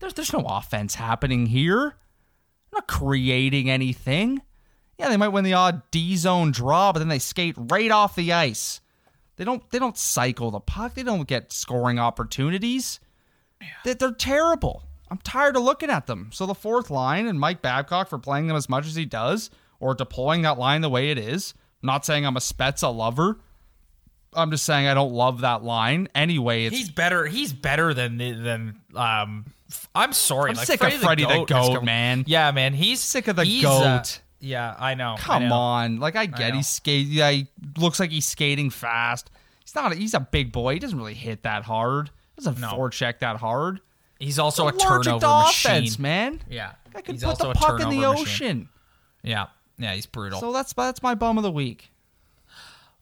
there's 0.00 0.12
there's 0.12 0.32
no 0.34 0.44
offense 0.46 0.96
happening 0.96 1.46
here. 1.46 1.94
They're 2.70 2.78
not 2.78 2.88
creating 2.88 3.70
anything. 3.70 4.42
Yeah, 4.98 5.08
they 5.08 5.16
might 5.16 5.28
win 5.28 5.44
the 5.44 5.54
odd 5.54 5.82
D 5.90 6.16
zone 6.16 6.52
draw, 6.52 6.92
but 6.92 7.00
then 7.00 7.08
they 7.08 7.18
skate 7.18 7.54
right 7.58 7.90
off 7.90 8.14
the 8.14 8.32
ice. 8.32 8.80
They 9.36 9.44
don't 9.44 9.68
they 9.70 9.78
don't 9.78 9.98
cycle 9.98 10.50
the 10.50 10.60
puck. 10.60 10.94
They 10.94 11.02
don't 11.02 11.26
get 11.26 11.52
scoring 11.52 11.98
opportunities. 11.98 13.00
They- 13.84 13.94
They're 13.94 14.12
terrible. 14.12 14.82
I'm 15.10 15.18
tired 15.18 15.56
of 15.56 15.62
looking 15.62 15.90
at 15.90 16.06
them. 16.06 16.30
So 16.32 16.46
the 16.46 16.54
fourth 16.54 16.90
line 16.90 17.26
and 17.26 17.38
Mike 17.38 17.62
Babcock 17.62 18.08
for 18.08 18.18
playing 18.18 18.46
them 18.46 18.56
as 18.56 18.68
much 18.68 18.86
as 18.86 18.94
he 18.94 19.04
does, 19.04 19.50
or 19.80 19.94
deploying 19.94 20.42
that 20.42 20.58
line 20.58 20.80
the 20.80 20.88
way 20.88 21.10
it 21.10 21.18
is. 21.18 21.54
I'm 21.82 21.86
not 21.88 22.06
saying 22.06 22.24
I'm 22.24 22.36
a 22.36 22.40
Spezza 22.40 22.94
lover. 22.94 23.38
I'm 24.32 24.50
just 24.50 24.64
saying 24.64 24.86
I 24.86 24.94
don't 24.94 25.12
love 25.12 25.42
that 25.42 25.62
line. 25.62 26.08
Anyway, 26.14 26.64
it's 26.64 26.76
he's 26.76 26.90
better. 26.90 27.26
He's 27.26 27.52
better 27.52 27.94
than 27.94 28.16
than 28.18 28.80
um. 28.94 29.46
I'm 29.94 30.12
sorry. 30.12 30.50
I'm 30.50 30.56
like, 30.56 30.66
sick 30.66 30.80
of 30.82 30.92
Freddie 30.92 31.24
Freddie 31.24 31.24
the 31.24 31.54
has 31.54 31.68
Goat, 31.68 31.84
man. 31.84 32.24
Yeah, 32.26 32.50
man. 32.52 32.74
He's 32.74 33.00
Sick 33.00 33.28
of 33.28 33.36
the 33.36 33.44
he's, 33.44 33.64
uh, 33.64 33.98
goat. 33.98 34.20
Yeah, 34.44 34.74
I 34.78 34.94
know. 34.94 35.14
I 35.14 35.20
Come 35.20 35.48
know. 35.48 35.54
on, 35.54 35.98
like 36.00 36.16
I 36.16 36.26
get 36.26 36.54
he's 36.54 36.68
skate. 36.68 37.06
Yeah, 37.06 37.30
he 37.30 37.46
looks 37.78 37.98
like 37.98 38.10
he's 38.10 38.26
skating 38.26 38.70
fast. 38.70 39.30
He's 39.60 39.74
not. 39.74 39.94
He's 39.94 40.14
a 40.14 40.20
big 40.20 40.52
boy. 40.52 40.74
He 40.74 40.78
doesn't 40.78 40.98
really 40.98 41.14
hit 41.14 41.42
that 41.42 41.64
hard. 41.64 42.10
Doesn't 42.36 42.60
No. 42.60 42.68
forecheck 42.72 43.20
that 43.20 43.36
hard. 43.36 43.80
He's 44.18 44.38
also 44.38 44.64
a 44.64 44.74
Large 44.74 44.82
turnover 45.04 45.26
offense, 45.26 45.98
machine. 45.98 46.02
man. 46.02 46.42
Yeah, 46.48 46.72
I 46.94 47.00
could 47.00 47.14
he's 47.16 47.24
put 47.24 47.38
the 47.38 47.52
puck 47.54 47.80
in 47.80 47.88
the 47.90 47.96
machine. 47.96 48.04
ocean. 48.04 48.68
Yeah, 49.22 49.46
yeah, 49.78 49.94
he's 49.94 50.06
brutal. 50.06 50.38
So 50.40 50.52
that's 50.52 50.72
that's 50.72 51.02
my 51.02 51.14
bum 51.14 51.36
of 51.38 51.42
the 51.42 51.50
week. 51.50 51.90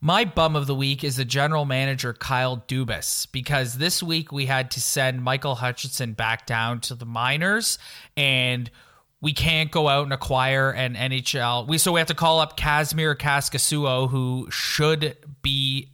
My 0.04 0.24
bum 0.24 0.56
of 0.56 0.66
the 0.66 0.74
week 0.74 1.04
is 1.04 1.14
the 1.16 1.24
general 1.24 1.64
manager 1.64 2.12
Kyle 2.12 2.64
Dubas 2.66 3.28
because 3.30 3.74
this 3.78 4.02
week 4.02 4.32
we 4.32 4.46
had 4.46 4.68
to 4.72 4.80
send 4.80 5.22
Michael 5.22 5.54
Hutchinson 5.56 6.14
back 6.14 6.44
down 6.44 6.80
to 6.80 6.96
the 6.96 7.06
minors 7.06 7.78
and 8.16 8.68
we 9.22 9.32
can't 9.32 9.70
go 9.70 9.88
out 9.88 10.02
and 10.02 10.12
acquire 10.12 10.70
an 10.70 10.94
NHL. 10.94 11.66
We 11.66 11.78
so 11.78 11.92
we 11.92 12.00
have 12.00 12.08
to 12.08 12.14
call 12.14 12.40
up 12.40 12.58
Kasimir 12.58 13.16
Kaskisuo 13.16 14.10
who 14.10 14.48
should 14.50 15.16
be 15.40 15.88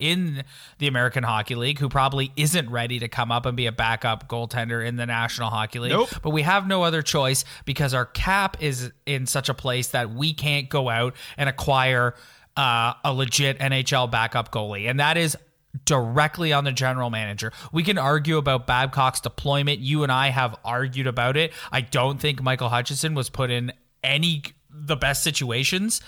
in 0.00 0.42
the 0.78 0.88
American 0.88 1.22
Hockey 1.22 1.54
League 1.54 1.78
who 1.78 1.88
probably 1.88 2.32
isn't 2.36 2.68
ready 2.68 2.98
to 2.98 3.06
come 3.06 3.30
up 3.30 3.46
and 3.46 3.56
be 3.56 3.66
a 3.66 3.72
backup 3.72 4.28
goaltender 4.28 4.84
in 4.84 4.96
the 4.96 5.06
National 5.06 5.50
Hockey 5.50 5.78
League. 5.78 5.92
Nope. 5.92 6.08
But 6.22 6.30
we 6.30 6.42
have 6.42 6.66
no 6.66 6.82
other 6.82 7.02
choice 7.02 7.44
because 7.64 7.94
our 7.94 8.06
cap 8.06 8.56
is 8.60 8.90
in 9.06 9.26
such 9.26 9.48
a 9.48 9.54
place 9.54 9.88
that 9.88 10.12
we 10.12 10.32
can't 10.32 10.68
go 10.68 10.88
out 10.88 11.14
and 11.36 11.48
acquire 11.48 12.14
uh, 12.56 12.94
a 13.04 13.12
legit 13.12 13.58
NHL 13.58 14.10
backup 14.10 14.50
goalie. 14.50 14.88
And 14.88 15.00
that 15.00 15.16
is 15.16 15.36
directly 15.84 16.52
on 16.52 16.64
the 16.64 16.72
general 16.72 17.10
manager. 17.10 17.52
We 17.72 17.82
can 17.82 17.98
argue 17.98 18.36
about 18.36 18.66
Babcock's 18.66 19.20
deployment. 19.20 19.80
You 19.80 20.02
and 20.02 20.12
I 20.12 20.28
have 20.28 20.56
argued 20.64 21.06
about 21.06 21.36
it. 21.36 21.52
I 21.72 21.80
don't 21.80 22.20
think 22.20 22.42
Michael 22.42 22.68
Hutchinson 22.68 23.14
was 23.14 23.28
put 23.28 23.50
in 23.50 23.72
any 24.02 24.42
the 24.70 24.96
best 24.96 25.22
situations 25.22 26.00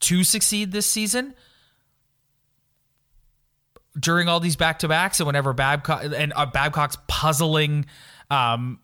to 0.00 0.24
succeed 0.24 0.72
this 0.72 0.90
season 0.90 1.34
during 3.98 4.28
all 4.28 4.40
these 4.40 4.56
back 4.56 4.80
to 4.80 4.88
backs 4.88 5.20
and 5.20 5.26
whenever 5.26 5.52
Babcock 5.52 6.04
and 6.04 6.32
uh, 6.36 6.46
Babcock's 6.46 6.98
puzzling 7.08 7.86
um, 8.30 8.80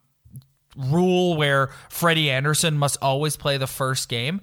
rule 0.76 1.36
where 1.36 1.68
Freddie 1.90 2.30
Andersen 2.30 2.78
must 2.78 2.96
always 3.02 3.36
play 3.36 3.58
the 3.58 3.66
first 3.66 4.08
game. 4.08 4.40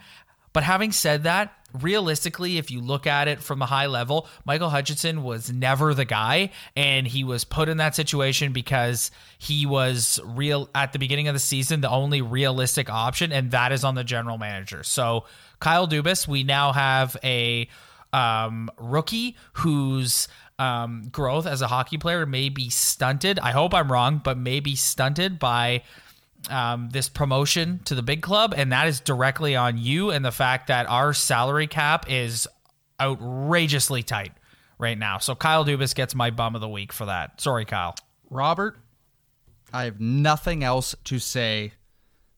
But 0.54 0.64
having 0.64 0.92
said 0.92 1.24
that, 1.24 1.54
realistically, 1.74 2.58
if 2.58 2.72
you 2.72 2.82
look 2.82 3.08
at 3.08 3.28
it 3.28 3.42
from 3.42 3.62
a 3.62 3.66
high 3.66 3.88
level, 3.88 4.28
Michael 4.46 4.70
Hutchinson 4.70 5.24
was 5.24 5.52
never 5.52 5.94
the 5.94 6.06
guy, 6.06 6.52
and 6.76 7.08
he 7.08 7.24
was 7.24 7.44
put 7.44 7.70
in 7.70 7.78
that 7.78 7.96
situation 7.96 8.54
because 8.54 9.12
he 9.38 9.66
was 9.66 10.20
real 10.24 10.70
at 10.74 10.94
the 10.94 11.00
beginning 11.00 11.28
of 11.28 11.34
the 11.34 11.40
season, 11.40 11.82
the 11.82 11.90
only 11.90 12.22
realistic 12.22 12.90
option, 12.90 13.32
and 13.32 13.52
that 13.52 13.72
is 13.72 13.84
on 13.84 13.96
the 13.96 14.04
general 14.04 14.38
manager. 14.38 14.84
So 14.84 15.26
Kyle 15.60 15.88
Dubas, 15.88 16.28
we 16.28 16.44
now 16.44 16.72
have 16.72 17.18
a 17.24 17.68
um, 18.14 18.72
rookie 18.78 19.36
whose 19.54 20.28
um, 20.58 21.08
growth 21.12 21.46
as 21.46 21.62
a 21.62 21.68
hockey 21.68 21.98
player 21.98 22.26
may 22.26 22.50
be 22.50 22.70
stunted. 22.70 23.40
I 23.40 23.52
hope 23.52 23.74
I'm 23.74 23.92
wrong, 23.92 24.22
but 24.24 24.38
may 24.38 24.60
be 24.60 24.76
stunted 24.76 25.40
by 25.40 25.84
um, 26.50 26.90
this 26.92 27.10
promotion 27.10 27.82
to 27.86 27.96
the 27.96 28.04
big 28.04 28.22
club, 28.22 28.54
and 28.56 28.72
that 28.72 28.88
is 28.88 29.00
directly 29.00 29.56
on 29.56 29.78
you 29.78 30.12
and 30.12 30.24
the 30.24 30.32
fact 30.32 30.68
that 30.68 30.88
our 30.88 31.14
salary 31.14 31.68
cap 31.68 32.06
is 32.10 32.48
outrageously 33.00 34.04
tight 34.04 34.32
right 34.78 34.98
now. 34.98 35.18
So 35.18 35.36
Kyle 35.36 35.66
Dubas 35.66 35.94
gets 35.94 36.16
my 36.16 36.30
bum 36.30 36.56
of 36.56 36.62
the 36.62 36.70
week 36.70 36.94
for 36.94 37.06
that. 37.06 37.42
Sorry, 37.42 37.66
Kyle. 37.66 37.96
Robert, 38.30 38.78
I 39.74 39.84
have 39.84 40.00
nothing 40.00 40.64
else 40.64 40.96
to 41.06 41.20
say. 41.20 41.74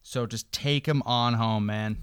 So 0.02 0.26
just 0.26 0.50
take 0.52 0.86
him 0.86 1.02
on 1.02 1.34
home, 1.34 1.66
man. 1.66 1.98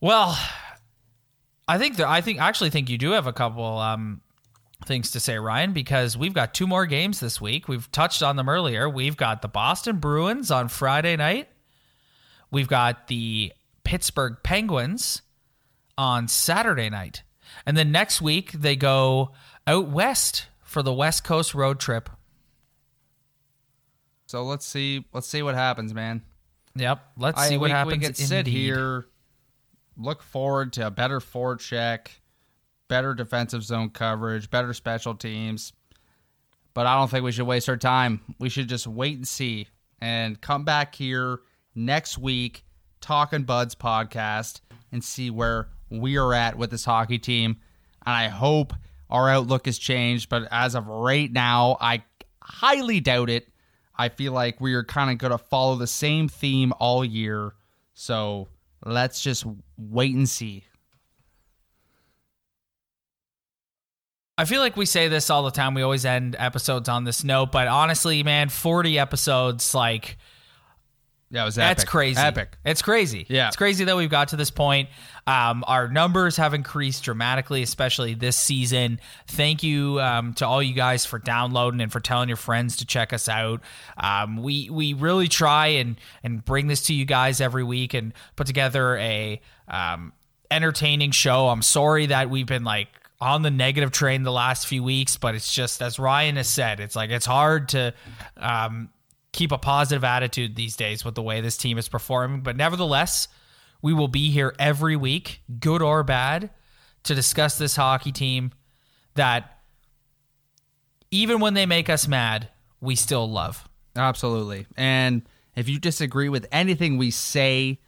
Well, 0.00 0.38
I 1.66 1.78
think 1.78 1.96
that 1.96 2.06
I 2.06 2.20
think 2.20 2.40
I 2.40 2.48
actually 2.48 2.70
think 2.70 2.88
you 2.88 2.98
do 2.98 3.10
have 3.10 3.26
a 3.26 3.32
couple 3.32 3.64
um, 3.78 4.20
things 4.84 5.10
to 5.12 5.20
say, 5.20 5.38
Ryan, 5.38 5.72
because 5.72 6.16
we've 6.16 6.34
got 6.34 6.54
two 6.54 6.66
more 6.66 6.86
games 6.86 7.20
this 7.20 7.40
week. 7.40 7.68
We've 7.68 7.90
touched 7.92 8.22
on 8.22 8.36
them 8.36 8.48
earlier. 8.48 8.88
We've 8.88 9.16
got 9.16 9.42
the 9.42 9.48
Boston 9.48 9.96
Bruins 9.98 10.50
on 10.50 10.68
Friday 10.68 11.16
night. 11.16 11.48
We've 12.50 12.68
got 12.68 13.08
the 13.08 13.52
Pittsburgh 13.84 14.36
Penguins 14.42 15.22
on 15.98 16.28
Saturday 16.28 16.90
night. 16.90 17.22
And 17.64 17.76
then 17.76 17.90
next 17.90 18.20
week 18.20 18.52
they 18.52 18.76
go 18.76 19.32
out 19.66 19.88
west 19.88 20.46
for 20.62 20.82
the 20.82 20.92
West 20.92 21.24
Coast 21.24 21.54
road 21.54 21.80
trip. 21.80 22.10
So 24.26 24.42
let's 24.42 24.66
see. 24.66 25.04
Let's 25.12 25.28
see 25.28 25.42
what 25.42 25.54
happens, 25.54 25.94
man. 25.94 26.22
Yep. 26.74 27.00
Let's 27.16 27.38
I- 27.40 27.48
see 27.48 27.56
what 27.56 27.64
we, 27.66 27.70
happens. 27.70 27.98
We 27.98 28.04
can 28.04 28.14
sit 28.14 28.46
here, 28.46 29.06
look 29.96 30.22
forward 30.22 30.74
to 30.74 30.86
a 30.86 30.90
better 30.90 31.20
forward 31.20 31.60
check, 31.60 32.10
better 32.88 33.14
defensive 33.14 33.62
zone 33.62 33.90
coverage, 33.90 34.50
better 34.50 34.72
special 34.72 35.14
teams. 35.14 35.72
But 36.74 36.86
I 36.86 36.96
don't 36.98 37.10
think 37.10 37.24
we 37.24 37.32
should 37.32 37.46
waste 37.46 37.68
our 37.68 37.76
time. 37.76 38.20
We 38.38 38.48
should 38.48 38.68
just 38.68 38.86
wait 38.86 39.16
and 39.16 39.26
see 39.26 39.68
and 40.00 40.40
come 40.40 40.64
back 40.64 40.94
here 40.94 41.40
next 41.74 42.18
week, 42.18 42.64
Talking 43.00 43.44
Buds 43.44 43.74
podcast, 43.74 44.60
and 44.92 45.02
see 45.02 45.30
where 45.30 45.68
we 45.90 46.18
are 46.18 46.34
at 46.34 46.58
with 46.58 46.70
this 46.70 46.84
hockey 46.84 47.18
team. 47.18 47.56
And 48.04 48.14
I 48.14 48.28
hope 48.28 48.74
our 49.08 49.28
outlook 49.30 49.66
has 49.66 49.78
changed. 49.78 50.28
But 50.28 50.48
as 50.50 50.74
of 50.74 50.86
right 50.86 51.30
now, 51.32 51.78
I 51.80 52.04
highly 52.42 53.00
doubt 53.00 53.30
it. 53.30 53.48
I 53.98 54.10
feel 54.10 54.32
like 54.32 54.60
we 54.60 54.74
are 54.74 54.84
kind 54.84 55.10
of 55.10 55.18
going 55.18 55.30
to 55.30 55.38
follow 55.38 55.76
the 55.76 55.86
same 55.86 56.28
theme 56.28 56.72
all 56.78 57.04
year. 57.04 57.54
So 57.94 58.48
let's 58.84 59.22
just 59.22 59.46
wait 59.78 60.14
and 60.14 60.28
see. 60.28 60.64
I 64.38 64.44
feel 64.44 64.60
like 64.60 64.76
we 64.76 64.84
say 64.84 65.08
this 65.08 65.30
all 65.30 65.44
the 65.44 65.50
time. 65.50 65.74
We 65.74 65.82
always 65.82 66.04
end 66.04 66.36
episodes 66.38 66.88
on 66.88 67.04
this 67.04 67.24
note, 67.24 67.52
but 67.52 67.68
honestly, 67.68 68.22
man, 68.22 68.50
40 68.50 68.98
episodes, 68.98 69.74
like, 69.74 70.18
it 71.32 71.42
was 71.42 71.56
that's 71.56 71.82
epic. 71.82 71.90
crazy. 71.90 72.20
Epic. 72.20 72.56
It's 72.64 72.82
crazy. 72.82 73.26
Yeah. 73.28 73.48
It's 73.48 73.56
crazy 73.56 73.84
that 73.84 73.96
we've 73.96 74.10
got 74.10 74.28
to 74.28 74.36
this 74.36 74.50
point. 74.50 74.90
Um, 75.26 75.64
our 75.66 75.88
numbers 75.88 76.36
have 76.36 76.54
increased 76.54 77.02
dramatically, 77.02 77.62
especially 77.62 78.14
this 78.14 78.36
season. 78.36 79.00
Thank 79.26 79.62
you 79.64 80.00
um, 80.00 80.34
to 80.34 80.46
all 80.46 80.62
you 80.62 80.74
guys 80.74 81.04
for 81.04 81.18
downloading 81.18 81.80
and 81.80 81.90
for 81.90 81.98
telling 81.98 82.28
your 82.28 82.36
friends 82.36 82.76
to 82.76 82.86
check 82.86 83.12
us 83.12 83.28
out. 83.28 83.60
Um, 83.96 84.36
we 84.36 84.70
we 84.70 84.92
really 84.92 85.26
try 85.26 85.66
and 85.66 85.96
and 86.22 86.44
bring 86.44 86.68
this 86.68 86.82
to 86.82 86.94
you 86.94 87.04
guys 87.04 87.40
every 87.40 87.64
week 87.64 87.92
and 87.92 88.12
put 88.36 88.46
together 88.46 88.96
a 88.96 89.40
um, 89.66 90.12
entertaining 90.48 91.10
show. 91.10 91.48
I'm 91.48 91.62
sorry 91.62 92.06
that 92.06 92.30
we've 92.30 92.46
been 92.46 92.64
like 92.64 92.88
on 93.20 93.42
the 93.42 93.50
negative 93.50 93.90
train 93.90 94.22
the 94.22 94.32
last 94.32 94.66
few 94.66 94.82
weeks, 94.82 95.16
but 95.16 95.34
it's 95.34 95.52
just 95.52 95.80
as 95.82 95.98
Ryan 95.98 96.36
has 96.36 96.48
said, 96.48 96.80
it's 96.80 96.94
like 96.94 97.10
it's 97.10 97.26
hard 97.26 97.70
to 97.70 97.94
um, 98.36 98.90
keep 99.32 99.52
a 99.52 99.58
positive 99.58 100.04
attitude 100.04 100.56
these 100.56 100.76
days 100.76 101.04
with 101.04 101.14
the 101.14 101.22
way 101.22 101.40
this 101.40 101.56
team 101.56 101.78
is 101.78 101.88
performing. 101.88 102.42
But 102.42 102.56
nevertheless, 102.56 103.28
we 103.82 103.92
will 103.92 104.08
be 104.08 104.30
here 104.30 104.54
every 104.58 104.96
week, 104.96 105.40
good 105.60 105.82
or 105.82 106.02
bad, 106.02 106.50
to 107.04 107.14
discuss 107.14 107.56
this 107.56 107.76
hockey 107.76 108.12
team 108.12 108.52
that 109.14 109.60
even 111.10 111.40
when 111.40 111.54
they 111.54 111.66
make 111.66 111.88
us 111.88 112.08
mad, 112.08 112.48
we 112.80 112.96
still 112.96 113.30
love. 113.30 113.68
Absolutely. 113.94 114.66
And 114.76 115.22
if 115.54 115.68
you 115.68 115.78
disagree 115.78 116.28
with 116.28 116.46
anything 116.52 116.98
we 116.98 117.10
say, 117.10 117.80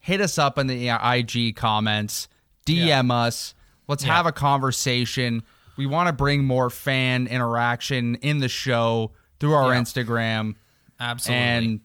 hit 0.00 0.20
us 0.20 0.38
up 0.38 0.58
in 0.58 0.66
the 0.66 0.88
IG 0.88 1.56
comments, 1.56 2.28
DM 2.66 3.12
us. 3.12 3.54
Let's 3.88 4.04
Yeah. 4.04 4.16
have 4.16 4.26
a 4.26 4.32
conversation. 4.32 5.42
We 5.76 5.86
want 5.86 6.06
to 6.08 6.12
bring 6.12 6.44
more 6.44 6.70
fan 6.70 7.26
interaction 7.26 8.14
in 8.16 8.38
the 8.38 8.48
show 8.48 9.12
through 9.40 9.54
our 9.54 9.74
Yeah. 9.74 9.80
Instagram. 9.80 10.54
Absolutely. 11.00 11.44
And 11.44 11.80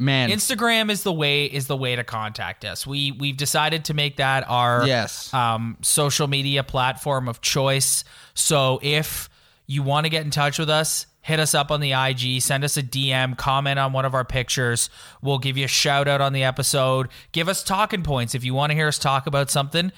man, 0.00 0.30
Instagram 0.30 0.90
is 0.90 1.02
the 1.02 1.12
way 1.12 1.44
is 1.44 1.66
the 1.66 1.76
way 1.76 1.94
to 1.96 2.02
contact 2.04 2.64
us. 2.64 2.86
We 2.86 3.12
we've 3.12 3.36
decided 3.36 3.84
to 3.86 3.94
make 3.94 4.16
that 4.16 4.44
our 4.48 4.86
Yes. 4.86 5.32
um, 5.34 5.76
social 5.82 6.26
media 6.26 6.62
platform 6.64 7.28
of 7.28 7.40
choice. 7.40 8.02
So 8.34 8.80
if 8.82 9.28
you 9.66 9.82
want 9.82 10.04
to 10.06 10.10
get 10.10 10.24
in 10.24 10.30
touch 10.30 10.58
with 10.58 10.70
us, 10.70 11.06
hit 11.20 11.38
us 11.40 11.54
up 11.54 11.70
on 11.70 11.80
the 11.80 11.92
IG, 11.92 12.40
send 12.40 12.62
us 12.64 12.76
a 12.76 12.82
DM, 12.82 13.34
comment 13.36 13.78
on 13.78 13.92
one 13.92 14.04
of 14.04 14.14
our 14.14 14.24
pictures. 14.24 14.88
We'll 15.22 15.38
give 15.38 15.56
you 15.56 15.64
a 15.64 15.68
shout 15.68 16.06
out 16.08 16.20
on 16.20 16.32
the 16.32 16.44
episode. 16.44 17.08
Give 17.32 17.48
us 17.48 17.62
talking 17.64 18.02
points 18.02 18.34
if 18.34 18.44
you 18.44 18.54
want 18.54 18.70
to 18.70 18.74
hear 18.76 18.88
us 18.88 18.98
talk 18.98 19.26
about 19.26 19.50
something. 19.50 19.92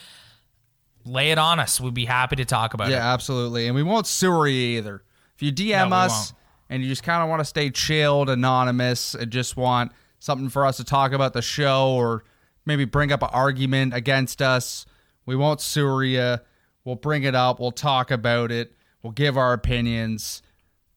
Lay 1.04 1.30
it 1.30 1.38
on 1.38 1.58
us. 1.60 1.80
We'd 1.80 1.94
be 1.94 2.04
happy 2.04 2.36
to 2.36 2.44
talk 2.44 2.74
about 2.74 2.88
it. 2.88 2.92
yeah, 2.92 3.12
absolutely. 3.12 3.66
And 3.66 3.74
we 3.74 3.82
won't 3.82 4.06
sewer 4.06 4.46
you 4.46 4.78
either. 4.78 5.02
If 5.34 5.42
you 5.42 5.52
DM 5.52 5.90
No, 5.90 5.96
us 5.96 6.32
and 6.68 6.82
you 6.82 6.88
just 6.88 7.02
kind 7.02 7.22
of 7.22 7.28
want 7.28 7.40
to 7.40 7.44
stay 7.44 7.70
chilled, 7.70 8.28
anonymous, 8.28 9.14
and 9.14 9.30
just 9.30 9.56
want 9.56 9.92
something 10.18 10.48
for 10.48 10.66
us 10.66 10.76
to 10.78 10.84
talk 10.84 11.12
about 11.12 11.32
the 11.32 11.42
show 11.42 11.92
or 11.92 12.24
maybe 12.66 12.84
bring 12.84 13.12
up 13.12 13.22
an 13.22 13.30
argument 13.32 13.94
against 13.94 14.42
us, 14.42 14.84
we 15.24 15.36
won't 15.36 15.60
sewer 15.60 16.04
you. 16.04 16.38
We'll 16.84 16.96
bring 16.96 17.22
it 17.22 17.34
up. 17.34 17.60
We'll 17.60 17.70
talk 17.72 18.10
about 18.10 18.50
it. 18.50 18.74
We'll 19.02 19.12
give 19.12 19.36
our 19.38 19.52
opinions. 19.52 20.42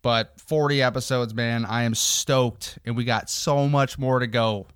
But 0.01 0.39
40 0.41 0.81
episodes, 0.81 1.33
man, 1.33 1.63
I 1.65 1.83
am 1.83 1.93
stoked. 1.93 2.79
And 2.83 2.97
we 2.97 3.03
got 3.03 3.29
so 3.29 3.67
much 3.69 3.99
more 3.99 4.19
to 4.19 4.27
go. 4.27 4.67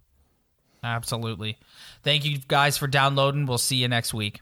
Absolutely. 0.83 1.57
Thank 2.03 2.25
you 2.25 2.37
guys 2.47 2.77
for 2.77 2.85
downloading. 2.87 3.47
We'll 3.47 3.57
see 3.57 3.77
you 3.77 3.87
next 3.87 4.13
week. 4.13 4.41